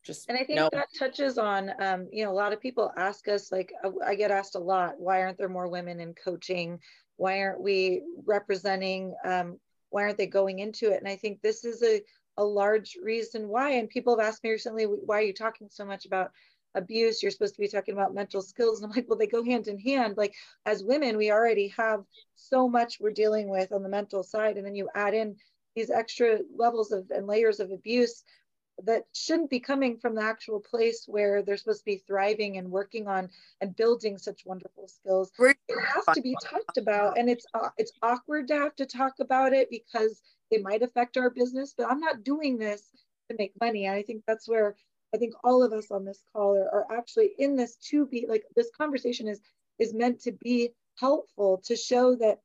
Just 0.03 0.29
and 0.29 0.37
I 0.37 0.43
think 0.43 0.59
no. 0.59 0.69
that 0.73 0.87
touches 0.97 1.37
on, 1.37 1.71
um, 1.79 2.07
you 2.11 2.25
know, 2.25 2.31
a 2.31 2.33
lot 2.33 2.53
of 2.53 2.59
people 2.59 2.91
ask 2.97 3.27
us, 3.27 3.51
like, 3.51 3.73
uh, 3.83 3.91
I 4.05 4.15
get 4.15 4.31
asked 4.31 4.55
a 4.55 4.59
lot, 4.59 4.99
why 4.99 5.21
aren't 5.21 5.37
there 5.37 5.49
more 5.49 5.69
women 5.69 5.99
in 5.99 6.13
coaching? 6.13 6.79
Why 7.15 7.39
aren't 7.41 7.61
we 7.61 8.03
representing? 8.25 9.15
Um, 9.23 9.59
why 9.89 10.03
aren't 10.03 10.17
they 10.17 10.27
going 10.27 10.59
into 10.59 10.91
it? 10.91 10.99
And 10.99 11.07
I 11.07 11.15
think 11.15 11.41
this 11.41 11.63
is 11.63 11.81
a 11.83 12.01
a 12.37 12.43
large 12.43 12.97
reason 13.01 13.47
why. 13.47 13.71
And 13.71 13.89
people 13.89 14.17
have 14.17 14.25
asked 14.25 14.43
me 14.43 14.51
recently, 14.51 14.85
why 14.85 15.19
are 15.19 15.23
you 15.23 15.33
talking 15.33 15.67
so 15.69 15.85
much 15.85 16.05
about 16.05 16.31
abuse? 16.75 17.21
You're 17.21 17.31
supposed 17.31 17.55
to 17.55 17.61
be 17.61 17.67
talking 17.67 17.93
about 17.93 18.13
mental 18.13 18.41
skills. 18.41 18.81
And 18.81 18.91
I'm 18.91 18.95
like, 18.95 19.05
well, 19.07 19.19
they 19.19 19.27
go 19.27 19.43
hand 19.43 19.67
in 19.67 19.79
hand. 19.79 20.17
Like 20.17 20.33
as 20.65 20.83
women, 20.83 21.17
we 21.17 21.31
already 21.31 21.67
have 21.77 22.03
so 22.35 22.67
much 22.67 22.97
we're 22.99 23.11
dealing 23.11 23.49
with 23.49 23.71
on 23.71 23.83
the 23.83 23.89
mental 23.89 24.23
side. 24.23 24.57
And 24.57 24.65
then 24.65 24.75
you 24.75 24.89
add 24.95 25.13
in 25.13 25.35
these 25.75 25.89
extra 25.89 26.39
levels 26.55 26.91
of 26.91 27.09
and 27.11 27.27
layers 27.27 27.59
of 27.59 27.71
abuse 27.71 28.23
that 28.83 29.03
shouldn't 29.13 29.49
be 29.49 29.59
coming 29.59 29.97
from 29.97 30.15
the 30.15 30.23
actual 30.23 30.59
place 30.59 31.05
where 31.07 31.41
they're 31.41 31.57
supposed 31.57 31.81
to 31.81 31.85
be 31.85 32.03
thriving 32.07 32.57
and 32.57 32.69
working 32.69 33.07
on 33.07 33.29
and 33.61 33.75
building 33.75 34.17
such 34.17 34.45
wonderful 34.45 34.87
skills. 34.87 35.31
It 35.67 35.77
has 35.93 36.15
to 36.15 36.21
be 36.21 36.35
talked 36.43 36.77
about, 36.77 37.17
and 37.17 37.29
it's 37.29 37.45
uh, 37.53 37.69
it's 37.77 37.93
awkward 38.01 38.47
to 38.47 38.55
have 38.55 38.75
to 38.77 38.85
talk 38.85 39.13
about 39.19 39.53
it 39.53 39.69
because 39.69 40.21
they 40.51 40.57
might 40.57 40.81
affect 40.81 41.17
our 41.17 41.29
business, 41.29 41.73
but 41.77 41.89
I'm 41.89 41.99
not 41.99 42.23
doing 42.23 42.57
this 42.57 42.89
to 43.29 43.35
make 43.37 43.53
money. 43.61 43.85
And 43.85 43.95
I 43.95 44.01
think 44.01 44.23
that's 44.27 44.47
where 44.47 44.75
I 45.13 45.17
think 45.17 45.33
all 45.43 45.63
of 45.63 45.73
us 45.73 45.91
on 45.91 46.05
this 46.05 46.23
call 46.33 46.57
are, 46.57 46.69
are 46.73 46.97
actually 46.97 47.31
in 47.37 47.55
this 47.55 47.75
to 47.89 48.05
be 48.07 48.25
like 48.27 48.43
this 48.55 48.71
conversation 48.75 49.27
is 49.27 49.41
is 49.79 49.93
meant 49.93 50.21
to 50.21 50.31
be 50.31 50.71
helpful 50.99 51.61
to 51.65 51.75
show 51.75 52.15
that 52.15 52.39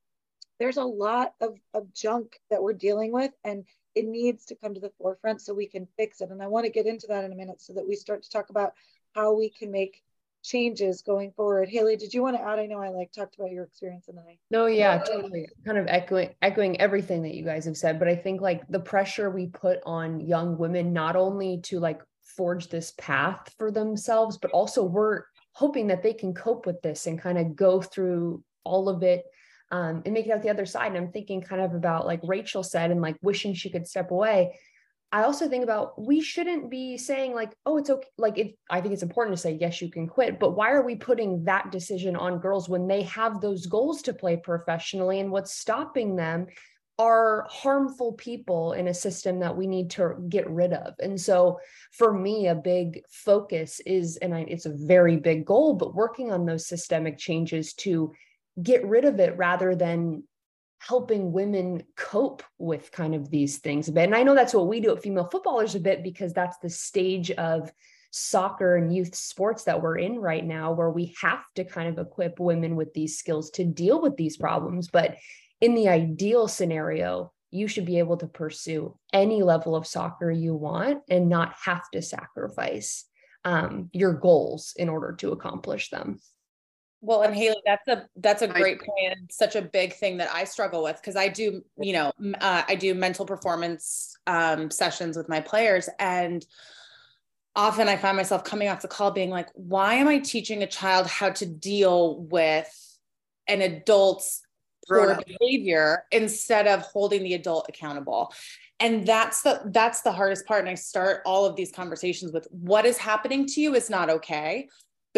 there's 0.59 0.77
a 0.77 0.85
lot 0.85 1.35
of, 1.41 1.57
of 1.75 1.93
junk 1.95 2.39
that 2.51 2.63
we're 2.63 2.73
dealing 2.73 3.13
with 3.13 3.31
and 3.45 3.65
it 3.99 4.07
needs 4.07 4.45
to 4.47 4.55
come 4.55 4.75
to 4.75 4.81
the 4.81 4.93
forefront 4.99 5.41
so 5.41 5.53
we 5.53 5.67
can 5.67 5.89
fix 5.97 6.21
it. 6.21 6.31
And 6.31 6.41
I 6.41 6.47
want 6.47 6.67
to 6.67 6.71
get 6.71 6.87
into 6.87 7.09
that 7.09 7.25
in 7.25 7.33
a 7.33 7.35
minute 7.35 7.61
so 7.61 7.73
that 7.73 7.87
we 7.87 7.97
start 7.97 8.23
to 8.23 8.31
talk 8.31 8.51
about 8.51 8.75
how 9.15 9.35
we 9.35 9.51
can 9.51 9.73
make 9.73 10.03
changes 10.45 11.03
going 11.03 11.33
forward. 11.33 11.69
Haley, 11.69 11.97
did 11.97 12.15
you 12.15 12.23
want 12.23 12.37
to 12.37 12.43
add? 12.43 12.61
I 12.61 12.67
know 12.67 12.79
I 12.79 12.91
like 12.91 13.11
talked 13.11 13.35
about 13.35 13.51
your 13.51 13.65
experience 13.65 14.07
and 14.07 14.21
I. 14.21 14.39
No, 14.53 14.67
yeah, 14.67 14.99
totally. 14.99 15.49
Kind 15.67 15.79
of 15.79 15.89
echoing 15.89 16.31
echoing 16.43 16.81
everything 16.81 17.23
that 17.23 17.35
you 17.35 17.45
guys 17.45 17.65
have 17.65 17.77
said, 17.77 17.99
but 17.99 18.07
I 18.07 18.15
think 18.15 18.41
like 18.41 18.63
the 18.69 18.79
pressure 18.79 19.31
we 19.31 19.47
put 19.47 19.81
on 19.85 20.21
young 20.21 20.57
women 20.57 20.93
not 20.93 21.17
only 21.17 21.61
to 21.63 21.81
like 21.81 22.01
forge 22.23 22.69
this 22.69 22.95
path 22.99 23.53
for 23.59 23.73
themselves, 23.73 24.39
but 24.39 24.53
also 24.53 24.85
we're 24.85 25.25
hoping 25.53 25.89
that 25.89 26.05
they 26.05 26.15
can 26.15 26.33
cope 26.33 26.67
with 26.67 26.81
this 26.83 27.09
and 27.09 27.21
kind 27.21 27.37
of 27.37 27.57
go 27.57 27.83
through 27.83 28.45
all 28.63 28.89
of 28.89 29.03
it 29.03 29.25
um, 29.71 30.03
and 30.05 30.15
make 30.15 30.27
it 30.27 30.33
out 30.33 30.43
the 30.43 30.51
other 30.51 30.67
side. 30.67 30.89
And 30.89 30.97
I'm 30.97 31.13
thinking 31.13 31.41
kind 31.41 31.63
of 31.63 31.75
about 31.75 32.07
like 32.07 32.21
Rachel 32.23 32.63
said 32.63 32.91
and 32.91 33.01
like 33.03 33.17
wishing 33.23 33.55
she 33.55 33.71
could 33.71 33.87
step 33.87 34.11
away 34.11 34.53
I 35.11 35.23
also 35.23 35.49
think 35.49 35.65
about 35.65 36.01
we 36.01 36.21
shouldn't 36.21 36.71
be 36.71 36.99
saying 36.99 37.35
like, 37.35 37.55
oh, 37.65 37.79
it's 37.79 37.89
okay. 37.89 38.09
Like, 38.19 38.37
it, 38.37 38.59
I 38.69 38.81
think 38.81 38.93
it's 38.93 39.03
important 39.03 39.37
to 39.37 39.41
say, 39.41 39.57
yes, 39.59 39.81
you 39.81 39.91
can 39.91 40.07
quit, 40.07 40.39
but 40.39 40.51
why 40.51 40.71
are 40.73 40.83
we 40.83 40.97
putting 40.97 41.45
that 41.45 41.73
decision 41.73 42.15
on 42.15 42.41
girls 42.41 42.69
when 42.69 42.87
they 42.87 43.03
have 43.03 43.41
those 43.41 43.67
goals 43.67 44.03
to 44.03 44.13
play 44.13 44.37
professionally? 44.37 45.21
And 45.21 45.31
what's 45.31 45.55
stopping 45.55 46.17
them 46.17 46.47
are 46.99 47.47
harmful 47.49 48.13
people 48.15 48.73
in 48.73 48.89
a 48.89 48.95
system 48.95 49.39
that 49.39 49.57
we 49.57 49.67
need 49.67 49.89
to 49.89 50.15
get 50.29 50.51
rid 50.51 50.75
of. 50.75 50.95
And 50.99 51.19
so 51.19 51.59
for 51.93 52.13
me, 52.13 52.49
a 52.49 52.55
big 52.55 53.03
focus 53.09 53.81
is, 53.87 54.19
and 54.19 54.35
I, 54.35 54.41
it's 54.41 54.67
a 54.67 54.77
very 54.77 55.17
big 55.17 55.47
goal, 55.47 55.75
but 55.75 55.95
working 55.95 56.33
on 56.33 56.45
those 56.45 56.67
systemic 56.67 57.17
changes 57.17 57.73
to 57.75 58.13
get 58.63 58.85
rid 58.87 59.05
of 59.05 59.21
it 59.21 59.37
rather 59.37 59.75
than 59.75 60.25
helping 60.81 61.33
women 61.33 61.83
cope 61.97 62.43
with 62.59 62.93
kind 62.93 63.15
of 63.15 63.31
these 63.31 63.59
things 63.59 63.89
a 63.89 63.93
bit. 63.93 64.05
And 64.05 64.15
I 64.15 64.23
know 64.23 64.35
that's 64.35 64.55
what 64.55 64.69
we 64.69 64.81
do 64.81 64.95
at 64.95 65.03
female 65.03 65.29
footballers 65.31 65.75
a 65.75 65.81
bit 65.81 66.03
because 66.03 66.33
that's 66.33 66.59
the 66.59 66.71
stage 66.71 67.31
of 67.33 67.73
soccer 68.11 68.77
and 68.77 68.95
youth 68.95 69.15
sports 69.15 69.65
that 69.65 69.83
we're 69.83 69.99
in 69.99 70.19
right 70.19 70.45
now 70.45 70.73
where 70.73 70.91
we 70.91 71.15
have 71.21 71.43
to 71.57 71.65
kind 71.65 71.89
of 71.89 72.05
equip 72.05 72.41
women 72.41 72.77
with 72.77 72.95
these 72.95 73.19
skills 73.19 73.51
to 73.51 73.65
deal 73.65 74.01
with 74.01 74.17
these 74.17 74.37
problems. 74.37 74.89
But 74.89 75.17
in 75.61 75.75
the 75.75 75.89
ideal 75.89 76.49
scenario, 76.49 77.33
you 77.51 77.67
should 77.67 77.85
be 77.85 77.99
able 77.99 78.17
to 78.19 78.27
pursue 78.27 78.97
any 79.13 79.43
level 79.43 79.75
of 79.75 79.87
soccer 79.87 80.31
you 80.31 80.55
want 80.55 81.03
and 81.09 81.29
not 81.29 81.55
have 81.65 81.83
to 81.93 82.03
sacrifice 82.03 83.05
um, 83.45 83.89
your 83.93 84.13
goals 84.13 84.75
in 84.77 84.89
order 84.89 85.13
to 85.17 85.33
accomplish 85.33 85.91
them. 85.91 86.21
Well, 87.01 87.23
and 87.23 87.35
Haley, 87.35 87.63
that's 87.65 87.87
a 87.87 88.09
that's 88.17 88.43
a 88.43 88.49
great 88.49 88.81
point 88.81 89.19
and 89.19 89.31
such 89.31 89.55
a 89.55 89.63
big 89.63 89.95
thing 89.95 90.17
that 90.17 90.31
I 90.35 90.45
struggle 90.45 90.83
with 90.83 90.97
because 90.97 91.15
I 91.15 91.29
do, 91.29 91.63
you 91.79 91.93
know, 91.93 92.13
uh, 92.41 92.63
I 92.67 92.75
do 92.75 92.93
mental 92.95 93.25
performance 93.25 94.17
um, 94.27 94.71
sessions 94.71 95.17
with 95.17 95.29
my 95.29 95.41
players, 95.41 95.89
and 96.01 96.45
often 97.55 97.89
I 97.89 97.97
find 97.97 98.17
myself 98.17 98.43
coming 98.43 98.69
off 98.69 98.83
the 98.83 98.89
call 98.89 99.13
being 99.13 99.31
like, 99.31 99.49
"Why 99.55 99.95
am 99.95 100.09
I 100.09 100.19
teaching 100.19 100.65
a 100.65 100.67
child 100.67 101.07
how 101.07 101.31
to 101.31 101.47
deal 101.47 102.21
with 102.23 102.99
an 103.47 103.63
adult's 103.63 104.43
poor 104.89 105.21
behavior 105.25 106.05
instead 106.11 106.67
of 106.67 106.83
holding 106.83 107.23
the 107.23 107.35
adult 107.35 107.67
accountable?" 107.69 108.33
and 108.81 109.07
that's 109.07 109.43
the 109.43 109.61
that's 109.67 110.03
the 110.03 110.13
hardest 110.13 110.47
part 110.47 110.61
and 110.61 110.69
i 110.69 110.75
start 110.75 111.21
all 111.27 111.45
of 111.45 111.57
these 111.57 111.73
conversations 111.73 112.33
with 112.33 112.47
what 112.53 112.87
is 112.87 112.97
happening 112.97 113.45
to 113.45 113.61
you 113.61 113.75
is 113.75 113.91
not 113.91 114.09
okay 114.09 114.69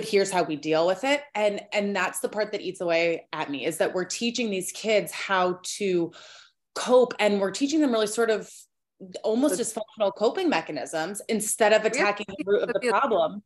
but 0.00 0.08
here's 0.08 0.30
how 0.30 0.42
we 0.42 0.56
deal 0.56 0.86
with 0.86 1.04
it. 1.04 1.20
And 1.34 1.60
and 1.74 1.94
that's 1.94 2.20
the 2.20 2.28
part 2.30 2.52
that 2.52 2.62
eats 2.62 2.80
away 2.80 3.26
at 3.34 3.50
me 3.50 3.66
is 3.66 3.76
that 3.76 3.92
we're 3.92 4.06
teaching 4.06 4.50
these 4.50 4.72
kids 4.72 5.12
how 5.12 5.60
to 5.76 6.10
cope 6.74 7.12
and 7.18 7.38
we're 7.38 7.50
teaching 7.50 7.82
them 7.82 7.92
really 7.92 8.06
sort 8.06 8.30
of 8.30 8.50
almost 9.22 9.60
dysfunctional 9.60 10.10
coping 10.16 10.48
mechanisms 10.48 11.20
instead 11.28 11.74
of 11.74 11.84
attacking 11.84 12.24
the 12.28 12.44
root 12.46 12.62
of 12.62 12.70
the 12.72 12.88
problem 12.88 13.42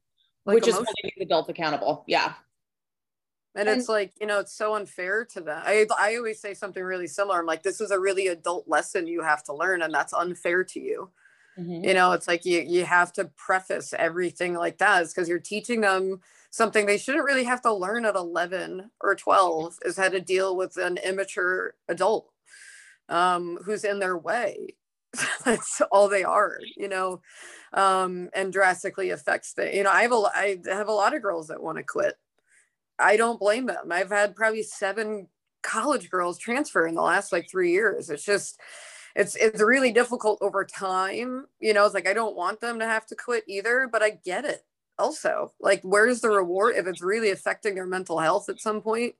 like 0.46 0.54
which 0.54 0.68
is 0.68 0.74
holding 0.74 0.94
the 1.16 1.24
adults 1.24 1.48
accountable. 1.48 2.04
Yeah. 2.06 2.34
And, 3.56 3.68
and 3.68 3.80
it's 3.80 3.88
like 3.88 4.12
you 4.20 4.28
know 4.28 4.38
it's 4.38 4.56
so 4.56 4.76
unfair 4.76 5.24
to 5.32 5.40
them. 5.40 5.60
I, 5.66 5.86
I 5.98 6.14
always 6.14 6.40
say 6.40 6.54
something 6.54 6.84
really 6.84 7.08
similar. 7.08 7.40
I'm 7.40 7.46
like 7.46 7.64
this 7.64 7.80
is 7.80 7.90
a 7.90 7.98
really 7.98 8.28
adult 8.28 8.68
lesson 8.68 9.08
you 9.08 9.22
have 9.22 9.42
to 9.44 9.52
learn 9.52 9.82
and 9.82 9.92
that's 9.92 10.12
unfair 10.12 10.62
to 10.62 10.78
you 10.78 11.10
mm-hmm. 11.58 11.84
you 11.84 11.94
know 11.94 12.12
it's 12.12 12.28
like 12.28 12.44
you 12.44 12.60
you 12.60 12.84
have 12.84 13.12
to 13.12 13.26
preface 13.36 13.94
everything 13.96 14.54
like 14.54 14.78
that 14.78 15.06
because 15.08 15.28
you're 15.28 15.38
teaching 15.38 15.80
them 15.80 16.20
something 16.50 16.86
they 16.86 16.98
shouldn't 16.98 17.24
really 17.24 17.44
have 17.44 17.62
to 17.62 17.72
learn 17.72 18.04
at 18.04 18.14
11 18.14 18.90
or 19.00 19.14
12 19.14 19.78
is 19.84 19.96
how 19.96 20.08
to 20.08 20.20
deal 20.20 20.56
with 20.56 20.76
an 20.76 20.98
immature 20.98 21.74
adult 21.88 22.30
um, 23.08 23.58
who's 23.64 23.84
in 23.84 23.98
their 23.98 24.16
way 24.16 24.74
that's 25.44 25.80
all 25.92 26.08
they 26.08 26.24
are 26.24 26.58
you 26.76 26.88
know 26.88 27.20
um, 27.72 28.28
and 28.34 28.52
drastically 28.52 29.10
affects 29.10 29.52
the 29.54 29.74
you 29.74 29.82
know 29.82 29.90
i 29.90 30.02
have 30.02 30.12
a 30.12 30.30
i 30.34 30.58
have 30.66 30.88
a 30.88 30.92
lot 30.92 31.14
of 31.14 31.22
girls 31.22 31.48
that 31.48 31.62
want 31.62 31.76
to 31.76 31.84
quit 31.84 32.14
I 32.98 33.16
don't 33.16 33.40
blame 33.40 33.66
them. 33.66 33.90
I've 33.90 34.10
had 34.10 34.36
probably 34.36 34.62
seven 34.62 35.28
college 35.62 36.10
girls 36.10 36.38
transfer 36.38 36.86
in 36.86 36.94
the 36.94 37.02
last 37.02 37.32
like 37.32 37.50
three 37.50 37.72
years. 37.72 38.10
It's 38.10 38.24
just, 38.24 38.60
it's 39.14 39.36
it's 39.36 39.60
really 39.60 39.92
difficult 39.92 40.38
over 40.42 40.64
time. 40.64 41.46
You 41.60 41.72
know, 41.72 41.84
it's 41.84 41.94
like 41.94 42.08
I 42.08 42.14
don't 42.14 42.36
want 42.36 42.60
them 42.60 42.78
to 42.80 42.86
have 42.86 43.06
to 43.06 43.14
quit 43.16 43.44
either, 43.46 43.88
but 43.90 44.02
I 44.02 44.10
get 44.10 44.44
it. 44.44 44.64
Also, 44.98 45.52
like, 45.60 45.82
where's 45.82 46.20
the 46.20 46.30
reward 46.30 46.76
if 46.76 46.86
it's 46.86 47.02
really 47.02 47.30
affecting 47.30 47.74
their 47.74 47.86
mental 47.86 48.18
health 48.20 48.48
at 48.48 48.60
some 48.60 48.80
point? 48.80 49.14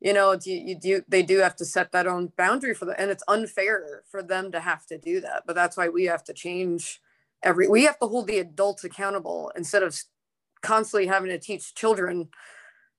You 0.00 0.12
know, 0.12 0.38
you, 0.44 0.54
you 0.54 0.78
do 0.78 1.02
they 1.08 1.22
do 1.22 1.38
have 1.38 1.56
to 1.56 1.64
set 1.64 1.92
that 1.92 2.06
own 2.06 2.32
boundary 2.36 2.74
for 2.74 2.84
them, 2.84 2.96
and 2.98 3.10
it's 3.10 3.24
unfair 3.28 4.02
for 4.10 4.22
them 4.22 4.52
to 4.52 4.60
have 4.60 4.86
to 4.86 4.98
do 4.98 5.20
that. 5.20 5.44
But 5.46 5.56
that's 5.56 5.76
why 5.76 5.88
we 5.88 6.04
have 6.04 6.24
to 6.24 6.32
change 6.32 7.00
every. 7.42 7.68
We 7.68 7.84
have 7.84 7.98
to 8.00 8.06
hold 8.06 8.26
the 8.28 8.38
adults 8.38 8.84
accountable 8.84 9.52
instead 9.56 9.82
of 9.82 9.98
constantly 10.62 11.06
having 11.06 11.30
to 11.30 11.38
teach 11.38 11.74
children 11.74 12.28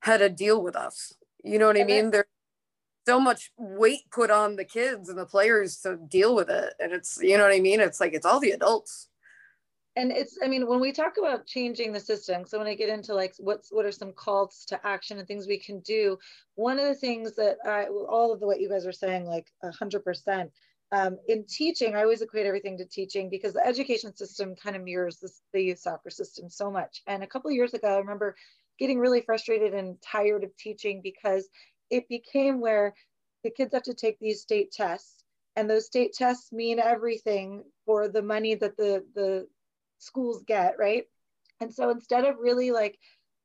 how 0.01 0.17
to 0.17 0.29
deal 0.29 0.61
with 0.61 0.75
us. 0.75 1.13
You 1.43 1.59
know 1.59 1.67
what 1.67 1.79
I 1.79 1.83
mean? 1.83 2.11
There's 2.11 2.25
so 3.07 3.21
much 3.21 3.51
weight 3.57 4.01
put 4.11 4.29
on 4.29 4.57
the 4.57 4.65
kids 4.65 5.07
and 5.07 5.17
the 5.17 5.25
players 5.25 5.77
to 5.77 5.97
deal 6.09 6.35
with 6.35 6.49
it. 6.49 6.73
And 6.77 6.91
it's, 6.91 7.17
you 7.21 7.37
know 7.37 7.43
what 7.43 7.55
I 7.55 7.61
mean? 7.61 7.79
It's 7.79 8.01
like, 8.01 8.13
it's 8.13 8.25
all 8.25 8.41
the 8.41 8.51
adults. 8.51 9.07
And 9.95 10.11
it's, 10.11 10.37
I 10.43 10.49
mean, 10.49 10.67
when 10.67 10.81
we 10.81 10.91
talk 10.91 11.13
about 11.17 11.47
changing 11.47 11.93
the 11.93 12.01
system, 12.01 12.45
so 12.45 12.57
when 12.57 12.67
I 12.67 12.75
get 12.75 12.89
into 12.89 13.13
like 13.13 13.33
what's, 13.39 13.69
what 13.71 13.85
are 13.85 13.93
some 13.93 14.11
calls 14.11 14.65
to 14.67 14.79
action 14.85 15.17
and 15.17 15.27
things 15.27 15.47
we 15.47 15.57
can 15.57 15.79
do, 15.79 16.17
one 16.55 16.79
of 16.79 16.85
the 16.85 16.95
things 16.95 17.33
that 17.35 17.55
I, 17.65 17.85
all 17.85 18.33
of 18.33 18.41
the, 18.41 18.45
what 18.45 18.59
you 18.59 18.69
guys 18.69 18.85
are 18.85 18.91
saying, 18.91 19.25
like 19.25 19.47
a 19.63 19.71
hundred 19.71 20.03
percent, 20.03 20.51
um, 20.91 21.17
in 21.29 21.45
teaching, 21.45 21.95
I 21.95 22.01
always 22.01 22.21
equate 22.21 22.45
everything 22.45 22.77
to 22.77 22.85
teaching 22.85 23.29
because 23.29 23.53
the 23.53 23.65
education 23.65 24.13
system 24.15 24.53
kind 24.55 24.75
of 24.75 24.83
mirrors 24.83 25.19
this, 25.19 25.41
the 25.53 25.61
youth 25.61 25.79
soccer 25.79 26.09
system 26.09 26.49
so 26.49 26.69
much. 26.69 27.01
And 27.07 27.23
a 27.23 27.27
couple 27.27 27.49
years 27.51 27.73
ago, 27.73 27.87
I 27.87 27.99
remember 27.99 28.35
getting 28.77 28.99
really 28.99 29.21
frustrated 29.21 29.73
and 29.73 29.95
tired 30.01 30.43
of 30.43 30.55
teaching 30.57 30.99
because 31.01 31.47
it 31.89 32.07
became 32.09 32.59
where 32.59 32.93
the 33.43 33.49
kids 33.49 33.73
have 33.73 33.83
to 33.83 33.93
take 33.93 34.19
these 34.19 34.41
state 34.41 34.71
tests 34.71 35.23
and 35.55 35.69
those 35.69 35.85
state 35.85 36.13
tests 36.13 36.51
mean 36.51 36.79
everything 36.79 37.63
for 37.85 38.07
the 38.07 38.21
money 38.21 38.55
that 38.55 38.77
the 38.77 39.03
the 39.15 39.47
schools 39.99 40.43
get 40.45 40.77
right? 40.77 41.05
And 41.59 41.73
so 41.73 41.89
instead 41.89 42.25
of 42.25 42.37
really 42.39 42.71
like 42.71 42.99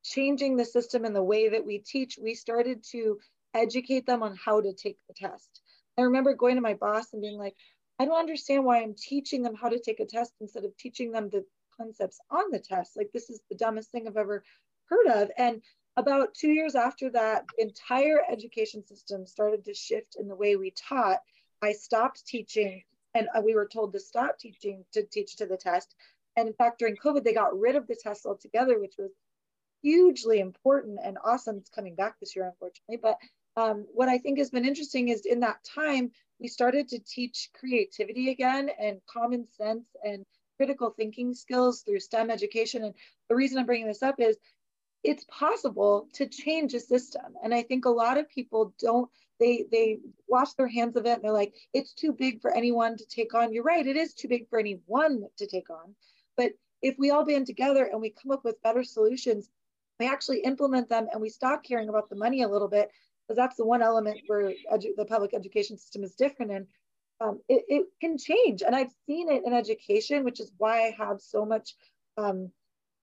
changing 0.04 0.56
the 0.56 0.64
system 0.64 1.04
and 1.04 1.14
the 1.14 1.22
way 1.22 1.48
that 1.48 1.64
we 1.64 1.78
teach 1.78 2.18
we 2.20 2.34
started 2.34 2.84
to 2.90 3.18
educate 3.54 4.06
them 4.06 4.22
on 4.22 4.36
how 4.36 4.60
to 4.60 4.72
take 4.72 4.98
the 5.08 5.14
test. 5.14 5.60
I 5.98 6.02
remember 6.02 6.34
going 6.34 6.56
to 6.56 6.60
my 6.60 6.74
boss 6.74 7.12
and 7.12 7.22
being 7.22 7.38
like 7.38 7.54
i 7.98 8.04
don't 8.04 8.18
understand 8.18 8.64
why 8.64 8.82
i'm 8.82 8.94
teaching 8.94 9.42
them 9.42 9.54
how 9.54 9.68
to 9.68 9.78
take 9.78 10.00
a 10.00 10.06
test 10.06 10.32
instead 10.40 10.64
of 10.64 10.76
teaching 10.76 11.12
them 11.12 11.28
the 11.30 11.44
concepts 11.76 12.20
on 12.30 12.44
the 12.50 12.58
test. 12.58 12.96
Like 12.96 13.10
this 13.12 13.30
is 13.30 13.40
the 13.48 13.56
dumbest 13.56 13.90
thing 13.90 14.06
i've 14.06 14.16
ever 14.16 14.44
heard 14.86 15.06
of. 15.06 15.30
And 15.38 15.62
about 15.96 16.34
two 16.34 16.50
years 16.50 16.74
after 16.74 17.10
that, 17.10 17.44
the 17.56 17.64
entire 17.64 18.20
education 18.30 18.84
system 18.86 19.26
started 19.26 19.64
to 19.64 19.74
shift 19.74 20.16
in 20.18 20.28
the 20.28 20.36
way 20.36 20.56
we 20.56 20.70
taught. 20.70 21.18
I 21.62 21.72
stopped 21.72 22.26
teaching, 22.26 22.82
and 23.14 23.28
uh, 23.34 23.42
we 23.44 23.54
were 23.54 23.66
told 23.66 23.92
to 23.92 24.00
stop 24.00 24.38
teaching 24.38 24.84
to 24.92 25.04
teach 25.04 25.36
to 25.36 25.46
the 25.46 25.56
test. 25.56 25.94
And 26.36 26.48
in 26.48 26.54
fact, 26.54 26.78
during 26.78 26.96
COVID, 26.96 27.24
they 27.24 27.34
got 27.34 27.58
rid 27.58 27.76
of 27.76 27.86
the 27.86 27.96
test 27.96 28.24
altogether, 28.24 28.78
which 28.80 28.94
was 28.98 29.10
hugely 29.82 30.40
important 30.40 30.98
and 31.02 31.18
awesome. 31.24 31.58
It's 31.58 31.68
coming 31.68 31.94
back 31.94 32.18
this 32.18 32.34
year, 32.34 32.46
unfortunately. 32.46 32.98
But 33.02 33.18
um, 33.56 33.86
what 33.92 34.08
I 34.08 34.18
think 34.18 34.38
has 34.38 34.50
been 34.50 34.64
interesting 34.64 35.08
is 35.08 35.26
in 35.26 35.40
that 35.40 35.62
time, 35.62 36.10
we 36.40 36.48
started 36.48 36.88
to 36.88 37.00
teach 37.00 37.50
creativity 37.54 38.30
again 38.30 38.70
and 38.80 39.00
common 39.06 39.46
sense 39.46 39.84
and 40.02 40.24
critical 40.56 40.90
thinking 40.90 41.34
skills 41.34 41.82
through 41.82 42.00
STEM 42.00 42.30
education. 42.30 42.84
And 42.84 42.94
the 43.28 43.36
reason 43.36 43.58
I'm 43.58 43.66
bringing 43.66 43.86
this 43.86 44.02
up 44.02 44.16
is 44.18 44.36
it's 45.04 45.24
possible 45.28 46.08
to 46.14 46.26
change 46.26 46.74
a 46.74 46.80
system. 46.80 47.34
And 47.42 47.52
I 47.54 47.62
think 47.62 47.84
a 47.84 47.90
lot 47.90 48.18
of 48.18 48.28
people 48.28 48.72
don't, 48.78 49.10
they 49.40 49.64
they 49.72 49.98
wash 50.28 50.52
their 50.52 50.68
hands 50.68 50.96
of 50.96 51.06
it 51.06 51.14
and 51.14 51.24
they're 51.24 51.32
like, 51.32 51.54
it's 51.72 51.94
too 51.94 52.12
big 52.12 52.40
for 52.40 52.54
anyone 52.54 52.96
to 52.96 53.06
take 53.06 53.34
on. 53.34 53.52
You're 53.52 53.64
right, 53.64 53.86
it 53.86 53.96
is 53.96 54.14
too 54.14 54.28
big 54.28 54.48
for 54.48 54.58
anyone 54.58 55.24
to 55.38 55.46
take 55.46 55.70
on. 55.70 55.94
But 56.36 56.52
if 56.82 56.96
we 56.98 57.10
all 57.10 57.24
band 57.24 57.46
together 57.46 57.84
and 57.84 58.00
we 58.00 58.10
come 58.10 58.30
up 58.30 58.44
with 58.44 58.62
better 58.62 58.84
solutions, 58.84 59.50
we 59.98 60.08
actually 60.08 60.40
implement 60.40 60.88
them 60.88 61.08
and 61.12 61.20
we 61.20 61.28
stop 61.28 61.64
caring 61.64 61.88
about 61.88 62.08
the 62.08 62.16
money 62.16 62.42
a 62.42 62.48
little 62.48 62.68
bit, 62.68 62.90
because 63.26 63.36
that's 63.36 63.56
the 63.56 63.64
one 63.64 63.82
element 63.82 64.20
where 64.26 64.52
edu- 64.72 64.96
the 64.96 65.04
public 65.04 65.34
education 65.34 65.76
system 65.76 66.04
is 66.04 66.14
different 66.14 66.52
and 66.52 66.66
um, 67.20 67.40
it, 67.48 67.64
it, 67.68 67.86
can 68.00 68.18
change. 68.18 68.62
And 68.62 68.74
I've 68.74 68.90
seen 69.06 69.30
it 69.30 69.44
in 69.46 69.52
education, 69.52 70.24
which 70.24 70.40
is 70.40 70.50
why 70.58 70.86
I 70.86 70.96
have 70.98 71.20
so 71.20 71.44
much 71.44 71.76
um, 72.16 72.50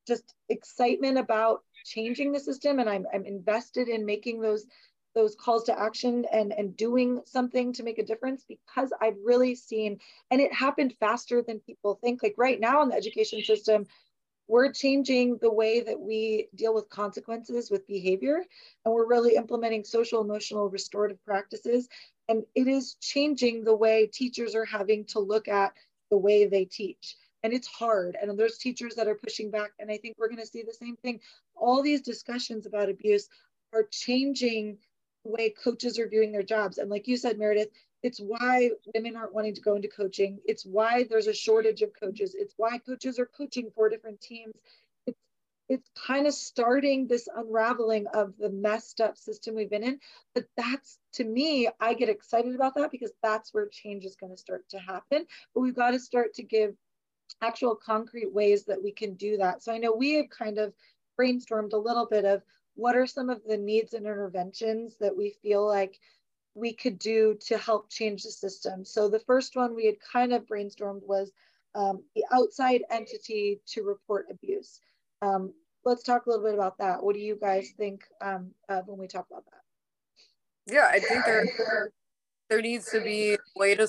just 0.08 0.34
excitement 0.50 1.18
about 1.18 1.64
changing 1.84 2.32
the 2.32 2.40
system 2.40 2.80
and 2.80 2.90
I'm, 2.90 3.06
I'm 3.14 3.26
invested 3.26 3.88
in 3.88 4.06
making 4.06 4.42
those 4.42 4.66
those 5.16 5.36
calls 5.36 5.64
to 5.64 5.80
action 5.80 6.26
and 6.32 6.54
and 6.54 6.78
doing 6.78 7.22
something 7.26 7.74
to 7.74 7.84
make 7.84 7.98
a 7.98 8.06
difference 8.06 8.46
because 8.48 8.94
I've 9.02 9.18
really 9.24 9.56
seen 9.56 10.00
and 10.32 10.40
it 10.40 10.54
happened 10.54 10.94
faster 11.00 11.42
than 11.42 11.60
people 11.60 11.96
think. 11.96 12.22
Like 12.22 12.36
right 12.38 12.60
now 12.60 12.82
in 12.84 12.90
the 12.90 12.96
education 12.96 13.44
system 13.44 13.88
we're 14.48 14.72
changing 14.72 15.38
the 15.38 15.52
way 15.52 15.80
that 15.82 16.00
we 16.00 16.48
deal 16.56 16.74
with 16.74 16.90
consequences 16.90 17.70
with 17.70 17.86
behavior 17.88 18.44
and 18.84 18.94
we're 18.94 19.08
really 19.08 19.36
implementing 19.36 19.84
social 19.84 20.22
emotional 20.22 20.70
restorative 20.70 21.24
practices. 21.24 21.88
And 22.28 22.44
it 22.56 22.68
is 22.68 22.96
changing 23.00 23.64
the 23.64 23.76
way 23.76 24.08
teachers 24.08 24.56
are 24.56 24.66
having 24.66 25.06
to 25.06 25.20
look 25.20 25.48
at 25.48 25.74
the 26.10 26.18
way 26.18 26.48
they 26.48 26.66
teach. 26.66 27.16
And 27.44 27.54
it's 27.54 27.68
hard. 27.68 28.18
And 28.20 28.38
there's 28.38 28.58
teachers 28.58 28.96
that 28.96 29.08
are 29.08 29.16
pushing 29.16 29.52
back 29.52 29.72
and 29.80 29.92
i 29.92 29.98
think 29.98 30.16
we're 30.18 30.28
going 30.30 30.40
to 30.40 30.46
see 30.48 30.64
the 30.64 30.74
same 30.74 30.98
thing 30.98 31.20
all 31.60 31.82
these 31.82 32.02
discussions 32.02 32.66
about 32.66 32.90
abuse 32.90 33.30
are 33.74 33.86
changing 33.92 34.78
the 35.24 35.32
way 35.32 35.50
coaches 35.50 36.00
are 36.00 36.08
viewing 36.08 36.32
their 36.32 36.44
jobs. 36.44 36.78
And 36.78 36.90
like 36.90 37.08
you 37.08 37.18
said 37.18 37.38
meredith 37.38 37.70
it's 38.02 38.20
why 38.20 38.72
women 38.94 39.16
aren't 39.16 39.34
wanting 39.34 39.56
to 39.56 39.62
go 39.62 39.76
into 39.76 39.90
coaching. 39.90 40.40
It's 40.46 40.66
why 40.66 41.04
there's 41.04 41.28
a 41.28 41.34
shortage 41.34 41.82
of 41.82 41.92
coaches. 42.00 42.36
It's 42.38 42.54
why 42.58 42.78
coaches 42.78 43.20
are 43.20 43.26
coaching 43.26 43.72
four 43.76 43.90
different 43.90 44.22
teams. 44.22 44.54
It's 45.06 45.20
it's 45.68 45.90
kind 46.08 46.26
of 46.26 46.34
starting 46.34 47.08
this 47.08 47.28
unraveling 47.36 48.08
of 48.08 48.34
the 48.38 48.50
messed 48.50 49.02
up 49.02 49.18
system 49.18 49.56
we've 49.56 49.70
been 49.70 49.84
in. 49.84 50.00
But 50.34 50.46
that's 50.56 50.98
to 51.14 51.24
me 51.26 51.68
i 51.80 51.94
get 51.94 52.10
excited 52.10 52.56
about 52.56 52.76
that 52.76 52.92
because 52.92 53.12
that's 53.22 53.54
where 53.54 53.68
change 53.68 54.06
is 54.06 54.16
going 54.16 54.32
to 54.32 54.38
start 54.38 54.64
to 54.70 54.80
happen. 54.80 55.26
But 55.54 55.62
we've 55.62 55.76
got 55.76 55.92
to 55.92 56.00
start 56.00 56.34
to 56.36 56.44
give 56.44 56.76
actual 57.42 57.76
concrete 57.76 58.34
ways 58.34 58.66
that 58.66 58.82
we 58.82 58.92
can 58.92 59.16
do 59.16 59.38
that. 59.38 59.62
So 59.62 59.74
I 59.74 59.78
know 59.78 59.94
we 59.94 60.14
have 60.16 60.30
kind 60.30 60.58
of 60.58 60.74
brainstormed 61.20 61.74
a 61.74 61.78
little 61.78 62.06
bit 62.06 62.26
of 62.26 62.42
what 62.76 62.96
are 62.96 63.08
some 63.08 63.30
of 63.30 63.42
the 63.48 63.58
needs 63.58 63.94
and 63.94 64.06
interventions 64.06 64.96
that 65.00 65.16
we 65.16 65.36
feel 65.42 65.66
like 65.66 66.00
we 66.56 66.74
could 66.74 66.98
do 66.98 67.38
to 67.46 67.58
help 67.58 67.90
change 67.90 68.24
the 68.24 68.32
system. 68.32 68.86
So 68.86 69.10
the 69.10 69.20
first 69.20 69.56
one 69.56 69.76
we 69.76 69.86
had 69.86 69.96
kind 70.00 70.34
of 70.34 70.46
brainstormed 70.46 71.06
was 71.06 71.32
um, 71.76 72.04
the 72.16 72.24
outside 72.32 72.84
entity 72.90 73.62
to 73.68 73.84
report 73.84 74.28
abuse. 74.32 74.80
Um, 75.22 75.54
let's 75.86 76.04
talk 76.04 76.26
a 76.26 76.30
little 76.30 76.46
bit 76.46 76.54
about 76.54 76.78
that. 76.80 77.04
What 77.04 77.16
do 77.16 77.22
you 77.22 77.38
guys 77.40 77.72
think 77.78 78.04
um, 78.22 78.52
when 78.86 78.98
we 78.98 79.08
talk 79.08 79.28
about 79.30 79.46
that? 79.46 80.74
Yeah, 80.74 80.90
I 80.92 81.00
think 81.00 81.26
there 81.26 81.92
there 82.50 82.62
needs 82.62 82.90
to 82.92 83.02
be 83.02 83.34
a 83.34 83.38
way 83.56 83.76
to 83.76 83.88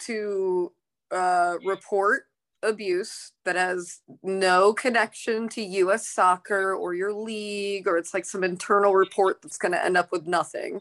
to 0.00 0.72
uh, 1.10 1.56
report 1.64 2.24
abuse 2.64 3.32
that 3.44 3.56
has 3.56 4.00
no 4.22 4.72
connection 4.72 5.48
to 5.50 5.62
US 5.62 6.06
soccer 6.08 6.74
or 6.74 6.94
your 6.94 7.12
league, 7.12 7.86
or 7.86 7.96
it's 7.96 8.14
like 8.14 8.24
some 8.24 8.42
internal 8.42 8.94
report 8.94 9.40
that's 9.42 9.58
going 9.58 9.72
to 9.72 9.84
end 9.84 9.96
up 9.96 10.10
with 10.10 10.26
nothing. 10.26 10.80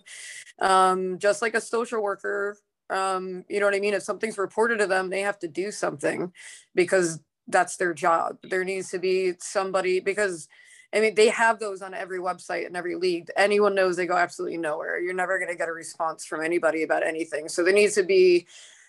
Um, 0.60 1.20
just 1.20 1.42
like 1.42 1.54
a 1.54 1.62
social 1.62 2.02
worker, 2.02 2.58
um, 2.90 3.44
you 3.50 3.60
know 3.60 3.66
what 3.66 3.76
I 3.76 3.80
mean? 3.80 3.94
If 3.94 4.04
something's 4.04 4.38
reported 4.38 4.80
to 4.80 4.88
them, 4.88 5.10
they 5.10 5.22
have 5.22 5.40
to 5.40 5.48
do 5.48 5.72
something 5.72 6.32
because 6.76 7.20
that's 7.48 7.78
their 7.78 7.94
job. 7.94 8.38
There 8.44 8.64
needs 8.64 8.90
to 8.92 9.00
be 9.00 9.34
somebody 9.40 10.00
because. 10.00 10.48
I 10.96 11.00
mean, 11.00 11.16
they 11.16 11.30
have 11.30 11.58
those 11.58 11.82
on 11.82 11.96
every 11.96 12.20
website 12.20 12.68
and 12.68 12.78
every 12.78 12.94
league. 12.96 13.28
Anyone 13.36 13.74
knows 13.74 13.96
they 13.96 14.06
go 14.06 14.16
absolutely 14.16 14.60
nowhere. 14.60 15.00
You're 15.00 15.16
never 15.16 15.40
going 15.40 15.50
to 15.50 15.58
get 15.58 15.68
a 15.68 15.72
response 15.72 16.24
from 16.24 16.44
anybody 16.44 16.84
about 16.84 17.04
anything. 17.04 17.50
So 17.50 17.64
there 17.64 17.74
needs 17.74 17.96
to 17.96 18.04
be 18.04 18.46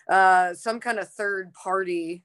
uh, 0.07 0.53
some 0.53 0.79
kind 0.79 0.99
of 0.99 1.09
third 1.09 1.51
party 1.53 2.23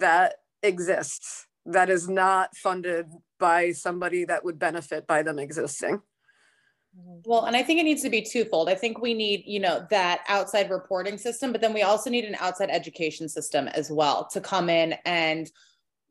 that 0.00 0.36
exists 0.62 1.46
that 1.66 1.90
is 1.90 2.08
not 2.08 2.54
funded 2.56 3.06
by 3.38 3.72
somebody 3.72 4.24
that 4.24 4.44
would 4.44 4.58
benefit 4.58 5.06
by 5.06 5.22
them 5.22 5.38
existing. 5.38 5.96
Mm-hmm. 6.98 7.20
Well, 7.24 7.46
and 7.46 7.56
I 7.56 7.62
think 7.62 7.80
it 7.80 7.84
needs 7.84 8.02
to 8.02 8.10
be 8.10 8.22
twofold. 8.22 8.68
I 8.68 8.74
think 8.74 9.00
we 9.00 9.14
need, 9.14 9.44
you 9.46 9.60
know, 9.60 9.86
that 9.90 10.20
outside 10.28 10.70
reporting 10.70 11.18
system, 11.18 11.52
but 11.52 11.60
then 11.60 11.72
we 11.72 11.82
also 11.82 12.10
need 12.10 12.24
an 12.24 12.36
outside 12.38 12.70
education 12.70 13.28
system 13.28 13.68
as 13.68 13.90
well 13.90 14.28
to 14.32 14.40
come 14.40 14.68
in 14.68 14.94
and 15.04 15.50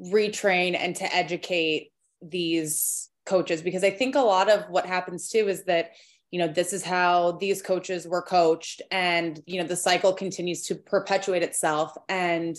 retrain 0.01 0.75
and 0.77 0.95
to 0.97 1.15
educate 1.15 1.91
these 2.21 3.09
coaches 3.25 3.61
because 3.61 3.84
I 3.84 3.89
think 3.89 4.15
a 4.15 4.19
lot 4.19 4.49
of 4.49 4.69
what 4.69 4.86
happens 4.86 5.29
too 5.29 5.47
is 5.47 5.63
that 5.65 5.91
you 6.31 6.39
know 6.39 6.47
this 6.47 6.73
is 6.73 6.84
how 6.84 7.34
these 7.34 7.61
coaches 7.61 8.05
were 8.05 8.21
coached 8.21 8.81
and 8.91 9.41
you 9.45 9.61
know 9.61 9.67
the 9.67 9.77
cycle 9.77 10.11
continues 10.11 10.63
to 10.63 10.75
perpetuate 10.75 11.43
itself 11.43 11.95
and 12.09 12.57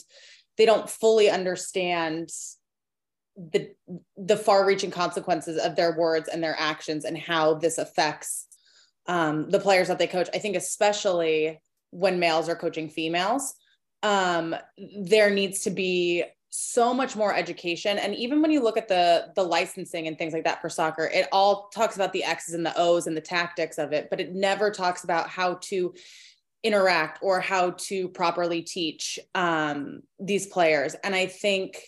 they 0.57 0.67
don't 0.67 0.89
fully 0.89 1.31
understand 1.31 2.31
the 3.37 3.71
the 4.17 4.37
far 4.37 4.65
reaching 4.65 4.91
consequences 4.91 5.61
of 5.61 5.75
their 5.75 5.97
words 5.97 6.29
and 6.29 6.43
their 6.43 6.57
actions 6.59 7.05
and 7.05 7.19
how 7.19 7.55
this 7.55 7.79
affects 7.79 8.47
um, 9.07 9.51
the 9.51 9.59
players 9.59 9.89
that 9.89 9.99
they 9.99 10.07
coach. 10.07 10.29
I 10.33 10.39
think 10.39 10.57
especially 10.57 11.61
when 11.91 12.21
males 12.21 12.49
are 12.49 12.57
coaching 12.57 12.89
females 12.89 13.55
um, 14.05 14.55
there 15.03 15.31
needs 15.31 15.61
to 15.61 15.71
be 15.71 16.25
so 16.51 16.95
much 16.95 17.17
more 17.17 17.35
education. 17.35 17.99
And 17.99 18.15
even 18.15 18.41
when 18.41 18.53
you 18.53 18.63
look 18.63 18.77
at 18.77 18.87
the 18.87 19.33
the 19.35 19.43
licensing 19.43 20.07
and 20.07 20.17
things 20.17 20.33
like 20.33 20.45
that 20.45 20.61
for 20.61 20.69
soccer 20.69 21.11
it 21.13 21.27
all 21.33 21.69
talks 21.75 21.97
about 21.97 22.13
the 22.13 22.23
x's 22.23 22.55
and 22.55 22.65
the 22.65 22.79
o's 22.79 23.09
and 23.09 23.17
the 23.17 23.21
tactics 23.21 23.77
of 23.77 23.93
it 23.93 24.09
but 24.09 24.21
it 24.21 24.33
never 24.33 24.71
talks 24.71 25.03
about 25.03 25.29
how 25.29 25.55
to 25.55 25.93
interact 26.65 27.21
or 27.23 27.41
how 27.41 27.71
to 27.73 28.09
properly 28.09 28.62
teach 28.62 29.19
um, 29.35 30.01
these 30.19 30.47
players 30.47 30.95
and 31.05 31.15
i 31.15 31.27
think 31.27 31.81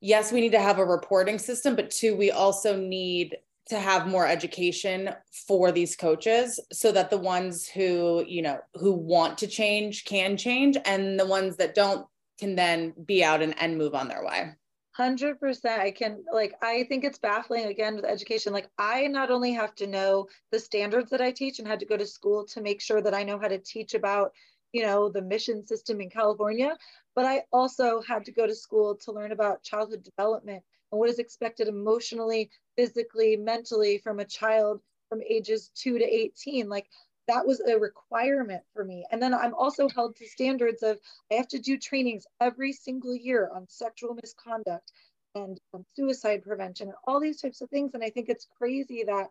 yes 0.00 0.30
we 0.30 0.40
need 0.40 0.52
to 0.52 0.60
have 0.60 0.78
a 0.78 0.84
reporting 0.84 1.38
system 1.38 1.74
but 1.74 1.90
two 1.90 2.16
we 2.16 2.30
also 2.30 2.76
need 2.76 3.36
to 3.68 3.80
have 3.80 4.06
more 4.06 4.28
education 4.28 5.10
for 5.48 5.72
these 5.72 5.96
coaches 5.96 6.60
so 6.72 6.92
that 6.92 7.10
the 7.10 7.18
ones 7.18 7.66
who 7.66 8.24
you 8.28 8.42
know 8.42 8.58
who 8.74 8.92
want 8.92 9.38
to 9.38 9.46
change 9.46 10.04
can 10.04 10.36
change 10.36 10.76
and 10.84 11.18
the 11.18 11.26
ones 11.26 11.56
that 11.56 11.74
don't 11.74 12.06
can 12.38 12.54
then 12.54 12.92
be 13.04 13.24
out 13.24 13.42
and, 13.42 13.54
and 13.60 13.78
move 13.78 13.94
on 13.94 14.08
their 14.08 14.24
way. 14.24 14.52
100% 14.98 15.78
i 15.78 15.90
can 15.90 16.24
like 16.32 16.54
i 16.62 16.84
think 16.84 17.04
it's 17.04 17.18
baffling 17.18 17.66
again 17.66 17.96
with 17.96 18.04
education 18.04 18.52
like 18.52 18.68
i 18.78 19.06
not 19.06 19.30
only 19.30 19.52
have 19.52 19.74
to 19.74 19.86
know 19.86 20.26
the 20.52 20.58
standards 20.58 21.10
that 21.10 21.20
i 21.20 21.30
teach 21.30 21.58
and 21.58 21.68
had 21.68 21.80
to 21.80 21.86
go 21.86 21.96
to 21.96 22.06
school 22.06 22.44
to 22.44 22.60
make 22.60 22.80
sure 22.80 23.02
that 23.02 23.14
i 23.14 23.22
know 23.22 23.38
how 23.38 23.48
to 23.48 23.58
teach 23.58 23.94
about 23.94 24.32
you 24.72 24.82
know 24.82 25.08
the 25.08 25.22
mission 25.22 25.66
system 25.66 26.00
in 26.00 26.08
california 26.08 26.76
but 27.14 27.24
i 27.24 27.42
also 27.52 28.00
had 28.02 28.24
to 28.24 28.32
go 28.32 28.46
to 28.46 28.54
school 28.54 28.94
to 28.94 29.12
learn 29.12 29.32
about 29.32 29.62
childhood 29.62 30.02
development 30.02 30.62
and 30.92 30.98
what 30.98 31.10
is 31.10 31.18
expected 31.18 31.68
emotionally 31.68 32.50
physically 32.76 33.36
mentally 33.36 33.98
from 33.98 34.20
a 34.20 34.24
child 34.24 34.80
from 35.08 35.20
ages 35.28 35.70
2 35.74 35.98
to 35.98 36.04
18 36.04 36.68
like 36.68 36.86
that 37.28 37.46
was 37.46 37.60
a 37.60 37.78
requirement 37.78 38.62
for 38.72 38.84
me. 38.84 39.04
And 39.10 39.20
then 39.20 39.34
I'm 39.34 39.54
also 39.54 39.88
held 39.88 40.16
to 40.16 40.26
standards 40.26 40.82
of 40.82 40.98
I 41.30 41.34
have 41.34 41.48
to 41.48 41.58
do 41.58 41.76
trainings 41.78 42.26
every 42.40 42.72
single 42.72 43.14
year 43.14 43.50
on 43.54 43.66
sexual 43.68 44.14
misconduct 44.14 44.92
and 45.34 45.60
um, 45.74 45.84
suicide 45.94 46.42
prevention 46.42 46.88
and 46.88 46.96
all 47.06 47.20
these 47.20 47.40
types 47.40 47.60
of 47.60 47.70
things. 47.70 47.92
And 47.94 48.02
I 48.02 48.10
think 48.10 48.28
it's 48.28 48.46
crazy 48.58 49.04
that, 49.06 49.26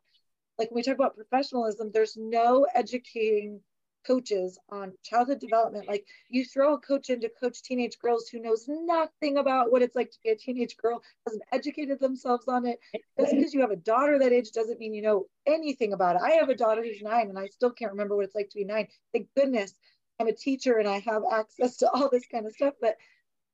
like, 0.59 0.69
when 0.71 0.75
we 0.75 0.83
talk 0.83 0.95
about 0.95 1.15
professionalism, 1.15 1.91
there's 1.93 2.17
no 2.17 2.67
educating 2.75 3.61
coaches 4.06 4.58
on 4.70 4.93
childhood 5.03 5.39
development. 5.39 5.88
Like 5.88 6.06
you 6.30 6.45
throw 6.45 6.76
a 6.76 6.80
coach 6.80 7.10
in 7.10 7.22
to 7.22 7.30
coach 7.30 7.62
teenage 7.62 7.97
girls 7.99 8.28
who 8.28 8.39
knows 8.39 8.66
nothing 8.68 9.38
about 9.38 9.72
what 9.72 9.82
it's 9.82 9.95
like 9.95 10.12
to 10.12 10.18
be 10.24 10.30
a 10.30 10.36
teenage 10.36 10.78
girl, 10.78 11.01
hasn't 11.26 11.43
educated 11.51 11.99
themselves 11.99 12.47
on 12.47 12.66
it. 12.66 12.80
Just 13.20 13.36
because 13.36 13.53
you 13.53 13.62
have 13.62 13.72
a 13.72 13.76
daughter 13.76 14.20
that 14.20 14.34
age 14.34 14.51
doesn't 14.51 14.80
mean 14.80 14.93
you 14.93 15.01
know 15.01 15.26
anything 15.45 15.93
about 15.93 16.16
it. 16.16 16.22
I 16.24 16.32
have 16.32 16.49
a 16.49 16.56
daughter 16.56 16.84
who's 16.84 17.01
nine 17.01 17.30
and 17.30 17.39
I 17.39 17.47
still 17.47 17.72
can't 17.72 17.91
remember 17.91 18.16
what 18.16 18.26
it's 18.26 18.36
like 18.36 18.49
to 18.49 18.58
be 18.58 18.66
nine. 18.66 18.88
Thank 19.14 19.28
goodness 19.36 19.74
I'm 20.20 20.28
a 20.28 20.34
teacher 20.34 20.78
and 20.78 20.88
I 20.88 20.99
have 20.99 21.24
access 21.32 21.78
to 21.78 21.89
all 21.91 22.10
this 22.10 22.28
kind 22.28 22.45
of 22.45 22.53
stuff. 22.53 22.76
But 22.82 22.95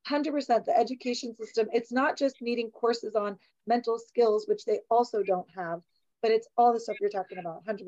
100% 0.09 0.65
the 0.65 0.77
education 0.77 1.35
system, 1.35 1.67
it's 1.73 1.91
not 1.91 2.17
just 2.17 2.41
needing 2.41 2.71
courses 2.71 3.15
on 3.15 3.37
mental 3.67 3.99
skills, 3.99 4.47
which 4.47 4.65
they 4.65 4.79
also 4.89 5.23
don't 5.23 5.47
have, 5.55 5.81
but 6.21 6.31
it's 6.31 6.47
all 6.57 6.73
the 6.73 6.79
stuff 6.79 6.97
you're 6.99 7.09
talking 7.09 7.37
about, 7.37 7.65
100%. 7.65 7.85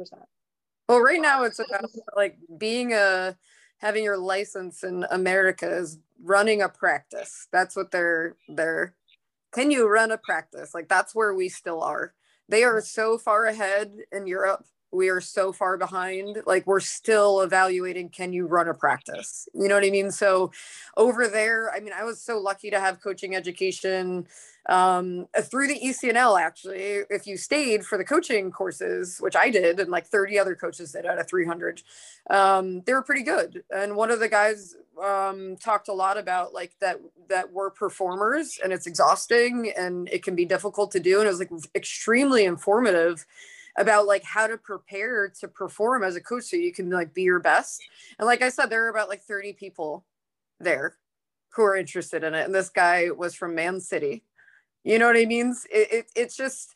Well, 0.94 1.02
right 1.02 1.22
now 1.22 1.44
it's 1.46 1.60
about 1.60 1.90
like 2.16 2.38
being 2.60 2.94
a 2.94 3.36
having 3.80 4.04
your 4.04 4.18
license 4.20 4.84
in 4.84 5.06
America 5.12 5.68
is 5.68 5.98
running 6.24 6.62
a 6.62 6.70
practice. 6.70 7.48
That's 7.52 7.76
what 7.76 7.92
they're 7.92 8.38
they're 8.48 8.94
can 9.54 9.72
you 9.72 9.88
run 9.90 10.12
a 10.12 10.20
practice? 10.20 10.74
Like 10.76 10.90
that's 10.90 11.16
where 11.16 11.34
we 11.34 11.50
still 11.50 11.82
are. 11.84 12.14
They 12.50 12.64
are 12.64 12.82
so 12.82 13.18
far 13.18 13.46
ahead 13.48 13.94
in 14.12 14.28
Europe. 14.28 14.66
We 14.94 15.10
are 15.10 15.22
so 15.22 15.52
far 15.52 15.78
behind. 15.78 16.44
Like 16.46 16.68
we're 16.68 16.80
still 16.80 17.42
evaluating 17.42 18.10
can 18.10 18.32
you 18.32 18.46
run 18.46 18.68
a 18.68 18.74
practice? 18.74 19.48
You 19.54 19.68
know 19.68 19.76
what 19.76 19.84
I 19.84 19.90
mean? 19.90 20.12
So 20.12 20.52
over 20.96 21.28
there, 21.28 21.72
I 21.72 21.80
mean, 21.80 21.94
I 21.94 22.04
was 22.04 22.22
so 22.22 22.40
lucky 22.40 22.70
to 22.70 22.80
have 22.80 23.02
coaching 23.02 23.36
education 23.36 24.28
um, 24.68 25.28
through 25.42 25.68
the 25.68 25.80
ECNL, 25.80 26.40
actually, 26.40 27.04
if 27.10 27.28
you 27.28 27.36
stayed 27.36 27.86
for 27.86 27.98
the 27.98 28.06
coaching 28.06 28.50
courses, 28.52 29.18
which 29.20 29.36
I 29.36 29.50
did, 29.50 29.80
and 29.80 29.90
like 29.90 30.06
30 30.06 30.40
other 30.40 30.56
coaches 30.56 30.94
did 30.94 31.06
out 31.06 31.20
of 31.20 31.28
300, 31.28 31.82
um, 32.30 32.82
they 32.82 32.94
were 32.94 33.02
pretty 33.02 33.24
good. 33.24 33.64
And 33.76 33.96
one 33.96 34.10
of 34.10 34.20
the 34.20 34.30
guys 34.30 34.76
um, 35.04 35.58
talked 35.58 35.90
a 35.90 35.94
lot 35.94 36.18
about 36.18 36.54
like 36.54 36.76
that 36.80 37.00
that 37.30 37.52
we're 37.52 37.72
performers 37.72 38.60
and 38.64 38.72
it's 38.72 38.86
exhausting 38.86 39.72
and 39.76 40.08
it 40.10 40.24
can 40.24 40.36
be 40.36 40.46
difficult 40.46 40.92
to 40.92 41.00
do. 41.00 41.20
And 41.20 41.28
it 41.28 41.32
was 41.32 41.40
like 41.40 41.52
extremely 41.76 42.46
informative 42.46 43.26
about 43.78 44.06
like 44.06 44.24
how 44.24 44.48
to 44.48 44.58
prepare 44.58 45.30
to 45.40 45.48
perform 45.48 46.04
as 46.04 46.16
a 46.16 46.22
coach 46.22 46.44
so 46.44 46.58
you 46.58 46.72
can 46.72 46.90
like 46.90 47.14
be 47.14 47.24
your 47.24 47.40
best. 47.40 47.82
And 48.20 48.26
like 48.26 48.42
I 48.42 48.50
said, 48.50 48.68
there 48.68 48.86
are 48.86 48.90
about 48.90 49.10
like 49.10 49.22
30 49.22 49.54
people 49.54 50.06
there 50.60 50.96
who 51.56 51.64
are 51.64 51.76
interested 51.76 52.24
in 52.24 52.34
it. 52.34 52.46
And 52.46 52.54
this 52.54 52.70
guy 52.70 53.10
was 53.12 53.36
from 53.36 53.56
Man 53.56 53.80
City 53.80 54.24
you 54.84 55.00
know 55.00 55.08
what 55.08 55.18
I 55.18 55.26
mean? 55.26 55.56
It, 55.72 55.92
it 55.92 56.06
it's 56.16 56.36
just 56.36 56.74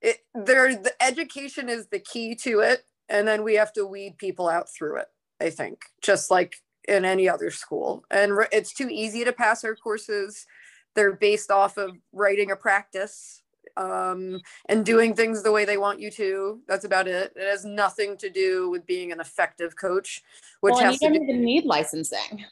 it 0.00 0.18
there 0.34 0.74
the 0.74 0.92
education 1.02 1.68
is 1.68 1.88
the 1.88 1.98
key 1.98 2.34
to 2.36 2.60
it, 2.60 2.84
and 3.08 3.26
then 3.26 3.42
we 3.42 3.56
have 3.56 3.72
to 3.74 3.86
weed 3.86 4.16
people 4.18 4.48
out 4.48 4.68
through 4.72 4.98
it. 4.98 5.08
I 5.40 5.50
think 5.50 5.82
just 6.02 6.30
like 6.30 6.54
in 6.86 7.04
any 7.04 7.28
other 7.28 7.50
school, 7.50 8.04
and 8.10 8.32
it's 8.52 8.72
too 8.72 8.88
easy 8.90 9.24
to 9.24 9.32
pass 9.32 9.64
our 9.64 9.74
courses. 9.74 10.46
They're 10.94 11.12
based 11.12 11.50
off 11.50 11.76
of 11.76 11.96
writing 12.12 12.50
a 12.50 12.56
practice 12.56 13.42
um, 13.78 14.40
and 14.68 14.84
doing 14.84 15.14
things 15.14 15.42
the 15.42 15.52
way 15.52 15.64
they 15.64 15.78
want 15.78 16.00
you 16.00 16.10
to. 16.12 16.60
That's 16.68 16.84
about 16.84 17.08
it. 17.08 17.32
It 17.36 17.48
has 17.48 17.64
nothing 17.64 18.16
to 18.18 18.28
do 18.28 18.68
with 18.68 18.86
being 18.86 19.12
an 19.12 19.20
effective 19.20 19.76
coach, 19.76 20.22
which 20.60 20.74
well, 20.74 20.84
has 20.84 21.00
you 21.00 21.08
don't 21.08 21.18
do- 21.18 21.22
even 21.22 21.44
need 21.44 21.64
licensing, 21.64 22.44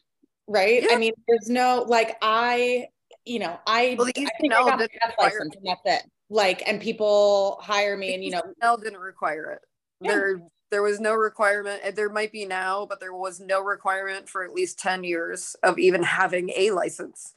right? 0.47 0.83
Yeah. 0.83 0.95
I 0.95 0.97
mean, 0.97 1.13
there's 1.29 1.51
no 1.51 1.85
like 1.87 2.17
I 2.23 2.89
you 3.27 3.41
know, 3.41 3.59
I, 3.67 3.97
well, 3.99 4.09
I 4.09 4.13
think 4.13 4.55
I 4.55 4.63
got 4.63 4.81
a 4.81 4.89
license 5.19 5.57
and 5.57 5.67
that's 5.67 5.81
it. 5.85 6.11
Like, 6.31 6.67
and 6.67 6.81
people 6.81 7.59
hire 7.61 7.97
me, 7.97 8.15
and 8.15 8.25
you 8.25 8.31
know, 8.31 8.43
L 8.63 8.77
didn't 8.77 9.01
require 9.01 9.51
it. 9.51 9.61
Yeah. 10.01 10.11
There, 10.11 10.41
there 10.71 10.83
was 10.83 11.01
no 11.01 11.15
requirement. 11.15 11.83
There 11.95 12.09
might 12.09 12.33
be 12.33 12.45
now, 12.45 12.87
but 12.87 13.01
there 13.01 13.15
was 13.15 13.41
no 13.41 13.61
requirement 13.63 14.29
for 14.29 14.45
at 14.45 14.53
least 14.53 14.79
ten 14.79 15.05
years 15.05 15.57
of 15.63 15.79
even 15.79 16.03
having 16.03 16.51
a 16.57 16.71
license 16.71 17.35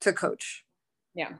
to 0.00 0.12
coach. 0.12 0.64
Yeah. 1.14 1.34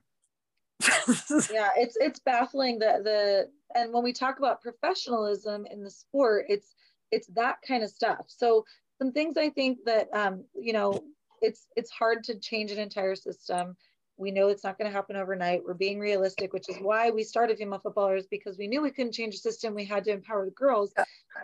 yeah, 1.52 1.70
it's 1.76 1.96
it's 2.00 2.20
baffling 2.20 2.78
that 2.80 3.04
the 3.04 3.48
and 3.74 3.92
when 3.92 4.04
we 4.04 4.12
talk 4.12 4.38
about 4.38 4.62
professionalism 4.62 5.66
in 5.70 5.82
the 5.82 5.90
sport, 5.90 6.46
it's 6.48 6.74
it's 7.10 7.28
that 7.28 7.56
kind 7.66 7.82
of 7.82 7.90
stuff. 7.90 8.26
So 8.28 8.64
some 8.98 9.12
things 9.12 9.36
I 9.36 9.50
think 9.50 9.78
that 9.86 10.08
um, 10.12 10.44
you 10.54 10.72
know 10.72 11.02
it's 11.40 11.66
it's 11.76 11.90
hard 11.90 12.24
to 12.24 12.38
change 12.38 12.70
an 12.72 12.78
entire 12.78 13.14
system. 13.14 13.76
We 14.18 14.30
know 14.30 14.48
it's 14.48 14.64
not 14.64 14.78
going 14.78 14.90
to 14.90 14.96
happen 14.96 15.16
overnight. 15.16 15.62
We're 15.64 15.74
being 15.74 16.00
realistic, 16.00 16.54
which 16.54 16.70
is 16.70 16.76
why 16.80 17.10
we 17.10 17.22
started 17.22 17.58
female 17.58 17.80
footballers 17.80 18.26
because 18.30 18.56
we 18.56 18.66
knew 18.66 18.80
we 18.80 18.90
couldn't 18.90 19.12
change 19.12 19.34
the 19.34 19.50
system. 19.50 19.74
We 19.74 19.84
had 19.84 20.04
to 20.04 20.10
empower 20.10 20.46
the 20.46 20.52
girls. 20.52 20.94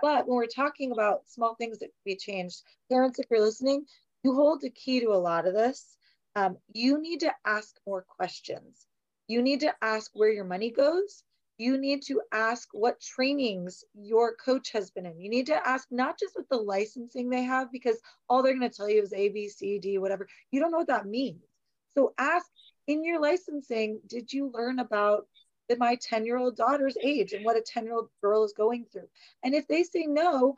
But 0.01 0.27
when 0.27 0.37
we're 0.37 0.47
talking 0.47 0.91
about 0.91 1.29
small 1.29 1.55
things 1.55 1.81
that 1.81 1.87
could 1.87 2.05
be 2.07 2.17
changed, 2.17 2.63
parents, 2.91 3.19
if 3.19 3.27
you're 3.31 3.43
listening, 3.43 3.85
you 4.25 4.35
hold 4.35 4.63
the 4.63 4.71
key 4.71 5.01
to 5.01 5.13
a 5.13 5.21
lot 5.21 5.47
of 5.47 5.53
this. 5.53 5.97
Um, 6.35 6.57
you 6.73 6.99
need 6.99 7.21
to 7.21 7.33
ask 7.45 7.77
more 7.87 8.07
questions. 8.09 8.87
You 9.33 9.43
need 9.43 9.61
to 9.61 9.75
ask 9.83 10.11
where 10.15 10.31
your 10.31 10.45
money 10.45 10.71
goes 10.71 11.25
you 11.63 11.79
need 11.79 12.03
to 12.03 12.21
ask 12.33 12.69
what 12.73 13.01
trainings 13.01 13.85
your 13.95 14.35
coach 14.35 14.73
has 14.73 14.91
been 14.91 15.07
in. 15.07 15.21
You 15.21 15.31
need 15.31 15.47
to 15.47 15.69
ask 15.69 15.87
not 15.91 16.19
just 16.19 16.35
what 16.35 16.49
the 16.49 16.57
licensing 16.57 17.31
they 17.31 17.45
have, 17.45 17.71
because 17.71 17.99
all 18.29 18.43
they're 18.43 18.59
going 18.59 18.69
to 18.69 18.77
tell 18.77 18.91
you 18.91 19.01
is 19.03 19.13
A, 19.13 19.29
B, 19.29 19.49
C, 19.49 19.79
D, 19.79 19.99
whatever. 19.99 20.27
You 20.51 20.61
don't 20.61 20.73
know 20.73 20.79
what 20.79 20.89
that 20.89 21.07
means. 21.07 21.43
So 21.97 22.15
ask 22.19 22.47
in 22.89 23.05
your 23.05 23.21
licensing, 23.21 24.01
did 24.07 24.33
you 24.33 24.51
learn 24.53 24.79
about 24.79 25.27
my 25.79 25.97
10 26.03 26.27
year 26.27 26.37
old 26.37 26.57
daughter's 26.57 26.99
age 27.03 27.33
and 27.33 27.47
what 27.47 27.57
a 27.57 27.63
10 27.63 27.85
year 27.85 27.95
old 27.95 28.09
girl 28.21 28.45
is 28.45 28.53
going 28.53 28.87
through? 28.93 29.09
And 29.45 29.55
if 29.55 29.69
they 29.69 29.85
say 29.85 30.05
no, 30.07 30.57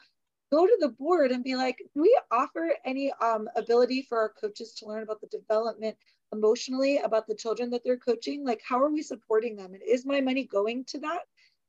go 0.50 0.66
to 0.66 0.76
the 0.80 0.88
board 0.88 1.32
and 1.32 1.44
be 1.44 1.54
like, 1.54 1.78
do 1.94 2.02
we 2.02 2.18
offer 2.32 2.70
any 2.84 3.12
um, 3.20 3.48
ability 3.56 4.06
for 4.08 4.18
our 4.18 4.32
coaches 4.40 4.74
to 4.74 4.86
learn 4.86 5.02
about 5.02 5.20
the 5.20 5.26
development 5.26 5.96
emotionally 6.34 6.98
about 6.98 7.26
the 7.26 7.34
children 7.34 7.70
that 7.70 7.82
they're 7.84 7.96
coaching? 7.96 8.44
Like, 8.44 8.62
how 8.66 8.80
are 8.80 8.90
we 8.90 9.02
supporting 9.02 9.56
them? 9.56 9.74
And 9.74 9.82
is 9.82 10.04
my 10.04 10.20
money 10.20 10.44
going 10.44 10.84
to 10.86 10.98
that? 11.00 11.20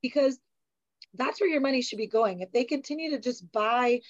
Because 0.02 0.38
that's 1.14 1.40
where 1.40 1.48
your 1.48 1.60
money 1.60 1.82
should 1.82 1.98
be 1.98 2.06
going. 2.06 2.40
If 2.40 2.52
they 2.52 2.64
continue 2.64 3.10
to 3.10 3.18
just 3.18 3.50
buy 3.52 4.00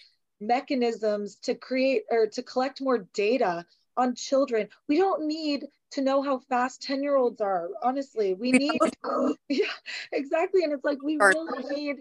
mechanisms 0.41 1.37
to 1.43 1.55
create 1.55 2.03
or 2.11 2.27
to 2.29 2.43
collect 2.43 2.81
more 2.81 3.07
data 3.15 3.65
on 3.97 4.15
children, 4.15 4.69
we 4.89 4.99
don't 4.99 5.27
need 5.27 5.67
to 5.93 6.03
know 6.03 6.23
how 6.23 6.39
fast 6.39 6.83
10 6.83 7.03
year 7.03 7.17
olds 7.17 7.41
are. 7.41 7.69
Honestly, 7.83 8.35
we 8.35 8.53
need, 8.53 8.79
yeah, 9.49 9.67
exactly. 10.13 10.65
And 10.65 10.73
it's 10.73 10.85
like, 10.85 11.03
we 11.03 11.17
really 11.17 11.75
need 11.75 11.97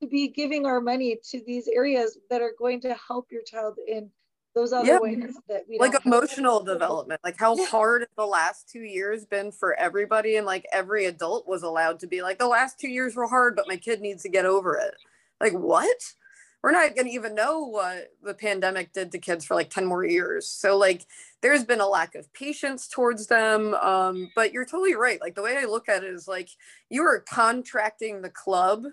to 0.00 0.08
be 0.08 0.28
giving 0.28 0.66
our 0.66 0.80
money 0.80 1.18
to 1.30 1.42
these 1.46 1.68
areas 1.68 2.18
that 2.30 2.42
are 2.42 2.52
going 2.58 2.80
to 2.82 2.94
help 2.94 3.28
your 3.30 3.42
child 3.42 3.76
in 3.86 4.10
those 4.56 4.72
other 4.72 4.86
yeah. 4.86 4.98
ways 4.98 5.36
that 5.48 5.64
we 5.68 5.78
like 5.78 5.94
emotional 6.06 6.58
have. 6.60 6.66
development 6.66 7.20
like 7.22 7.36
how 7.38 7.54
yeah. 7.54 7.66
hard 7.66 8.06
the 8.16 8.24
last 8.24 8.68
two 8.68 8.80
years 8.80 9.26
been 9.26 9.52
for 9.52 9.78
everybody 9.78 10.36
and 10.36 10.46
like 10.46 10.66
every 10.72 11.04
adult 11.04 11.46
was 11.46 11.62
allowed 11.62 12.00
to 12.00 12.06
be 12.06 12.22
like 12.22 12.38
the 12.38 12.48
last 12.48 12.80
two 12.80 12.88
years 12.88 13.14
were 13.14 13.28
hard 13.28 13.54
but 13.54 13.68
my 13.68 13.76
kid 13.76 14.00
needs 14.00 14.22
to 14.22 14.30
get 14.30 14.46
over 14.46 14.74
it 14.78 14.94
like 15.40 15.52
what 15.52 16.14
we're 16.62 16.72
not 16.72 16.96
going 16.96 17.06
to 17.06 17.12
even 17.12 17.34
know 17.34 17.60
what 17.60 18.08
the 18.24 18.32
pandemic 18.32 18.92
did 18.94 19.12
to 19.12 19.18
kids 19.18 19.44
for 19.44 19.54
like 19.54 19.68
10 19.68 19.84
more 19.84 20.06
years 20.06 20.48
so 20.48 20.78
like 20.78 21.04
there's 21.42 21.64
been 21.64 21.82
a 21.82 21.86
lack 21.86 22.14
of 22.14 22.32
patience 22.32 22.88
towards 22.88 23.26
them 23.26 23.74
um, 23.74 24.30
but 24.34 24.52
you're 24.54 24.64
totally 24.64 24.94
right 24.94 25.20
like 25.20 25.34
the 25.34 25.42
way 25.42 25.58
i 25.58 25.66
look 25.66 25.86
at 25.86 26.02
it 26.02 26.14
is 26.14 26.26
like 26.26 26.48
you 26.88 27.02
are 27.02 27.22
contracting 27.28 28.22
the 28.22 28.30
club 28.30 28.84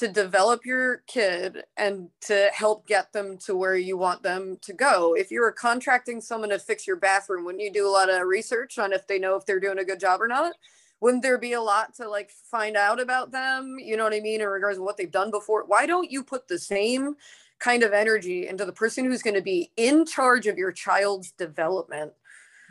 to 0.00 0.08
develop 0.08 0.64
your 0.64 1.02
kid 1.06 1.62
and 1.76 2.08
to 2.22 2.48
help 2.54 2.86
get 2.86 3.12
them 3.12 3.36
to 3.36 3.54
where 3.54 3.76
you 3.76 3.98
want 3.98 4.22
them 4.22 4.56
to 4.62 4.72
go. 4.72 5.14
If 5.14 5.30
you 5.30 5.42
were 5.42 5.52
contracting 5.52 6.22
someone 6.22 6.48
to 6.48 6.58
fix 6.58 6.86
your 6.86 6.96
bathroom, 6.96 7.44
wouldn't 7.44 7.62
you 7.62 7.70
do 7.70 7.86
a 7.86 7.92
lot 7.92 8.08
of 8.08 8.26
research 8.26 8.78
on 8.78 8.94
if 8.94 9.06
they 9.06 9.18
know 9.18 9.36
if 9.36 9.44
they're 9.44 9.60
doing 9.60 9.78
a 9.78 9.84
good 9.84 10.00
job 10.00 10.22
or 10.22 10.26
not? 10.26 10.54
Wouldn't 11.02 11.22
there 11.22 11.36
be 11.36 11.52
a 11.52 11.60
lot 11.60 11.94
to 11.96 12.08
like 12.08 12.30
find 12.30 12.78
out 12.78 12.98
about 12.98 13.30
them? 13.30 13.76
You 13.78 13.98
know 13.98 14.04
what 14.04 14.14
I 14.14 14.20
mean? 14.20 14.40
In 14.40 14.46
regards 14.46 14.78
to 14.78 14.82
what 14.82 14.96
they've 14.96 15.10
done 15.10 15.30
before. 15.30 15.66
Why 15.66 15.84
don't 15.84 16.10
you 16.10 16.24
put 16.24 16.48
the 16.48 16.58
same 16.58 17.16
kind 17.58 17.82
of 17.82 17.92
energy 17.92 18.48
into 18.48 18.64
the 18.64 18.72
person 18.72 19.04
who's 19.04 19.22
going 19.22 19.36
to 19.36 19.42
be 19.42 19.70
in 19.76 20.06
charge 20.06 20.46
of 20.46 20.56
your 20.56 20.72
child's 20.72 21.32
development? 21.32 22.12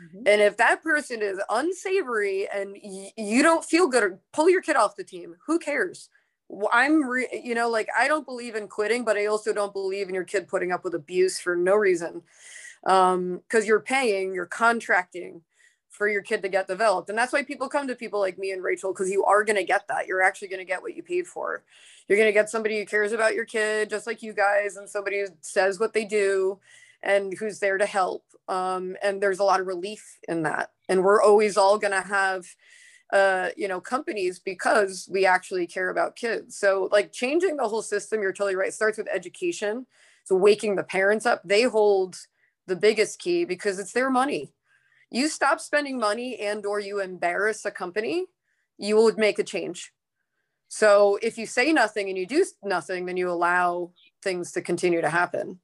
Mm-hmm. 0.02 0.26
And 0.26 0.40
if 0.40 0.56
that 0.56 0.82
person 0.82 1.22
is 1.22 1.40
unsavory 1.48 2.48
and 2.52 2.76
y- 2.82 3.12
you 3.16 3.44
don't 3.44 3.64
feel 3.64 3.86
good, 3.86 4.18
pull 4.32 4.50
your 4.50 4.62
kid 4.62 4.74
off 4.74 4.96
the 4.96 5.04
team. 5.04 5.36
Who 5.46 5.60
cares? 5.60 6.08
I'm, 6.72 7.08
re- 7.08 7.42
you 7.44 7.54
know, 7.54 7.68
like 7.68 7.88
I 7.96 8.08
don't 8.08 8.26
believe 8.26 8.54
in 8.54 8.68
quitting, 8.68 9.04
but 9.04 9.16
I 9.16 9.26
also 9.26 9.52
don't 9.52 9.72
believe 9.72 10.08
in 10.08 10.14
your 10.14 10.24
kid 10.24 10.48
putting 10.48 10.72
up 10.72 10.84
with 10.84 10.94
abuse 10.94 11.38
for 11.38 11.56
no 11.56 11.74
reason. 11.74 12.22
Um, 12.84 13.42
because 13.46 13.66
you're 13.66 13.80
paying, 13.80 14.32
you're 14.32 14.46
contracting 14.46 15.42
for 15.90 16.08
your 16.08 16.22
kid 16.22 16.40
to 16.42 16.48
get 16.48 16.66
developed. 16.66 17.10
And 17.10 17.18
that's 17.18 17.32
why 17.32 17.44
people 17.44 17.68
come 17.68 17.86
to 17.88 17.94
people 17.94 18.20
like 18.20 18.38
me 18.38 18.52
and 18.52 18.62
Rachel, 18.62 18.92
because 18.92 19.10
you 19.10 19.22
are 19.24 19.44
going 19.44 19.56
to 19.56 19.64
get 19.64 19.86
that. 19.88 20.06
You're 20.06 20.22
actually 20.22 20.48
going 20.48 20.60
to 20.60 20.64
get 20.64 20.80
what 20.80 20.96
you 20.96 21.02
paid 21.02 21.26
for. 21.26 21.62
You're 22.08 22.16
going 22.16 22.28
to 22.28 22.32
get 22.32 22.48
somebody 22.48 22.78
who 22.78 22.86
cares 22.86 23.12
about 23.12 23.34
your 23.34 23.44
kid, 23.44 23.90
just 23.90 24.06
like 24.06 24.22
you 24.22 24.32
guys, 24.32 24.76
and 24.76 24.88
somebody 24.88 25.20
who 25.20 25.26
says 25.42 25.78
what 25.78 25.92
they 25.92 26.06
do 26.06 26.58
and 27.02 27.34
who's 27.38 27.58
there 27.58 27.76
to 27.76 27.84
help. 27.84 28.24
Um, 28.48 28.96
and 29.02 29.22
there's 29.22 29.40
a 29.40 29.44
lot 29.44 29.60
of 29.60 29.66
relief 29.66 30.18
in 30.26 30.42
that. 30.44 30.70
And 30.88 31.04
we're 31.04 31.22
always 31.22 31.58
all 31.58 31.78
going 31.78 31.92
to 31.92 32.08
have 32.08 32.46
uh, 33.12 33.48
you 33.56 33.66
know, 33.68 33.80
companies 33.80 34.38
because 34.38 35.08
we 35.10 35.26
actually 35.26 35.66
care 35.66 35.90
about 35.90 36.16
kids. 36.16 36.56
So 36.56 36.88
like 36.92 37.12
changing 37.12 37.56
the 37.56 37.68
whole 37.68 37.82
system, 37.82 38.22
you're 38.22 38.32
totally 38.32 38.56
right. 38.56 38.68
It 38.68 38.74
starts 38.74 38.98
with 38.98 39.08
education. 39.12 39.86
So 40.24 40.36
waking 40.36 40.76
the 40.76 40.84
parents 40.84 41.26
up, 41.26 41.42
they 41.44 41.62
hold 41.62 42.16
the 42.66 42.76
biggest 42.76 43.18
key 43.18 43.44
because 43.44 43.78
it's 43.78 43.92
their 43.92 44.10
money. 44.10 44.52
You 45.10 45.26
stop 45.26 45.60
spending 45.60 45.98
money 45.98 46.38
and 46.38 46.64
or 46.64 46.78
you 46.78 47.00
embarrass 47.00 47.64
a 47.64 47.70
company, 47.70 48.26
you 48.78 48.96
would 48.96 49.18
make 49.18 49.40
a 49.40 49.44
change. 49.44 49.92
So 50.68 51.18
if 51.20 51.36
you 51.36 51.46
say 51.46 51.72
nothing 51.72 52.08
and 52.08 52.16
you 52.16 52.26
do 52.26 52.44
nothing, 52.62 53.06
then 53.06 53.16
you 53.16 53.28
allow 53.28 53.90
things 54.22 54.52
to 54.52 54.62
continue 54.62 55.00
to 55.00 55.10
happen, 55.10 55.58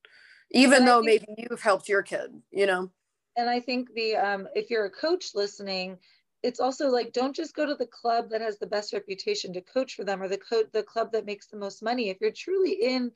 even 0.51 0.85
though 0.85 1.01
think, 1.01 1.25
maybe 1.29 1.47
you've 1.49 1.63
helped 1.63 1.89
your 1.89 2.03
kid, 2.03 2.43
you 2.51 2.67
know? 2.67 2.91
And 3.37 3.49
I 3.49 3.61
think 3.61 3.95
the, 3.95 4.17
um, 4.17 4.49
if 4.57 4.69
you're 4.69 4.87
a 4.87 4.91
coach 4.91 5.27
listening, 5.35 5.99
it's 6.47 6.61
also 6.61 6.89
like 6.89 7.13
don't 7.13 7.35
just 7.35 7.57
go 7.57 7.67
to 7.67 7.75
the 7.75 7.87
club 7.87 8.31
that 8.31 8.41
has 8.41 8.59
the 8.59 8.69
best 8.69 8.93
reputation 8.93 9.53
to 9.53 9.61
coach 9.61 9.95
for 9.97 10.05
them 10.05 10.23
or 10.23 10.29
the 10.29 10.39
co- 10.39 10.71
the 10.73 10.83
club 10.83 11.11
that 11.13 11.27
makes 11.27 11.49
the 11.49 11.57
most 11.57 11.83
money. 11.83 12.09
If 12.09 12.19
you're 12.21 12.31
truly 12.31 12.73
in 12.73 13.11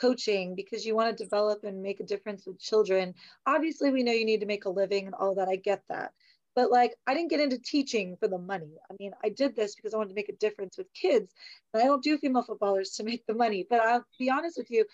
coaching 0.00 0.54
because 0.54 0.84
you 0.84 0.94
want 0.94 1.16
to 1.16 1.24
develop 1.24 1.64
and 1.64 1.82
make 1.82 2.00
a 2.00 2.04
difference 2.04 2.46
with 2.46 2.60
children 2.60 3.14
obviously 3.46 3.90
we 3.90 4.02
know 4.02 4.12
you 4.12 4.26
need 4.26 4.40
to 4.40 4.46
make 4.46 4.66
a 4.66 4.70
living 4.70 5.06
and 5.06 5.14
all 5.14 5.34
that 5.34 5.48
i 5.48 5.56
get 5.56 5.82
that. 5.88 6.12
But 6.54 6.70
like 6.70 6.94
i 7.06 7.14
didn't 7.14 7.30
get 7.30 7.40
into 7.40 7.58
teaching 7.58 8.16
for 8.20 8.28
the 8.28 8.38
money. 8.38 8.74
I 8.90 8.94
mean 9.00 9.12
i 9.24 9.30
did 9.30 9.56
this 9.56 9.74
because 9.74 9.94
i 9.94 9.96
wanted 9.96 10.10
to 10.10 10.14
make 10.14 10.28
a 10.28 10.36
difference 10.36 10.76
with 10.76 10.92
kids 10.92 11.32
and 11.72 11.82
i 11.82 11.86
don't 11.86 12.04
do 12.04 12.18
female 12.18 12.42
footballers 12.42 12.90
to 12.92 13.04
make 13.10 13.26
the 13.26 13.34
money. 13.34 13.66
But 13.68 13.80
i'll 13.80 14.04
be 14.18 14.30
honest 14.30 14.58
with 14.58 14.70
you 14.70 14.84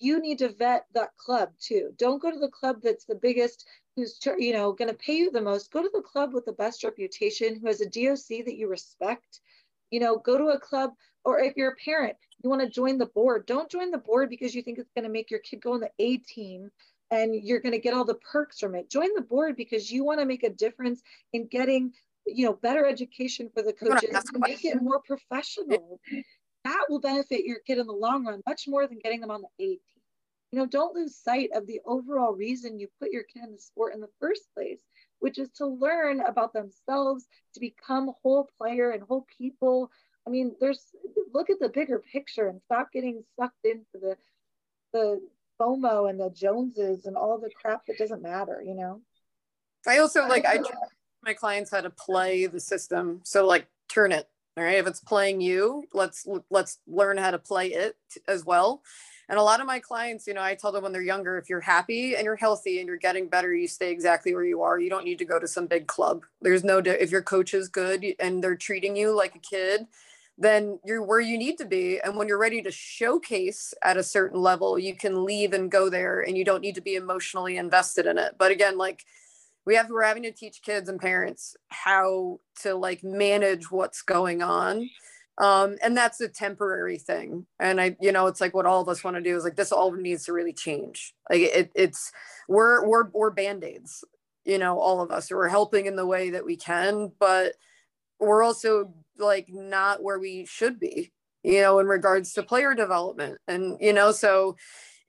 you 0.00 0.18
need 0.20 0.38
to 0.38 0.48
vet 0.48 0.86
that 0.94 1.16
club 1.16 1.50
too. 1.60 1.90
Don't 1.98 2.22
go 2.22 2.30
to 2.32 2.38
the 2.38 2.48
club 2.48 2.78
that's 2.82 3.04
the 3.04 3.14
biggest 3.14 3.66
who's 3.96 4.18
you 4.38 4.52
know 4.52 4.72
going 4.72 4.90
to 4.90 4.96
pay 4.96 5.16
you 5.16 5.30
the 5.30 5.40
most 5.40 5.72
go 5.72 5.82
to 5.82 5.90
the 5.92 6.02
club 6.02 6.32
with 6.32 6.44
the 6.44 6.52
best 6.52 6.84
reputation 6.84 7.58
who 7.58 7.66
has 7.66 7.80
a 7.80 7.86
doc 7.86 8.18
that 8.28 8.56
you 8.56 8.68
respect. 8.68 9.40
You 9.90 10.00
know 10.00 10.18
go 10.18 10.38
to 10.38 10.48
a 10.48 10.60
club 10.60 10.92
or 11.24 11.40
if 11.40 11.56
you're 11.56 11.72
a 11.72 11.76
parent 11.76 12.16
you 12.42 12.48
want 12.48 12.62
to 12.62 12.68
join 12.68 12.98
the 12.98 13.06
board. 13.06 13.46
Don't 13.46 13.70
join 13.70 13.90
the 13.90 13.98
board 13.98 14.30
because 14.30 14.54
you 14.54 14.62
think 14.62 14.78
it's 14.78 14.92
going 14.94 15.04
to 15.04 15.10
make 15.10 15.30
your 15.30 15.40
kid 15.40 15.60
go 15.60 15.74
on 15.74 15.80
the 15.80 15.90
a 15.98 16.16
team 16.18 16.70
and 17.10 17.34
you're 17.34 17.60
going 17.60 17.72
to 17.72 17.78
get 17.78 17.92
all 17.92 18.04
the 18.04 18.14
perks 18.14 18.60
from 18.60 18.74
it. 18.74 18.88
Join 18.88 19.08
the 19.14 19.22
board 19.22 19.56
because 19.56 19.90
you 19.90 20.04
want 20.04 20.20
to 20.20 20.26
make 20.26 20.42
a 20.42 20.50
difference 20.50 21.02
in 21.32 21.46
getting 21.48 21.92
you 22.26 22.46
know 22.46 22.52
better 22.52 22.86
education 22.86 23.50
for 23.52 23.62
the 23.62 23.72
coaches 23.72 24.24
to 24.32 24.38
make 24.38 24.64
it 24.64 24.80
more 24.82 25.00
professional. 25.00 26.00
That 26.64 26.84
will 26.88 27.00
benefit 27.00 27.44
your 27.44 27.58
kid 27.66 27.78
in 27.78 27.86
the 27.86 27.92
long 27.92 28.26
run 28.26 28.42
much 28.46 28.68
more 28.68 28.86
than 28.86 28.98
getting 29.02 29.20
them 29.20 29.30
on 29.30 29.42
the 29.42 29.64
a 29.64 29.68
team 29.68 29.80
you 30.50 30.58
know, 30.58 30.66
don't 30.66 30.94
lose 30.94 31.16
sight 31.16 31.50
of 31.54 31.66
the 31.66 31.80
overall 31.86 32.32
reason 32.32 32.78
you 32.78 32.88
put 33.00 33.12
your 33.12 33.22
kid 33.22 33.44
in 33.44 33.52
the 33.52 33.58
sport 33.58 33.94
in 33.94 34.00
the 34.00 34.08
first 34.20 34.42
place, 34.54 34.80
which 35.20 35.38
is 35.38 35.50
to 35.50 35.66
learn 35.66 36.20
about 36.20 36.52
themselves, 36.52 37.26
to 37.54 37.60
become 37.60 38.12
whole 38.22 38.48
player 38.58 38.90
and 38.90 39.02
whole 39.02 39.26
people. 39.38 39.90
I 40.26 40.30
mean, 40.30 40.54
there's 40.60 40.86
look 41.32 41.50
at 41.50 41.60
the 41.60 41.68
bigger 41.68 42.00
picture 42.00 42.48
and 42.48 42.60
stop 42.64 42.92
getting 42.92 43.22
sucked 43.38 43.64
into 43.64 43.84
the 43.94 44.16
the 44.92 45.20
FOMO 45.60 46.10
and 46.10 46.18
the 46.18 46.30
Joneses 46.30 47.06
and 47.06 47.16
all 47.16 47.38
the 47.38 47.50
crap 47.50 47.86
that 47.86 47.98
doesn't 47.98 48.22
matter, 48.22 48.62
you 48.64 48.74
know. 48.74 49.00
I 49.86 49.98
also 49.98 50.26
like 50.26 50.44
I 50.46 50.58
my 51.22 51.34
clients 51.34 51.70
how 51.70 51.80
to 51.80 51.90
play 51.90 52.46
the 52.46 52.60
system. 52.60 53.20
So 53.24 53.46
like 53.46 53.66
turn 53.88 54.12
it. 54.12 54.28
All 54.56 54.64
right. 54.64 54.78
If 54.78 54.86
it's 54.86 55.00
playing 55.00 55.40
you, 55.40 55.84
let's 55.92 56.26
let's 56.50 56.78
learn 56.86 57.18
how 57.18 57.30
to 57.30 57.38
play 57.38 57.68
it 57.68 57.96
as 58.26 58.44
well. 58.44 58.82
And 59.30 59.38
a 59.38 59.42
lot 59.42 59.60
of 59.60 59.66
my 59.68 59.78
clients, 59.78 60.26
you 60.26 60.34
know, 60.34 60.42
I 60.42 60.56
tell 60.56 60.72
them 60.72 60.82
when 60.82 60.92
they're 60.92 61.02
younger, 61.02 61.38
if 61.38 61.48
you're 61.48 61.60
happy 61.60 62.16
and 62.16 62.24
you're 62.24 62.34
healthy 62.34 62.80
and 62.80 62.88
you're 62.88 62.96
getting 62.96 63.28
better, 63.28 63.54
you 63.54 63.68
stay 63.68 63.92
exactly 63.92 64.34
where 64.34 64.44
you 64.44 64.60
are. 64.60 64.80
You 64.80 64.90
don't 64.90 65.04
need 65.04 65.20
to 65.20 65.24
go 65.24 65.38
to 65.38 65.46
some 65.46 65.68
big 65.68 65.86
club. 65.86 66.24
There's 66.42 66.64
no, 66.64 66.78
if 66.78 67.12
your 67.12 67.22
coach 67.22 67.54
is 67.54 67.68
good 67.68 68.04
and 68.18 68.42
they're 68.42 68.56
treating 68.56 68.96
you 68.96 69.16
like 69.16 69.36
a 69.36 69.38
kid, 69.38 69.86
then 70.36 70.80
you're 70.84 71.04
where 71.04 71.20
you 71.20 71.38
need 71.38 71.58
to 71.58 71.64
be. 71.64 72.00
And 72.00 72.16
when 72.16 72.26
you're 72.26 72.40
ready 72.40 72.60
to 72.60 72.72
showcase 72.72 73.72
at 73.84 73.96
a 73.96 74.02
certain 74.02 74.40
level, 74.40 74.80
you 74.80 74.96
can 74.96 75.24
leave 75.24 75.52
and 75.52 75.70
go 75.70 75.88
there 75.88 76.22
and 76.22 76.36
you 76.36 76.44
don't 76.44 76.60
need 76.60 76.74
to 76.74 76.80
be 76.80 76.96
emotionally 76.96 77.56
invested 77.56 78.06
in 78.06 78.18
it. 78.18 78.34
But 78.36 78.50
again, 78.50 78.76
like, 78.78 79.04
we 79.64 79.76
have 79.76 79.90
we're 79.90 80.02
having 80.02 80.24
to 80.24 80.32
teach 80.32 80.62
kids 80.62 80.88
and 80.88 80.98
parents 80.98 81.56
how 81.68 82.40
to 82.62 82.74
like 82.74 83.04
manage 83.04 83.70
what's 83.70 84.02
going 84.02 84.42
on 84.42 84.90
um, 85.40 85.76
and 85.82 85.96
that's 85.96 86.20
a 86.20 86.28
temporary 86.28 86.98
thing. 86.98 87.46
And 87.58 87.80
i 87.80 87.96
you 88.00 88.12
know 88.12 88.26
it's 88.28 88.40
like 88.42 88.54
what 88.54 88.66
all 88.66 88.82
of 88.82 88.88
us 88.88 89.02
want 89.02 89.16
to 89.16 89.22
do 89.22 89.36
is 89.36 89.42
like 89.44 89.56
this 89.56 89.72
all 89.72 89.90
needs 89.92 90.26
to 90.26 90.34
really 90.34 90.52
change. 90.52 91.14
Like 91.30 91.40
it, 91.42 91.72
it's 91.74 92.12
we're 92.48 92.86
we're 92.86 93.08
we're 93.12 93.30
band-aids 93.30 94.04
you 94.44 94.58
know 94.58 94.78
all 94.78 95.00
of 95.00 95.10
us. 95.10 95.30
We're 95.30 95.48
helping 95.48 95.86
in 95.86 95.96
the 95.96 96.06
way 96.06 96.30
that 96.30 96.44
we 96.44 96.56
can 96.56 97.12
but 97.18 97.54
we're 98.20 98.42
also 98.44 98.92
like 99.18 99.48
not 99.50 100.02
where 100.02 100.18
we 100.18 100.46
should 100.46 100.78
be 100.80 101.12
you 101.42 101.62
know 101.62 101.78
in 101.80 101.86
regards 101.86 102.34
to 102.34 102.42
player 102.42 102.74
development. 102.74 103.38
And 103.48 103.78
you 103.80 103.94
know 103.94 104.12
so 104.12 104.56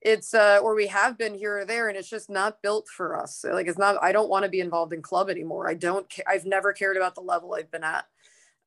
it's 0.01 0.33
uh 0.33 0.59
or 0.63 0.75
we 0.75 0.87
have 0.87 1.17
been 1.17 1.35
here 1.35 1.59
or 1.59 1.65
there 1.65 1.89
and 1.89 1.97
it's 1.97 2.09
just 2.09 2.29
not 2.29 2.61
built 2.63 2.87
for 2.87 3.19
us. 3.21 3.45
Like 3.49 3.67
it's 3.67 3.79
not 3.79 3.97
i 4.01 4.13
don't 4.13 4.29
want 4.29 4.45
to 4.45 4.49
be 4.49 4.61
involved 4.61 4.93
in 4.93 5.01
club 5.01 5.29
anymore. 5.29 5.69
I 5.69 5.73
don't 5.75 6.07
i've 6.27 6.45
never 6.45 6.73
cared 6.73 6.97
about 6.97 7.15
the 7.15 7.21
level 7.21 7.53
i've 7.55 7.71
been 7.71 7.83
at 7.83 8.05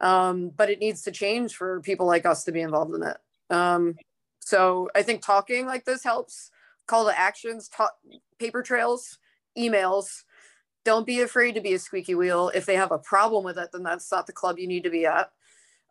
um, 0.01 0.51
but 0.57 0.71
it 0.71 0.79
needs 0.79 1.03
to 1.03 1.13
change 1.13 1.55
for 1.55 1.81
people 1.81 2.07
like 2.07 2.27
us 2.27 2.45
to 2.45 2.53
be 2.53 2.61
involved 2.61 2.95
in 2.95 3.03
it. 3.03 3.17
Um, 3.51 3.97
so 4.41 4.91
I 4.95 5.03
think 5.03 5.23
talking 5.23 5.67
like 5.67 5.85
this 5.85 6.05
helps. 6.05 6.51
Call 6.87 7.07
to 7.07 7.19
actions, 7.19 7.69
talk, 7.69 7.95
paper 8.39 8.63
trails, 8.63 9.19
emails. 9.59 10.25
Don't 10.85 11.07
be 11.07 11.23
afraid 11.23 11.55
to 11.55 11.63
be 11.63 11.73
a 11.73 11.79
squeaky 11.79 12.15
wheel. 12.15 12.51
If 12.55 12.67
they 12.67 12.77
have 12.77 12.93
a 12.93 12.99
problem 12.99 13.43
with 13.43 13.57
it, 13.57 13.71
then 13.73 13.83
that's 13.83 14.13
not 14.13 14.27
the 14.27 14.35
club 14.35 14.59
you 14.59 14.67
need 14.67 14.85
to 14.85 14.91
be 14.91 15.07
at. 15.07 15.31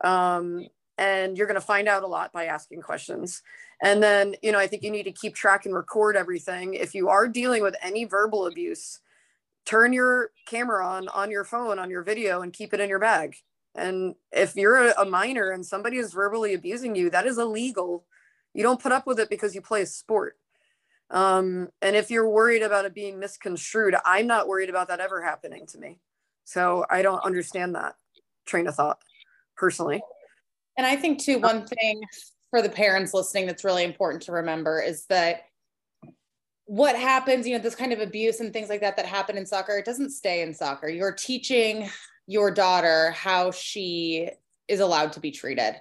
Um, 0.03 0.67
and 0.99 1.35
you're 1.35 1.47
going 1.47 1.59
to 1.59 1.65
find 1.65 1.87
out 1.87 2.03
a 2.03 2.07
lot 2.07 2.31
by 2.31 2.45
asking 2.45 2.81
questions. 2.81 3.41
And 3.81 4.03
then, 4.03 4.35
you 4.43 4.51
know, 4.51 4.59
I 4.59 4.67
think 4.67 4.83
you 4.83 4.91
need 4.91 5.03
to 5.03 5.11
keep 5.11 5.33
track 5.33 5.65
and 5.65 5.73
record 5.73 6.15
everything. 6.15 6.75
If 6.75 6.93
you 6.93 7.09
are 7.09 7.27
dealing 7.27 7.63
with 7.63 7.75
any 7.81 8.05
verbal 8.05 8.45
abuse, 8.45 8.99
turn 9.65 9.93
your 9.93 10.29
camera 10.45 10.85
on 10.85 11.07
on 11.07 11.31
your 11.31 11.43
phone 11.43 11.79
on 11.79 11.89
your 11.89 12.03
video 12.03 12.41
and 12.41 12.53
keep 12.53 12.73
it 12.73 12.79
in 12.79 12.89
your 12.89 12.99
bag 12.99 13.37
And 13.75 14.15
if 14.31 14.55
you're 14.55 14.91
a, 14.91 15.05
minor 15.05 15.49
and 15.49 15.65
somebody 15.65 15.97
is 15.97 16.13
verbally 16.13 16.53
abusing 16.53 16.95
you, 16.95 17.09
that 17.09 17.25
is 17.25 17.37
illegal. 17.37 18.05
You 18.53 18.63
don't 18.63 18.81
put 18.81 18.91
up 18.91 19.07
with 19.07 19.19
it 19.19 19.29
because 19.29 19.55
you 19.55 19.61
play 19.61 19.81
a 19.81 19.85
sport. 19.87 20.37
Um, 21.09 21.69
and 21.81 21.95
if 21.95 22.11
you're 22.11 22.29
worried 22.29 22.61
about 22.61 22.85
it 22.85 22.93
being 22.93 23.19
misconstrued, 23.19 23.95
I'm 24.05 24.27
not 24.27 24.47
worried 24.47 24.69
about 24.69 24.87
that 24.89 24.99
ever 24.99 25.23
happening 25.23 25.65
to 25.67 25.77
me. 25.77 25.99
So 26.43 26.85
I 26.89 27.01
don't 27.01 27.23
understand 27.25 27.75
that 27.75 27.95
train 28.45 28.67
of 28.67 28.75
thought 28.75 28.99
personally. 29.55 30.01
And 30.77 30.85
I 30.85 30.95
think 30.95 31.19
too, 31.21 31.39
one 31.39 31.65
thing 31.65 32.01
for 32.49 32.61
the 32.61 32.69
parents 32.69 33.13
listening 33.13 33.47
that's 33.47 33.63
really 33.63 33.83
important 33.83 34.23
to 34.23 34.31
remember 34.31 34.81
is 34.81 35.05
that 35.05 35.45
what 36.65 36.95
happens, 36.95 37.47
you 37.47 37.55
know, 37.55 37.61
this 37.61 37.75
kind 37.75 37.93
of 37.93 37.99
abuse 37.99 38.39
and 38.39 38.53
things 38.53 38.69
like 38.69 38.81
that 38.81 38.95
that 38.97 39.05
happen 39.05 39.37
in 39.37 39.45
soccer, 39.45 39.77
it 39.77 39.85
doesn't 39.85 40.11
stay 40.11 40.41
in 40.41 40.53
soccer. 40.53 40.87
You're 40.87 41.11
teaching 41.11 41.89
your 42.27 42.51
daughter 42.51 43.11
how 43.11 43.51
she 43.51 44.29
is 44.67 44.79
allowed 44.79 45.13
to 45.13 45.19
be 45.19 45.31
treated. 45.31 45.75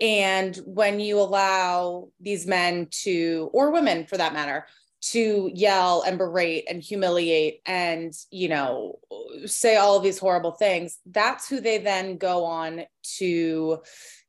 And 0.00 0.56
when 0.64 0.98
you 0.98 1.18
allow 1.18 2.08
these 2.20 2.46
men 2.46 2.88
to, 3.02 3.50
or 3.52 3.70
women 3.70 4.06
for 4.06 4.16
that 4.16 4.32
matter, 4.32 4.66
to 5.02 5.50
yell 5.54 6.02
and 6.02 6.18
berate 6.18 6.66
and 6.68 6.82
humiliate 6.82 7.62
and, 7.64 8.12
you 8.30 8.48
know, 8.48 8.98
say 9.46 9.76
all 9.76 9.96
of 9.96 10.02
these 10.02 10.18
horrible 10.18 10.52
things, 10.52 10.98
that's 11.06 11.48
who 11.48 11.60
they 11.60 11.78
then 11.78 12.18
go 12.18 12.44
on 12.44 12.82
to, 13.16 13.78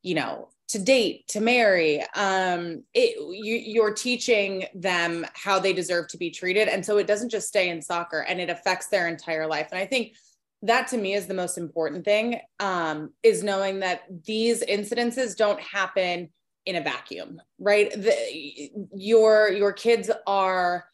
you 0.02 0.16
know, 0.16 0.50
to 0.70 0.80
date, 0.80 1.28
to 1.28 1.42
marry. 1.42 2.02
Um, 2.16 2.84
it, 2.94 3.18
you, 3.20 3.56
you're 3.56 3.94
teaching 3.94 4.66
them 4.74 5.26
how 5.34 5.60
they 5.60 5.74
deserve 5.74 6.08
to 6.10 6.18
be 6.18 6.32
treated. 6.32 6.70
And 6.70 6.86
so 6.86 6.98
it 6.98 7.08
doesn't 7.08 7.30
just 7.30 7.50
stay 7.50 7.70
in 7.70 7.82
soccer 7.82 8.20
and 8.20 8.40
it 8.40 8.50
affects 8.50 8.88
their 8.88 9.10
entire 9.10 9.48
life. 9.48 9.68
And 9.72 9.80
I 9.80 9.86
think 9.86 10.16
that 10.64 10.88
to 10.90 10.98
me 10.98 11.14
is 11.14 11.28
the 11.28 11.34
most 11.34 11.58
important 11.58 12.06
thing 12.06 12.40
um, 12.60 13.12
is 13.24 13.44
knowing 13.44 13.80
that 13.80 14.02
these 14.26 14.64
incidences 14.64 15.36
don't 15.36 15.60
happen 15.60 16.30
in 16.66 16.76
a 16.76 16.82
vacuum 16.82 17.42
right? 17.60 17.92
The, 17.92 18.70
your 18.94 19.50
your 19.50 19.72
kids 19.72 20.10
are 20.28 20.86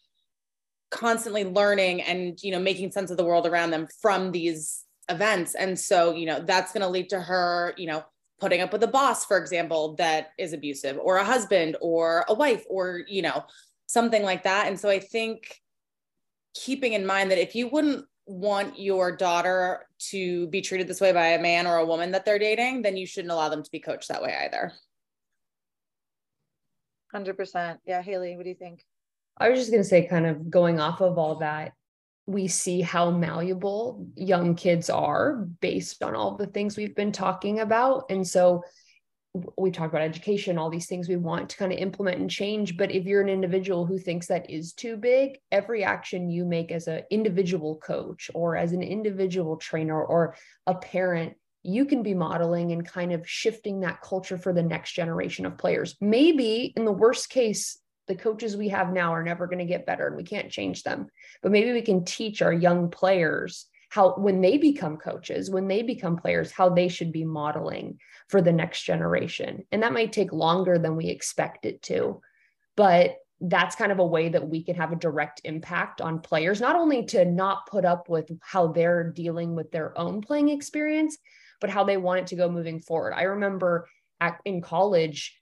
constantly 0.92 1.44
learning 1.44 2.02
and 2.02 2.42
you 2.42 2.52
know 2.52 2.60
making 2.60 2.92
sense 2.92 3.12
of 3.12 3.18
the 3.18 3.26
world 3.26 3.48
around 3.48 3.72
them 3.72 3.88
from 4.02 4.32
these 4.32 4.84
events. 5.10 5.56
And 5.56 5.80
so 5.80 6.14
you 6.14 6.26
know 6.26 6.42
that's 6.42 6.72
going 6.72 6.82
to 6.82 6.88
lead 6.88 7.10
to 7.10 7.20
her 7.20 7.74
you 7.78 7.88
know 7.88 8.04
putting 8.40 8.62
up 8.62 8.72
with 8.72 8.84
a 8.84 8.88
boss 8.88 9.26
for 9.26 9.38
example 9.38 9.96
that 9.96 10.30
is 10.38 10.54
abusive 10.54 11.00
or 11.02 11.18
a 11.18 11.26
husband 11.26 11.76
or 11.82 12.24
a 12.28 12.34
wife 12.34 12.64
or 12.70 13.02
you 13.08 13.22
know 13.22 13.44
something 13.88 14.24
like 14.24 14.44
that. 14.44 14.68
And 14.68 14.80
so 14.80 14.90
i 14.90 15.00
think 15.00 15.60
keeping 16.54 16.94
in 16.94 17.06
mind 17.06 17.32
that 17.32 17.42
if 17.42 17.56
you 17.56 17.68
wouldn't 17.68 18.06
want 18.28 18.78
your 18.78 19.16
daughter 19.16 19.88
to 20.10 20.48
be 20.48 20.62
treated 20.62 20.88
this 20.88 21.02
way 21.02 21.14
by 21.14 21.28
a 21.28 21.42
man 21.42 21.66
or 21.66 21.78
a 21.78 21.86
woman 21.86 22.12
that 22.12 22.26
they're 22.26 22.38
dating, 22.38 22.82
then 22.82 22.98
you 22.98 23.08
shouldn't 23.08 23.32
allow 23.32 23.50
them 23.50 23.64
to 23.64 23.72
be 23.72 23.80
coached 23.80 24.10
that 24.10 24.22
way 24.22 24.36
either. 24.44 24.74
100%. 27.16 27.78
Yeah. 27.86 28.02
Haley, 28.02 28.36
what 28.36 28.44
do 28.44 28.50
you 28.50 28.56
think? 28.56 28.84
I 29.38 29.50
was 29.50 29.60
just 29.60 29.72
going 29.72 29.84
to 29.84 29.88
say, 29.88 30.06
kind 30.08 30.26
of 30.26 30.50
going 30.50 30.80
off 30.80 31.02
of 31.02 31.18
all 31.18 31.36
that, 31.36 31.74
we 32.26 32.48
see 32.50 32.82
how 32.82 33.10
malleable 33.12 34.06
young 34.16 34.56
kids 34.56 34.90
are 34.90 35.48
based 35.62 36.04
on 36.04 36.14
all 36.16 36.36
the 36.36 36.48
things 36.48 36.76
we've 36.76 36.96
been 36.96 37.14
talking 37.14 37.62
about. 37.62 38.06
And 38.10 38.28
so 38.28 38.64
we 39.58 39.72
talk 39.72 39.90
about 39.90 40.02
education, 40.02 40.58
all 40.58 40.70
these 40.70 40.88
things 40.88 41.08
we 41.08 41.16
want 41.16 41.50
to 41.50 41.58
kind 41.58 41.72
of 41.72 41.80
implement 41.80 42.20
and 42.20 42.30
change. 42.30 42.78
But 42.78 42.92
if 42.92 43.06
you're 43.06 43.22
an 43.22 43.30
individual 43.30 43.86
who 43.86 43.98
thinks 43.98 44.28
that 44.28 44.50
is 44.50 44.74
too 44.74 44.98
big, 44.98 45.40
every 45.52 45.84
action 45.84 46.30
you 46.30 46.46
make 46.46 46.72
as 46.72 46.88
an 46.88 47.04
individual 47.10 47.78
coach 47.78 48.30
or 48.34 48.56
as 48.56 48.72
an 48.72 48.82
individual 48.82 49.58
trainer 49.58 50.02
or 50.02 50.36
a 50.66 50.76
parent, 50.76 51.36
you 51.64 51.86
can 51.86 52.04
be 52.04 52.14
modeling 52.14 52.72
and 52.72 52.88
kind 52.88 53.12
of 53.12 53.28
shifting 53.28 53.82
that 53.82 54.02
culture 54.02 54.38
for 54.38 54.54
the 54.54 54.64
next 54.64 54.94
generation 54.94 55.46
of 55.46 55.58
players. 55.58 55.96
Maybe 56.00 56.74
in 56.76 56.86
the 56.86 56.92
worst 56.92 57.30
case, 57.30 57.78
the 58.08 58.16
coaches 58.16 58.56
we 58.56 58.70
have 58.70 58.94
now 58.94 59.14
are 59.14 59.24
never 59.24 59.48
going 59.48 59.60
to 59.60 59.66
get 59.66 59.86
better 59.86 60.08
and 60.08 60.16
we 60.16 60.24
can't 60.24 60.52
change 60.52 60.84
them. 60.84 61.08
But 61.44 61.52
maybe 61.52 61.74
we 61.74 61.82
can 61.82 62.06
teach 62.06 62.42
our 62.42 62.54
young 62.54 62.90
players 62.90 63.66
how 63.98 64.14
when 64.14 64.42
they 64.42 64.58
become 64.60 64.96
coaches 64.96 65.50
when 65.50 65.68
they 65.68 65.82
become 65.82 66.18
players 66.18 66.52
how 66.52 66.70
they 66.70 66.88
should 66.88 67.12
be 67.12 67.26
modeling 67.26 67.98
for 68.30 68.44
the 68.44 68.52
next 68.52 68.84
generation. 68.84 69.66
And 69.72 69.82
that 69.82 69.92
might 69.92 70.14
take 70.14 70.32
longer 70.32 70.78
than 70.78 70.96
we 70.96 71.08
expect 71.08 71.66
it 71.66 71.82
to 71.84 72.22
but 72.76 73.16
that's 73.42 73.76
kind 73.76 73.92
of 73.92 74.00
a 74.00 74.06
way 74.06 74.30
that 74.30 74.48
we 74.48 74.64
can 74.64 74.76
have 74.76 74.92
a 74.92 74.96
direct 75.08 75.42
impact 75.46 76.00
on 76.00 76.20
players 76.20 76.62
not 76.62 76.76
only 76.76 77.06
to 77.06 77.26
not 77.26 77.66
put 77.66 77.86
up 77.86 78.08
with 78.08 78.30
how 78.42 78.68
they're 78.68 79.12
dealing 79.12 79.56
with 79.56 79.72
their 79.72 79.98
own 79.98 80.22
playing 80.22 80.50
experience 80.50 81.18
but 81.60 81.72
how 81.72 81.84
they 81.84 81.98
want 81.98 82.20
it 82.20 82.28
to 82.28 82.36
go 82.36 82.48
moving 82.52 82.80
forward. 82.80 83.14
I 83.16 83.24
remember 83.24 83.88
at, 84.22 84.40
in 84.46 84.62
college 84.62 85.36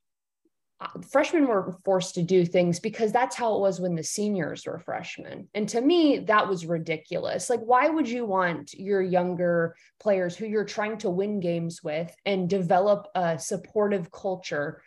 freshmen 1.09 1.47
were 1.47 1.75
forced 1.83 2.15
to 2.15 2.23
do 2.23 2.45
things 2.45 2.79
because 2.79 3.11
that's 3.11 3.35
how 3.35 3.55
it 3.55 3.61
was 3.61 3.79
when 3.79 3.95
the 3.95 4.03
seniors 4.03 4.65
were 4.65 4.79
freshmen. 4.79 5.47
And 5.53 5.67
to 5.69 5.81
me, 5.81 6.19
that 6.19 6.47
was 6.47 6.65
ridiculous. 6.65 7.49
Like, 7.49 7.61
why 7.61 7.89
would 7.89 8.09
you 8.09 8.25
want 8.25 8.73
your 8.73 9.01
younger 9.01 9.75
players 9.99 10.35
who 10.35 10.45
you're 10.45 10.65
trying 10.65 10.97
to 10.99 11.09
win 11.09 11.39
games 11.39 11.83
with 11.83 12.13
and 12.25 12.49
develop 12.49 13.07
a 13.15 13.37
supportive 13.39 14.11
culture 14.11 14.81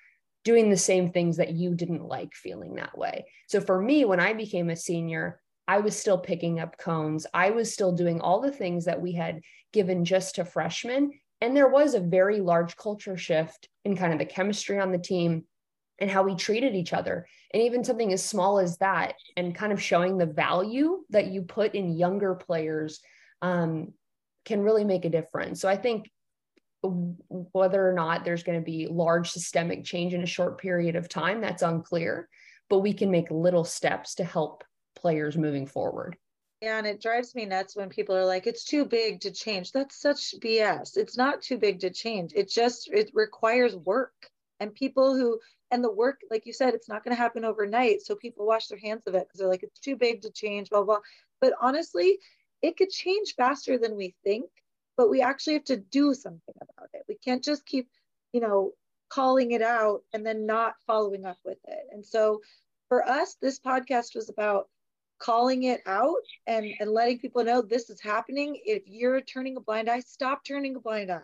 doing 0.44 0.70
the 0.70 0.76
same 0.76 1.10
things 1.10 1.36
that 1.36 1.52
you 1.52 1.74
didn't 1.74 2.04
like 2.04 2.34
feeling 2.34 2.74
that 2.74 2.96
way? 2.96 3.26
So 3.46 3.60
for 3.60 3.80
me, 3.80 4.04
when 4.04 4.20
I 4.20 4.32
became 4.32 4.70
a 4.70 4.76
senior, 4.76 5.40
I 5.66 5.78
was 5.78 5.96
still 5.96 6.18
picking 6.18 6.60
up 6.60 6.78
cones. 6.78 7.26
I 7.34 7.50
was 7.50 7.72
still 7.72 7.92
doing 7.92 8.20
all 8.20 8.40
the 8.40 8.50
things 8.50 8.86
that 8.86 9.02
we 9.02 9.12
had 9.12 9.40
given 9.72 10.04
just 10.04 10.36
to 10.36 10.44
freshmen. 10.44 11.12
And 11.40 11.56
there 11.56 11.68
was 11.68 11.94
a 11.94 12.00
very 12.00 12.40
large 12.40 12.76
culture 12.76 13.16
shift 13.16 13.68
in 13.84 13.96
kind 13.96 14.12
of 14.12 14.18
the 14.18 14.24
chemistry 14.24 14.78
on 14.78 14.92
the 14.92 14.98
team 14.98 15.44
and 15.98 16.10
how 16.10 16.22
we 16.22 16.34
treated 16.34 16.74
each 16.74 16.92
other. 16.92 17.26
And 17.52 17.62
even 17.62 17.84
something 17.84 18.12
as 18.12 18.24
small 18.24 18.58
as 18.58 18.78
that, 18.78 19.14
and 19.36 19.54
kind 19.54 19.72
of 19.72 19.82
showing 19.82 20.18
the 20.18 20.26
value 20.26 21.04
that 21.10 21.28
you 21.28 21.42
put 21.42 21.74
in 21.74 21.96
younger 21.96 22.34
players 22.34 23.00
um, 23.42 23.92
can 24.44 24.62
really 24.62 24.84
make 24.84 25.04
a 25.04 25.10
difference. 25.10 25.60
So 25.60 25.68
I 25.68 25.76
think 25.76 26.10
whether 26.82 27.88
or 27.88 27.92
not 27.92 28.24
there's 28.24 28.44
going 28.44 28.58
to 28.58 28.64
be 28.64 28.86
large 28.88 29.30
systemic 29.30 29.84
change 29.84 30.14
in 30.14 30.22
a 30.22 30.26
short 30.26 30.58
period 30.58 30.96
of 30.96 31.08
time, 31.08 31.40
that's 31.40 31.62
unclear, 31.62 32.28
but 32.70 32.80
we 32.80 32.92
can 32.92 33.10
make 33.10 33.30
little 33.30 33.64
steps 33.64 34.14
to 34.16 34.24
help 34.24 34.62
players 34.94 35.36
moving 35.36 35.66
forward. 35.66 36.16
Yeah, 36.60 36.78
and 36.78 36.86
it 36.86 37.00
drives 37.00 37.34
me 37.34 37.46
nuts 37.46 37.76
when 37.76 37.88
people 37.88 38.16
are 38.16 38.24
like, 38.24 38.46
it's 38.46 38.64
too 38.64 38.84
big 38.84 39.20
to 39.20 39.30
change. 39.30 39.70
That's 39.70 40.00
such 40.00 40.34
BS. 40.40 40.96
It's 40.96 41.16
not 41.16 41.40
too 41.40 41.56
big 41.56 41.80
to 41.80 41.90
change. 41.90 42.32
It 42.34 42.50
just 42.50 42.88
it 42.90 43.10
requires 43.14 43.76
work. 43.76 44.12
And 44.60 44.74
people 44.74 45.14
who 45.14 45.38
and 45.70 45.84
the 45.84 45.92
work 45.92 46.20
like 46.30 46.46
you 46.46 46.52
said 46.52 46.74
it's 46.74 46.88
not 46.88 47.04
going 47.04 47.14
to 47.14 47.20
happen 47.20 47.44
overnight 47.44 48.02
so 48.02 48.14
people 48.14 48.46
wash 48.46 48.68
their 48.68 48.78
hands 48.78 49.02
of 49.06 49.14
it 49.14 49.26
because 49.26 49.38
they're 49.38 49.48
like 49.48 49.62
it's 49.62 49.80
too 49.80 49.96
big 49.96 50.22
to 50.22 50.30
change 50.30 50.70
blah 50.70 50.82
blah. 50.82 50.98
But 51.40 51.54
honestly 51.60 52.18
it 52.62 52.76
could 52.76 52.90
change 52.90 53.34
faster 53.36 53.78
than 53.78 53.96
we 53.96 54.14
think 54.24 54.50
but 54.96 55.10
we 55.10 55.22
actually 55.22 55.54
have 55.54 55.64
to 55.64 55.76
do 55.76 56.12
something 56.12 56.54
about 56.60 56.88
it. 56.92 57.02
We 57.08 57.14
can't 57.16 57.44
just 57.44 57.66
keep 57.66 57.88
you 58.32 58.40
know 58.40 58.72
calling 59.08 59.52
it 59.52 59.62
out 59.62 60.02
and 60.12 60.24
then 60.26 60.46
not 60.46 60.74
following 60.86 61.24
up 61.24 61.38
with 61.44 61.58
it. 61.66 61.86
And 61.92 62.04
so 62.04 62.40
for 62.88 63.06
us 63.08 63.36
this 63.40 63.60
podcast 63.60 64.14
was 64.14 64.28
about 64.28 64.68
calling 65.18 65.64
it 65.64 65.82
out 65.86 66.24
and 66.46 66.66
and 66.80 66.90
letting 66.90 67.18
people 67.18 67.44
know 67.44 67.62
this 67.62 67.90
is 67.90 68.00
happening. 68.00 68.60
If 68.64 68.82
you're 68.86 69.20
turning 69.20 69.56
a 69.56 69.60
blind 69.60 69.88
eye 69.88 70.00
stop 70.00 70.44
turning 70.44 70.76
a 70.76 70.80
blind 70.80 71.10
eye. 71.10 71.20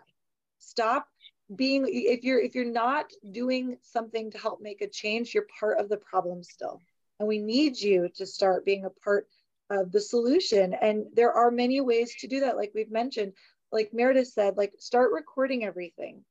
Stop 0.59 1.07
being 1.53 1.85
if 1.87 2.23
you're 2.23 2.39
if 2.39 2.55
you're 2.55 2.65
not 2.65 3.11
doing 3.31 3.77
something 3.83 4.31
to 4.31 4.37
help 4.37 4.61
make 4.61 4.81
a 4.81 4.87
change 4.87 5.33
you're 5.33 5.47
part 5.59 5.79
of 5.79 5.89
the 5.89 5.97
problem 5.97 6.43
still. 6.43 6.81
And 7.19 7.27
we 7.27 7.39
need 7.39 7.79
you 7.79 8.09
to 8.15 8.25
start 8.25 8.65
being 8.65 8.85
a 8.85 8.89
part 8.89 9.27
of 9.69 9.91
the 9.91 10.01
solution. 10.01 10.73
And 10.73 11.05
there 11.13 11.31
are 11.31 11.51
many 11.51 11.81
ways 11.81 12.13
to 12.19 12.27
do 12.27 12.41
that. 12.41 12.57
Like 12.57 12.71
we've 12.73 12.91
mentioned 12.91 13.33
like 13.71 13.93
meredith 13.93 14.29
said 14.29 14.57
like 14.57 14.73
start 14.79 15.11
recording 15.13 15.63
everything. 15.63 16.23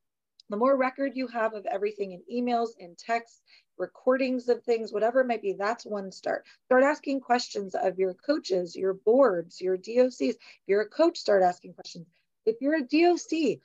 The 0.50 0.56
more 0.56 0.76
record 0.76 1.12
you 1.14 1.26
have 1.28 1.54
of 1.54 1.64
everything 1.66 2.12
in 2.12 2.22
emails 2.30 2.70
in 2.78 2.96
texts 2.96 3.40
recordings 3.78 4.48
of 4.48 4.62
things 4.62 4.92
whatever 4.92 5.20
it 5.20 5.26
might 5.26 5.42
be 5.42 5.52
that's 5.52 5.86
one 5.86 6.10
start. 6.10 6.44
Start 6.66 6.82
asking 6.82 7.20
questions 7.20 7.74
of 7.74 7.98
your 7.98 8.14
coaches 8.14 8.74
your 8.74 8.94
boards 8.94 9.60
your 9.60 9.76
docs 9.76 10.20
if 10.20 10.36
you're 10.66 10.82
a 10.82 10.88
coach 10.88 11.18
start 11.18 11.42
asking 11.42 11.74
questions. 11.74 12.06
If 12.46 12.56
you're 12.60 12.76
a 12.76 12.82
doc 12.82 13.60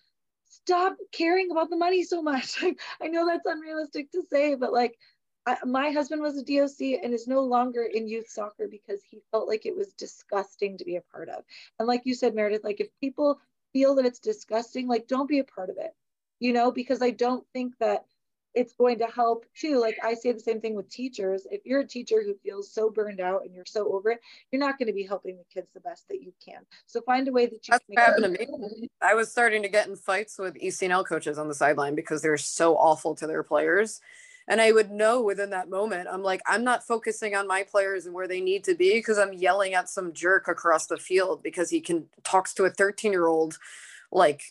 stop 0.49 0.97
caring 1.11 1.51
about 1.51 1.69
the 1.69 1.77
money 1.77 2.03
so 2.03 2.21
much. 2.21 2.63
I 3.01 3.07
know 3.07 3.25
that's 3.25 3.45
unrealistic 3.45 4.11
to 4.11 4.23
say, 4.29 4.55
but 4.55 4.73
like 4.73 4.97
I, 5.45 5.57
my 5.65 5.91
husband 5.91 6.21
was 6.21 6.37
a 6.37 6.43
DOC 6.43 6.99
and 7.01 7.13
is 7.13 7.27
no 7.27 7.41
longer 7.41 7.83
in 7.83 8.07
youth 8.07 8.29
soccer 8.29 8.67
because 8.69 9.01
he 9.03 9.21
felt 9.31 9.47
like 9.47 9.65
it 9.65 9.75
was 9.75 9.93
disgusting 9.93 10.77
to 10.77 10.85
be 10.85 10.97
a 10.97 11.01
part 11.01 11.29
of. 11.29 11.43
And 11.77 11.87
like 11.87 12.01
you 12.05 12.13
said, 12.13 12.35
Meredith, 12.35 12.63
like 12.63 12.81
if 12.81 12.89
people 12.99 13.39
feel 13.73 13.95
that 13.95 14.05
it's 14.05 14.19
disgusting, 14.19 14.87
like 14.87 15.07
don't 15.07 15.29
be 15.29 15.39
a 15.39 15.43
part 15.43 15.69
of 15.69 15.77
it, 15.77 15.95
you 16.39 16.51
know, 16.51 16.71
because 16.71 17.01
I 17.01 17.11
don't 17.11 17.45
think 17.53 17.77
that 17.79 18.05
it's 18.55 18.73
going 18.73 18.97
to 18.99 19.05
help 19.05 19.45
too. 19.55 19.79
Like 19.79 19.97
I 20.03 20.13
say 20.13 20.31
the 20.31 20.39
same 20.39 20.59
thing 20.59 20.75
with 20.75 20.89
teachers. 20.89 21.45
If 21.51 21.61
you're 21.65 21.81
a 21.81 21.87
teacher 21.87 22.23
who 22.23 22.35
feels 22.43 22.71
so 22.71 22.89
burned 22.89 23.19
out 23.19 23.43
and 23.45 23.53
you're 23.53 23.65
so 23.65 23.93
over 23.93 24.11
it, 24.11 24.19
you're 24.51 24.59
not 24.59 24.79
going 24.79 24.87
to 24.87 24.93
be 24.93 25.03
helping 25.03 25.37
the 25.37 25.43
kids 25.53 25.67
the 25.73 25.79
best 25.81 26.07
that 26.09 26.21
you 26.21 26.33
can. 26.43 26.61
So 26.87 27.01
find 27.01 27.27
a 27.27 27.31
way 27.31 27.45
that 27.45 27.67
you 27.67 27.71
That's 27.71 27.85
can 27.85 27.97
happened 27.97 28.37
to 28.37 28.45
me. 28.45 28.89
I 29.01 29.13
was 29.13 29.31
starting 29.31 29.61
to 29.61 29.69
get 29.69 29.87
in 29.87 29.95
fights 29.95 30.37
with 30.39 30.55
ECNL 30.55 31.05
coaches 31.05 31.37
on 31.37 31.47
the 31.47 31.53
sideline 31.53 31.95
because 31.95 32.21
they're 32.21 32.37
so 32.37 32.75
awful 32.75 33.15
to 33.15 33.27
their 33.27 33.43
players. 33.43 34.01
And 34.47 34.59
I 34.59 34.71
would 34.71 34.89
know 34.89 35.21
within 35.21 35.51
that 35.51 35.69
moment, 35.69 36.09
I'm 36.11 36.23
like, 36.23 36.41
I'm 36.47 36.63
not 36.63 36.83
focusing 36.83 37.35
on 37.35 37.47
my 37.47 37.61
players 37.61 38.07
and 38.07 38.15
where 38.15 38.27
they 38.27 38.41
need 38.41 38.63
to 38.63 38.73
be 38.73 38.93
because 38.93 39.19
I'm 39.19 39.31
yelling 39.31 39.75
at 39.75 39.89
some 39.89 40.11
jerk 40.11 40.47
across 40.47 40.87
the 40.87 40.97
field 40.97 41.43
because 41.43 41.69
he 41.69 41.81
can 41.81 42.07
talks 42.23 42.55
to 42.55 42.65
a 42.65 42.71
13 42.71 43.11
year 43.11 43.27
old 43.27 43.59
like 44.11 44.41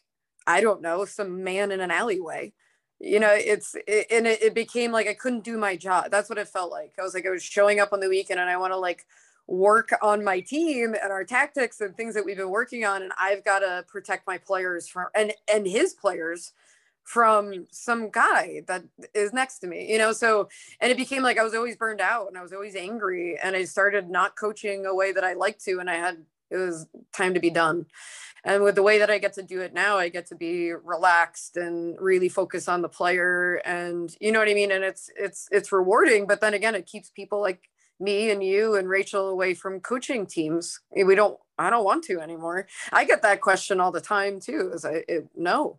I 0.47 0.61
don't 0.63 0.81
know, 0.81 1.05
some 1.05 1.43
man 1.45 1.73
in 1.73 1.81
an 1.81 1.91
alleyway 1.91 2.53
you 3.01 3.21
know 3.21 3.33
it's 3.33 3.77
it, 3.87 4.07
and 4.11 4.27
it, 4.27 4.43
it 4.43 4.55
became 4.55 4.91
like 4.93 5.07
i 5.07 5.15
couldn't 5.15 5.45
do 5.45 5.57
my 5.57 5.77
job. 5.77 6.11
That's 6.11 6.29
what 6.29 6.39
it 6.39 6.49
felt 6.49 6.71
like. 6.71 6.95
I 6.99 7.03
was 7.03 7.15
like 7.15 7.27
i 7.27 7.31
was 7.31 7.43
showing 7.43 7.81
up 7.81 7.93
on 7.93 8.01
the 8.01 8.09
weekend 8.09 8.41
and 8.41 8.51
i 8.51 8.57
want 8.57 8.73
to 8.73 8.77
like 8.77 9.07
work 9.47 9.91
on 10.03 10.23
my 10.23 10.41
team 10.41 10.95
and 11.03 11.11
our 11.11 11.25
tactics 11.25 11.81
and 11.81 11.97
things 11.97 12.15
that 12.15 12.25
we've 12.25 12.37
been 12.37 12.51
working 12.51 12.85
on 12.85 13.03
and 13.03 13.13
i've 13.19 13.43
got 13.45 13.61
to 13.61 13.83
protect 13.89 14.27
my 14.27 14.37
players 14.37 14.87
from 14.87 15.07
and 15.15 15.33
and 15.53 15.67
his 15.67 15.95
players 15.95 16.53
from 17.03 17.67
some 17.71 18.11
guy 18.11 18.61
that 18.67 18.85
is 19.15 19.33
next 19.33 19.61
to 19.61 19.67
me 19.67 19.91
you 19.91 19.97
know? 19.97 20.13
So 20.13 20.49
and 20.81 20.91
it 20.91 20.99
became 20.99 21.23
like 21.23 21.39
i 21.39 21.45
was 21.45 21.55
always 21.55 21.77
burned 21.77 22.03
out 22.03 22.29
and 22.29 22.37
i 22.37 22.43
was 22.43 22.53
always 22.53 22.77
angry 22.77 23.39
and 23.43 23.57
i 23.57 23.65
started 23.65 24.11
not 24.11 24.37
coaching 24.37 24.85
a 24.85 24.95
way 24.95 25.13
that 25.13 25.25
i 25.25 25.33
like 25.33 25.59
to 25.61 25.79
and 25.79 25.89
i 25.89 25.95
had 25.95 26.19
it 26.51 26.57
was 26.57 26.87
time 27.13 27.35
to 27.35 27.41
be 27.41 27.51
done 27.51 27.87
and 28.45 28.63
with 28.63 28.75
the 28.75 28.83
way 28.83 28.99
that 28.99 29.11
i 29.11 29.19
get 29.19 29.33
to 29.33 29.43
do 29.43 29.61
it 29.61 29.73
now 29.73 29.97
i 29.97 30.09
get 30.09 30.27
to 30.27 30.35
be 30.35 30.73
relaxed 30.73 31.57
and 31.57 31.97
really 32.01 32.29
focus 32.29 32.69
on 32.69 32.83
the 32.83 32.89
player 32.89 33.61
and 33.65 34.17
you 34.21 34.33
know 34.33 34.39
what 34.39 34.49
i 34.49 34.55
mean? 34.55 34.73
And 34.73 34.85
it's 34.85 35.11
it's 35.17 35.49
it's 35.51 35.73
rewarding 35.73 36.27
but 36.27 36.41
then 36.41 36.55
again 36.55 36.75
it 36.75 36.87
keeps 36.87 37.11
people 37.11 37.41
like 37.41 37.71
me 38.01 38.31
and 38.31 38.43
you 38.45 38.77
and 38.77 38.89
rachel 38.89 39.29
away 39.29 39.55
from 39.55 39.81
coaching 39.81 40.27
teams. 40.27 40.81
Eh, 40.97 41.03
we 41.03 41.15
don't 41.15 41.39
i 41.59 41.71
don't 41.71 41.85
want 41.85 42.05
to 42.05 42.21
anymore. 42.21 42.67
I 42.93 43.05
get 43.05 43.23
that 43.23 43.41
question 43.41 43.81
all 43.81 43.93
the 43.93 44.01
time 44.01 44.41
too 44.41 44.71
is 44.75 44.85
i 44.85 45.03
it, 45.09 45.29
no 45.37 45.79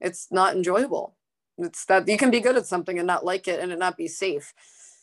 it's 0.00 0.28
not 0.30 0.56
enjoyable. 0.56 1.14
It's 1.58 1.84
that 1.86 2.08
you 2.08 2.16
can 2.16 2.30
be 2.30 2.40
good 2.40 2.56
at 2.56 2.66
something 2.66 2.98
and 2.98 3.06
not 3.06 3.24
like 3.24 3.46
it 3.46 3.60
and 3.60 3.70
it 3.70 3.78
not 3.78 3.96
be 3.96 4.08
safe 4.08 4.54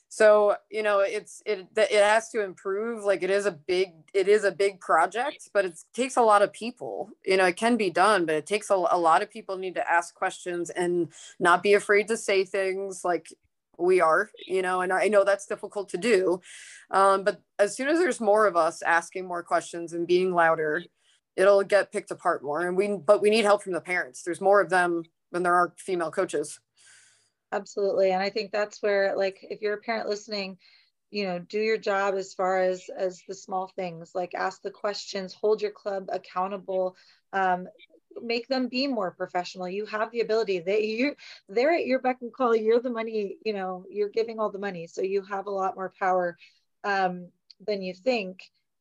so 0.10 0.56
you 0.70 0.84
know 0.84 1.00
it's 1.00 1.42
it 1.46 1.68
it 1.76 2.04
has 2.04 2.30
to 2.30 2.44
improve 2.44 3.04
like 3.04 3.24
it 3.24 3.30
is 3.30 3.46
a 3.46 3.52
big 3.52 3.90
it 4.14 4.28
is 4.28 4.44
a 4.44 4.52
big 4.52 4.80
project 4.80 5.50
but 5.54 5.66
it 5.66 5.78
takes 5.94 6.18
a 6.18 6.22
lot 6.22 6.42
of 6.42 6.54
people. 6.54 7.10
You 7.26 7.38
know 7.38 7.46
it 7.46 7.58
can 7.58 7.78
be 7.78 7.90
done 7.90 8.26
but 8.26 8.36
it 8.36 8.46
takes 8.46 8.70
a, 8.70 8.76
a 8.76 8.98
lot 8.98 9.22
of 9.22 9.30
people 9.30 9.58
need 9.58 9.76
to 9.76 9.92
ask 9.92 10.14
questions 10.16 10.70
and 10.70 11.10
not 11.40 11.64
be 11.64 11.74
afraid 11.74 12.08
to 12.08 12.18
say 12.18 12.46
things 12.46 13.04
like 13.04 13.28
we 13.80 14.02
are 14.02 14.32
you 14.48 14.64
know 14.64 14.82
and 14.82 14.92
i 14.92 15.08
know 15.08 15.24
that's 15.24 15.46
difficult 15.46 15.88
to 15.90 15.98
do 16.00 16.42
um, 16.90 17.24
but 17.24 17.42
as 17.60 17.76
soon 17.78 17.88
as 17.88 18.00
there's 18.00 18.20
more 18.20 18.48
of 18.48 18.56
us 18.56 18.82
asking 18.82 19.28
more 19.28 19.44
questions 19.44 19.94
and 19.94 20.08
being 20.08 20.34
louder 20.34 20.82
it'll 21.38 21.64
get 21.64 21.92
picked 21.92 22.12
apart 22.12 22.44
more. 22.44 22.68
And 22.68 22.76
we 22.76 22.88
but 22.98 23.22
we 23.22 23.30
need 23.30 23.46
help 23.46 23.64
from 23.64 23.74
the 23.74 23.80
parents. 23.80 24.24
There's 24.24 24.42
more 24.42 24.60
of 24.60 24.70
them 24.70 25.04
than 25.32 25.44
there 25.44 25.56
are 25.56 25.74
female 25.78 26.12
coaches 26.12 26.60
absolutely 27.52 28.12
and 28.12 28.22
i 28.22 28.30
think 28.30 28.52
that's 28.52 28.82
where 28.82 29.16
like 29.16 29.40
if 29.50 29.62
you're 29.62 29.76
a 29.76 29.82
parent 29.82 30.10
listening 30.10 30.58
you 31.12 31.26
know 31.26 31.40
do 31.40 31.60
your 31.60 31.78
job 31.78 32.16
as 32.16 32.34
far 32.34 32.62
as 32.62 32.90
as 32.98 33.22
the 33.28 33.36
small 33.36 33.68
things 33.76 34.12
like 34.14 34.34
ask 34.36 34.62
the 34.62 34.72
questions 34.72 35.34
hold 35.34 35.62
your 35.62 35.72
club 35.72 36.08
accountable 36.12 36.96
um, 37.34 37.68
make 38.22 38.48
them 38.48 38.68
be 38.68 38.88
more 38.88 39.12
professional. 39.12 39.68
You 39.70 39.86
have 39.86 40.12
the 40.12 40.22
ability. 40.22 40.60
They 40.60 40.86
you 40.86 41.16
they're 41.50 41.74
at 41.74 41.86
your 41.86 42.00
beck 42.00 42.18
and 42.22 42.34
call. 42.34 42.56
You're 42.56 42.82
the 42.82 42.90
money 42.90 43.38
you 43.44 43.54
know 43.54 43.86
you're 43.90 44.10
giving 44.10 44.40
all 44.40 44.52
the 44.52 44.60
money 44.60 44.88
so 44.88 45.02
you 45.02 45.22
have 45.24 45.48
a 45.48 45.52
lot 45.52 45.76
more 45.76 45.94
power 46.00 46.38
um, 46.84 47.28
than 47.66 47.82
you 47.82 47.94
think 47.94 48.40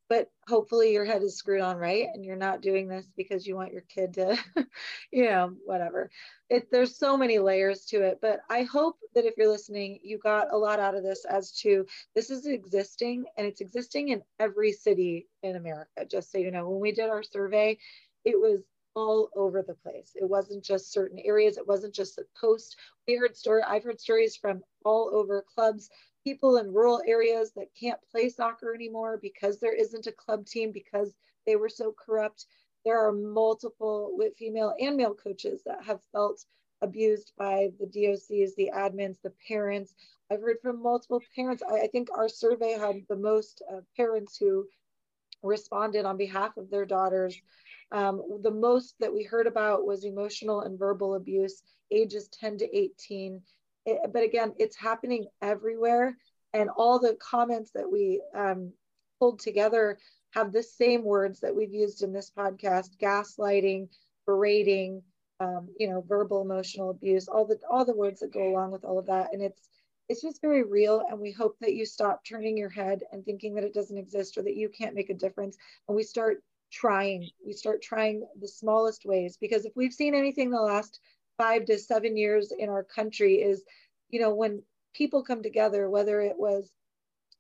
but 0.09 0.31
hopefully 0.49 0.93
your 0.93 1.05
head 1.05 1.23
is 1.23 1.37
screwed 1.37 1.61
on 1.61 1.77
right 1.77 2.07
and 2.15 2.25
you're 2.25 2.37
not 2.37 2.61
doing 2.61 2.89
this 2.89 3.07
because 3.17 3.47
you 3.47 3.57
want 3.57 3.73
your 3.73 3.83
kid 3.83 4.15
to 4.15 4.39
you 5.13 5.25
know 5.25 5.53
whatever 5.65 6.11
it 6.49 6.69
there's 6.71 6.97
so 6.97 7.17
many 7.17 7.39
layers 7.39 7.85
to 7.87 8.03
it 8.03 8.19
but 8.21 8.41
i 8.51 8.63
hope 8.63 8.97
that 9.15 9.25
if 9.25 9.35
you're 9.37 9.51
listening 9.51 9.99
you 10.03 10.19
got 10.19 10.53
a 10.53 10.57
lot 10.57 10.81
out 10.81 10.95
of 10.95 11.03
this 11.03 11.25
as 11.29 11.53
to 11.53 11.85
this 12.15 12.31
is 12.31 12.47
existing 12.47 13.25
and 13.37 13.47
it's 13.47 13.61
existing 13.61 14.09
in 14.09 14.23
every 14.39 14.73
city 14.73 15.27
in 15.43 15.57
america 15.57 16.05
just 16.11 16.31
so 16.31 16.39
you 16.39 16.51
know 16.51 16.69
when 16.69 16.81
we 16.81 16.93
did 16.93 17.11
our 17.11 17.23
survey 17.23 17.77
it 18.25 18.39
was 18.39 18.61
all 18.97 19.29
over 19.37 19.63
the 19.63 19.75
place. 19.75 20.13
It 20.17 20.25
wasn't 20.29 20.65
just 20.65 20.91
certain 20.91 21.19
areas. 21.23 21.59
It 21.59 21.69
wasn't 21.69 21.95
just 21.95 22.17
the 22.17 22.25
coast. 22.41 22.77
We 23.07 23.15
heard 23.17 23.37
story. 23.37 23.63
I've 23.63 23.85
heard 23.85 24.01
stories 24.01 24.37
from 24.37 24.63
all 24.85 25.11
over 25.13 25.45
clubs 25.55 25.91
people 26.27 26.57
in 26.57 26.73
rural 26.73 27.01
areas 27.07 27.53
that 27.53 27.69
can't 27.79 28.01
play 28.11 28.29
soccer 28.29 28.75
anymore 28.75 29.17
because 29.23 29.61
there 29.61 29.73
isn't 29.73 30.09
a 30.09 30.13
club 30.13 30.45
team 30.45 30.73
because 30.73 31.15
they 31.47 31.55
were 31.55 31.69
so 31.69 31.95
corrupt. 31.97 32.47
There 32.85 32.99
are 32.99 33.13
multiple 33.13 34.11
with 34.19 34.37
female 34.37 34.75
and 34.81 34.97
male 34.97 35.15
coaches 35.15 35.63
that 35.67 35.85
have 35.85 36.01
felt 36.11 36.45
abused 36.83 37.33
by 37.39 37.69
the 37.79 37.87
DOCs, 37.87 38.57
the 38.57 38.73
admins, 38.75 39.23
the 39.23 39.33
parents. 39.47 39.95
I've 40.29 40.41
heard 40.41 40.57
from 40.61 40.83
multiple 40.83 41.23
parents. 41.37 41.63
I, 41.63 41.83
I 41.83 41.87
think 41.87 42.09
our 42.13 42.29
survey 42.29 42.73
had 42.73 42.97
the 43.09 43.17
most 43.17 43.63
uh, 43.73 43.83
parents 43.97 44.37
who 44.37 44.67
responded 45.45 46.07
on 46.07 46.17
behalf 46.17 46.57
of 46.57 46.71
their 46.71 46.87
daughters. 46.87 47.41
Um, 47.93 48.21
the 48.43 48.51
most 48.51 48.97
that 48.99 49.15
we 49.15 49.23
heard 49.23 49.47
about 49.47 49.87
was 49.87 50.05
emotional 50.05 50.63
and 50.63 50.77
verbal 50.77 51.15
abuse, 51.15 51.63
ages 51.93 52.29
10 52.33 52.59
to 52.59 52.77
18 52.77 53.41
it, 53.87 54.13
but 54.13 54.23
again, 54.23 54.53
it's 54.59 54.77
happening 54.77 55.27
everywhere. 55.41 56.17
And 56.53 56.69
all 56.77 56.99
the 56.99 57.17
comments 57.21 57.71
that 57.75 57.91
we 57.91 58.21
um, 58.35 58.73
pulled 59.19 59.41
together 59.41 59.99
have 60.33 60.53
the 60.53 60.63
same 60.63 61.05
words 61.05 61.41
that 61.41 61.55
we've 61.55 61.73
used 61.73 62.03
in 62.03 62.13
this 62.13 62.31
podcast 62.37 62.99
gaslighting, 63.01 63.89
berating, 64.27 65.03
um, 65.41 65.69
you 65.79 65.89
know, 65.89 66.05
verbal 66.07 66.43
emotional 66.43 66.91
abuse, 66.91 67.29
all 67.29 67.47
the 67.47 67.59
all 67.71 67.85
the 67.85 67.97
words 67.97 68.21
that 68.21 68.33
go 68.33 68.49
along 68.49 68.71
with 68.71 68.85
all 68.85 68.99
of 68.99 69.07
that. 69.07 69.33
And 69.33 69.43
it's 69.43 69.69
it's 70.09 70.23
just 70.23 70.41
very 70.41 70.63
real. 70.63 71.03
And 71.11 71.21
we 71.21 71.33
hope 71.33 71.57
that 71.61 71.75
you 71.75 71.85
stop 71.85 72.25
turning 72.25 72.57
your 72.57 72.71
head 72.71 73.03
and 73.13 73.25
thinking 73.25 73.55
that 73.55 73.65
it 73.65 73.75
doesn't 73.75 73.99
exist 73.99 74.39
or 74.39 74.43
that 74.43 74.57
you 74.57 74.69
can't 74.69 74.95
make 74.95 75.11
a 75.11 75.15
difference. 75.15 75.57
And 75.89 75.97
we 75.97 76.03
start 76.03 76.43
trying. 76.73 77.29
We 77.45 77.53
start 77.53 77.83
trying 77.83 78.27
the 78.41 78.49
smallest 78.49 79.05
ways 79.05 79.37
because 79.41 79.65
if 79.65 79.73
we've 79.77 79.93
seen 79.93 80.15
anything 80.15 80.51
the 80.51 80.61
last 80.61 81.01
five 81.39 81.67
to 81.67 81.79
seven 81.79 82.17
years 82.17 82.53
in 82.57 82.69
our 82.69 82.85
country 82.85 83.37
is, 83.37 83.63
you 84.11 84.21
know, 84.21 84.35
when 84.35 84.63
people 84.95 85.23
come 85.23 85.43
together, 85.43 85.89
whether 85.91 86.21
it 86.21 86.39
was 86.39 86.71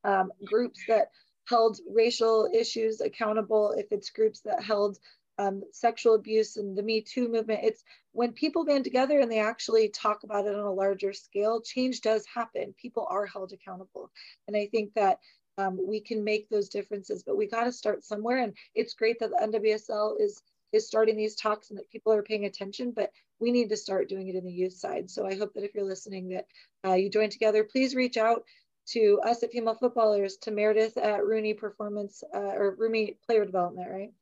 um, 0.04 0.30
groups 0.44 0.80
that 0.88 1.10
held 1.46 1.78
racial 1.90 2.48
issues 2.52 3.00
accountable, 3.00 3.72
if 3.76 3.86
it's 3.90 4.10
groups 4.10 4.40
that 4.40 4.62
held 4.62 4.98
um, 5.38 5.62
sexual 5.72 6.14
abuse 6.14 6.56
and 6.56 6.76
the 6.76 6.82
Me 6.82 7.00
Too 7.00 7.28
movement, 7.28 7.60
it's 7.62 7.84
when 8.12 8.32
people 8.32 8.64
band 8.64 8.84
together 8.84 9.20
and 9.20 9.30
they 9.30 9.40
actually 9.40 9.88
talk 9.88 10.22
about 10.24 10.46
it 10.46 10.54
on 10.54 10.64
a 10.64 10.72
larger 10.72 11.12
scale, 11.12 11.60
change 11.60 12.00
does 12.00 12.24
happen. 12.32 12.74
People 12.80 13.06
are 13.10 13.26
held 13.26 13.52
accountable. 13.52 14.10
And 14.48 14.56
I 14.56 14.66
think 14.66 14.94
that 14.94 15.18
um, 15.58 15.78
we 15.86 16.00
can 16.00 16.24
make 16.24 16.48
those 16.48 16.68
differences, 16.68 17.22
but 17.22 17.36
we 17.36 17.46
got 17.46 17.64
to 17.64 17.72
start 17.72 18.04
somewhere. 18.04 18.38
And 18.38 18.54
it's 18.74 18.94
great 18.94 19.18
that 19.20 19.30
the 19.30 19.58
NWSL 19.58 20.20
is 20.20 20.42
is 20.76 20.86
starting 20.86 21.16
these 21.16 21.34
talks 21.34 21.70
and 21.70 21.78
that 21.78 21.90
people 21.90 22.12
are 22.12 22.22
paying 22.22 22.44
attention, 22.44 22.92
but 22.94 23.10
we 23.40 23.50
need 23.50 23.68
to 23.70 23.76
start 23.76 24.08
doing 24.08 24.28
it 24.28 24.34
in 24.34 24.44
the 24.44 24.52
youth 24.52 24.74
side. 24.74 25.10
So 25.10 25.26
I 25.26 25.36
hope 25.36 25.54
that 25.54 25.64
if 25.64 25.74
you're 25.74 25.84
listening 25.84 26.28
that 26.28 26.46
uh, 26.86 26.94
you 26.94 27.10
join 27.10 27.30
together, 27.30 27.64
please 27.64 27.94
reach 27.94 28.16
out 28.16 28.44
to 28.88 29.20
us 29.24 29.42
at 29.42 29.50
Female 29.50 29.74
Footballers, 29.74 30.36
to 30.42 30.50
Meredith 30.50 30.96
at 30.96 31.24
Rooney 31.24 31.54
Performance 31.54 32.22
uh, 32.34 32.38
or 32.38 32.76
Rooney 32.78 33.16
Player 33.26 33.44
Development, 33.44 33.88
right? 33.90 34.12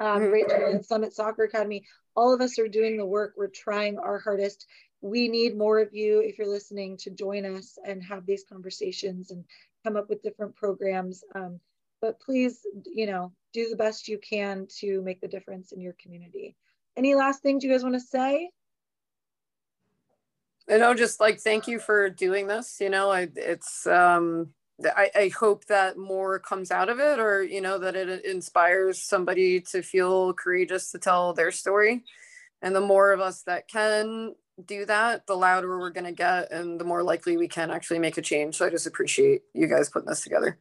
Um, 0.00 0.22
mm-hmm. 0.22 0.32
Rachel 0.32 0.74
at 0.74 0.84
Summit 0.84 1.14
Soccer 1.14 1.44
Academy. 1.44 1.84
All 2.16 2.34
of 2.34 2.40
us 2.40 2.58
are 2.58 2.68
doing 2.68 2.96
the 2.96 3.06
work. 3.06 3.34
We're 3.36 3.46
trying 3.46 3.98
our 3.98 4.18
hardest. 4.18 4.66
We 5.00 5.28
need 5.28 5.56
more 5.56 5.78
of 5.78 5.94
you, 5.94 6.20
if 6.20 6.38
you're 6.38 6.48
listening, 6.48 6.96
to 6.98 7.10
join 7.10 7.44
us 7.46 7.78
and 7.86 8.02
have 8.02 8.26
these 8.26 8.44
conversations 8.48 9.30
and 9.30 9.44
come 9.84 9.96
up 9.96 10.08
with 10.08 10.22
different 10.22 10.56
programs. 10.56 11.22
Um, 11.34 11.60
but 12.00 12.20
please, 12.20 12.66
you 12.84 13.06
know, 13.06 13.32
do 13.52 13.68
the 13.68 13.76
best 13.76 14.08
you 14.08 14.18
can 14.18 14.66
to 14.78 15.02
make 15.02 15.20
the 15.20 15.28
difference 15.28 15.72
in 15.72 15.80
your 15.80 15.94
community. 16.00 16.56
Any 16.96 17.14
last 17.14 17.42
things 17.42 17.64
you 17.64 17.70
guys 17.70 17.82
want 17.82 17.94
to 17.94 18.00
say? 18.00 18.50
I 20.68 20.76
know, 20.78 20.94
just 20.94 21.20
like 21.20 21.40
thank 21.40 21.66
you 21.66 21.78
for 21.78 22.08
doing 22.08 22.46
this. 22.46 22.78
You 22.80 22.90
know, 22.90 23.10
I, 23.10 23.28
it's 23.34 23.86
um, 23.86 24.50
I, 24.84 25.10
I 25.14 25.28
hope 25.28 25.64
that 25.66 25.98
more 25.98 26.38
comes 26.38 26.70
out 26.70 26.88
of 26.88 27.00
it, 27.00 27.18
or 27.18 27.42
you 27.42 27.60
know, 27.60 27.78
that 27.78 27.96
it 27.96 28.24
inspires 28.24 29.00
somebody 29.02 29.60
to 29.72 29.82
feel 29.82 30.32
courageous 30.34 30.92
to 30.92 30.98
tell 30.98 31.32
their 31.32 31.50
story. 31.50 32.04
And 32.60 32.76
the 32.76 32.80
more 32.80 33.12
of 33.12 33.20
us 33.20 33.42
that 33.42 33.66
can 33.68 34.34
do 34.64 34.84
that, 34.86 35.26
the 35.26 35.34
louder 35.34 35.78
we're 35.78 35.90
going 35.90 36.04
to 36.04 36.12
get, 36.12 36.52
and 36.52 36.78
the 36.78 36.84
more 36.84 37.02
likely 37.02 37.36
we 37.36 37.48
can 37.48 37.70
actually 37.70 37.98
make 37.98 38.18
a 38.18 38.22
change. 38.22 38.56
So 38.56 38.66
I 38.66 38.70
just 38.70 38.86
appreciate 38.86 39.42
you 39.52 39.66
guys 39.66 39.90
putting 39.90 40.08
this 40.08 40.22
together. 40.22 40.58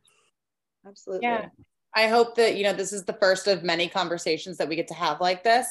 Absolutely. 0.85 1.27
Yeah. 1.27 1.49
I 1.93 2.07
hope 2.07 2.35
that, 2.35 2.55
you 2.55 2.63
know, 2.63 2.73
this 2.73 2.93
is 2.93 3.03
the 3.03 3.13
first 3.13 3.47
of 3.47 3.63
many 3.63 3.87
conversations 3.87 4.57
that 4.57 4.69
we 4.69 4.75
get 4.75 4.87
to 4.89 4.93
have 4.93 5.19
like 5.19 5.43
this. 5.43 5.67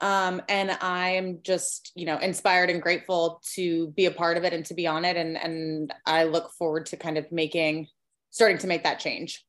Um, 0.00 0.40
and 0.48 0.70
I'm 0.80 1.40
just, 1.42 1.90
you 1.96 2.06
know, 2.06 2.18
inspired 2.18 2.70
and 2.70 2.80
grateful 2.80 3.42
to 3.54 3.88
be 3.88 4.06
a 4.06 4.12
part 4.12 4.36
of 4.36 4.44
it 4.44 4.52
and 4.52 4.64
to 4.66 4.74
be 4.74 4.86
on 4.86 5.04
it. 5.04 5.16
And, 5.16 5.36
and 5.36 5.92
I 6.06 6.24
look 6.24 6.52
forward 6.52 6.86
to 6.86 6.96
kind 6.96 7.18
of 7.18 7.30
making, 7.32 7.88
starting 8.30 8.58
to 8.58 8.68
make 8.68 8.84
that 8.84 9.00
change. 9.00 9.44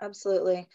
Absolutely. 0.00 0.68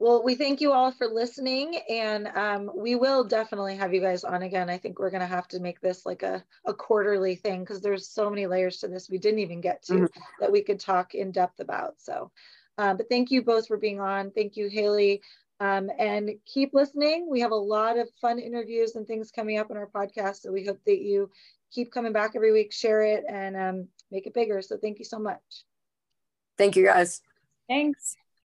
Well, 0.00 0.22
we 0.22 0.36
thank 0.36 0.60
you 0.60 0.72
all 0.72 0.92
for 0.92 1.08
listening, 1.08 1.76
and 1.90 2.28
um, 2.28 2.70
we 2.76 2.94
will 2.94 3.24
definitely 3.24 3.74
have 3.76 3.92
you 3.92 4.00
guys 4.00 4.22
on 4.22 4.42
again. 4.42 4.70
I 4.70 4.78
think 4.78 5.00
we're 5.00 5.10
going 5.10 5.22
to 5.22 5.26
have 5.26 5.48
to 5.48 5.58
make 5.58 5.80
this 5.80 6.06
like 6.06 6.22
a, 6.22 6.44
a 6.64 6.72
quarterly 6.72 7.34
thing 7.34 7.60
because 7.60 7.80
there's 7.80 8.08
so 8.08 8.30
many 8.30 8.46
layers 8.46 8.78
to 8.78 8.88
this 8.88 9.10
we 9.10 9.18
didn't 9.18 9.40
even 9.40 9.60
get 9.60 9.82
to 9.86 9.94
mm-hmm. 9.94 10.20
that 10.38 10.52
we 10.52 10.62
could 10.62 10.78
talk 10.78 11.16
in 11.16 11.32
depth 11.32 11.58
about. 11.58 11.94
So, 11.98 12.30
uh, 12.78 12.94
but 12.94 13.08
thank 13.08 13.30
you 13.30 13.42
both 13.42 13.66
for 13.66 13.76
being 13.76 14.00
on. 14.00 14.30
Thank 14.30 14.56
you, 14.56 14.68
Haley. 14.68 15.20
Um, 15.60 15.90
and 15.98 16.30
keep 16.46 16.72
listening. 16.72 17.28
We 17.28 17.40
have 17.40 17.50
a 17.50 17.56
lot 17.56 17.98
of 17.98 18.08
fun 18.20 18.38
interviews 18.38 18.94
and 18.94 19.06
things 19.06 19.32
coming 19.32 19.58
up 19.58 19.70
in 19.70 19.76
our 19.76 19.88
podcast. 19.88 20.42
So 20.42 20.52
we 20.52 20.64
hope 20.64 20.78
that 20.86 21.00
you 21.00 21.30
keep 21.72 21.90
coming 21.92 22.12
back 22.12 22.32
every 22.36 22.52
week, 22.52 22.72
share 22.72 23.02
it, 23.02 23.24
and 23.28 23.56
um, 23.56 23.88
make 24.12 24.26
it 24.26 24.34
bigger. 24.34 24.62
So 24.62 24.76
thank 24.76 25.00
you 25.00 25.04
so 25.04 25.18
much. 25.18 25.64
Thank 26.56 26.76
you, 26.76 26.84
guys. 26.84 27.20
Thanks. 27.68 28.16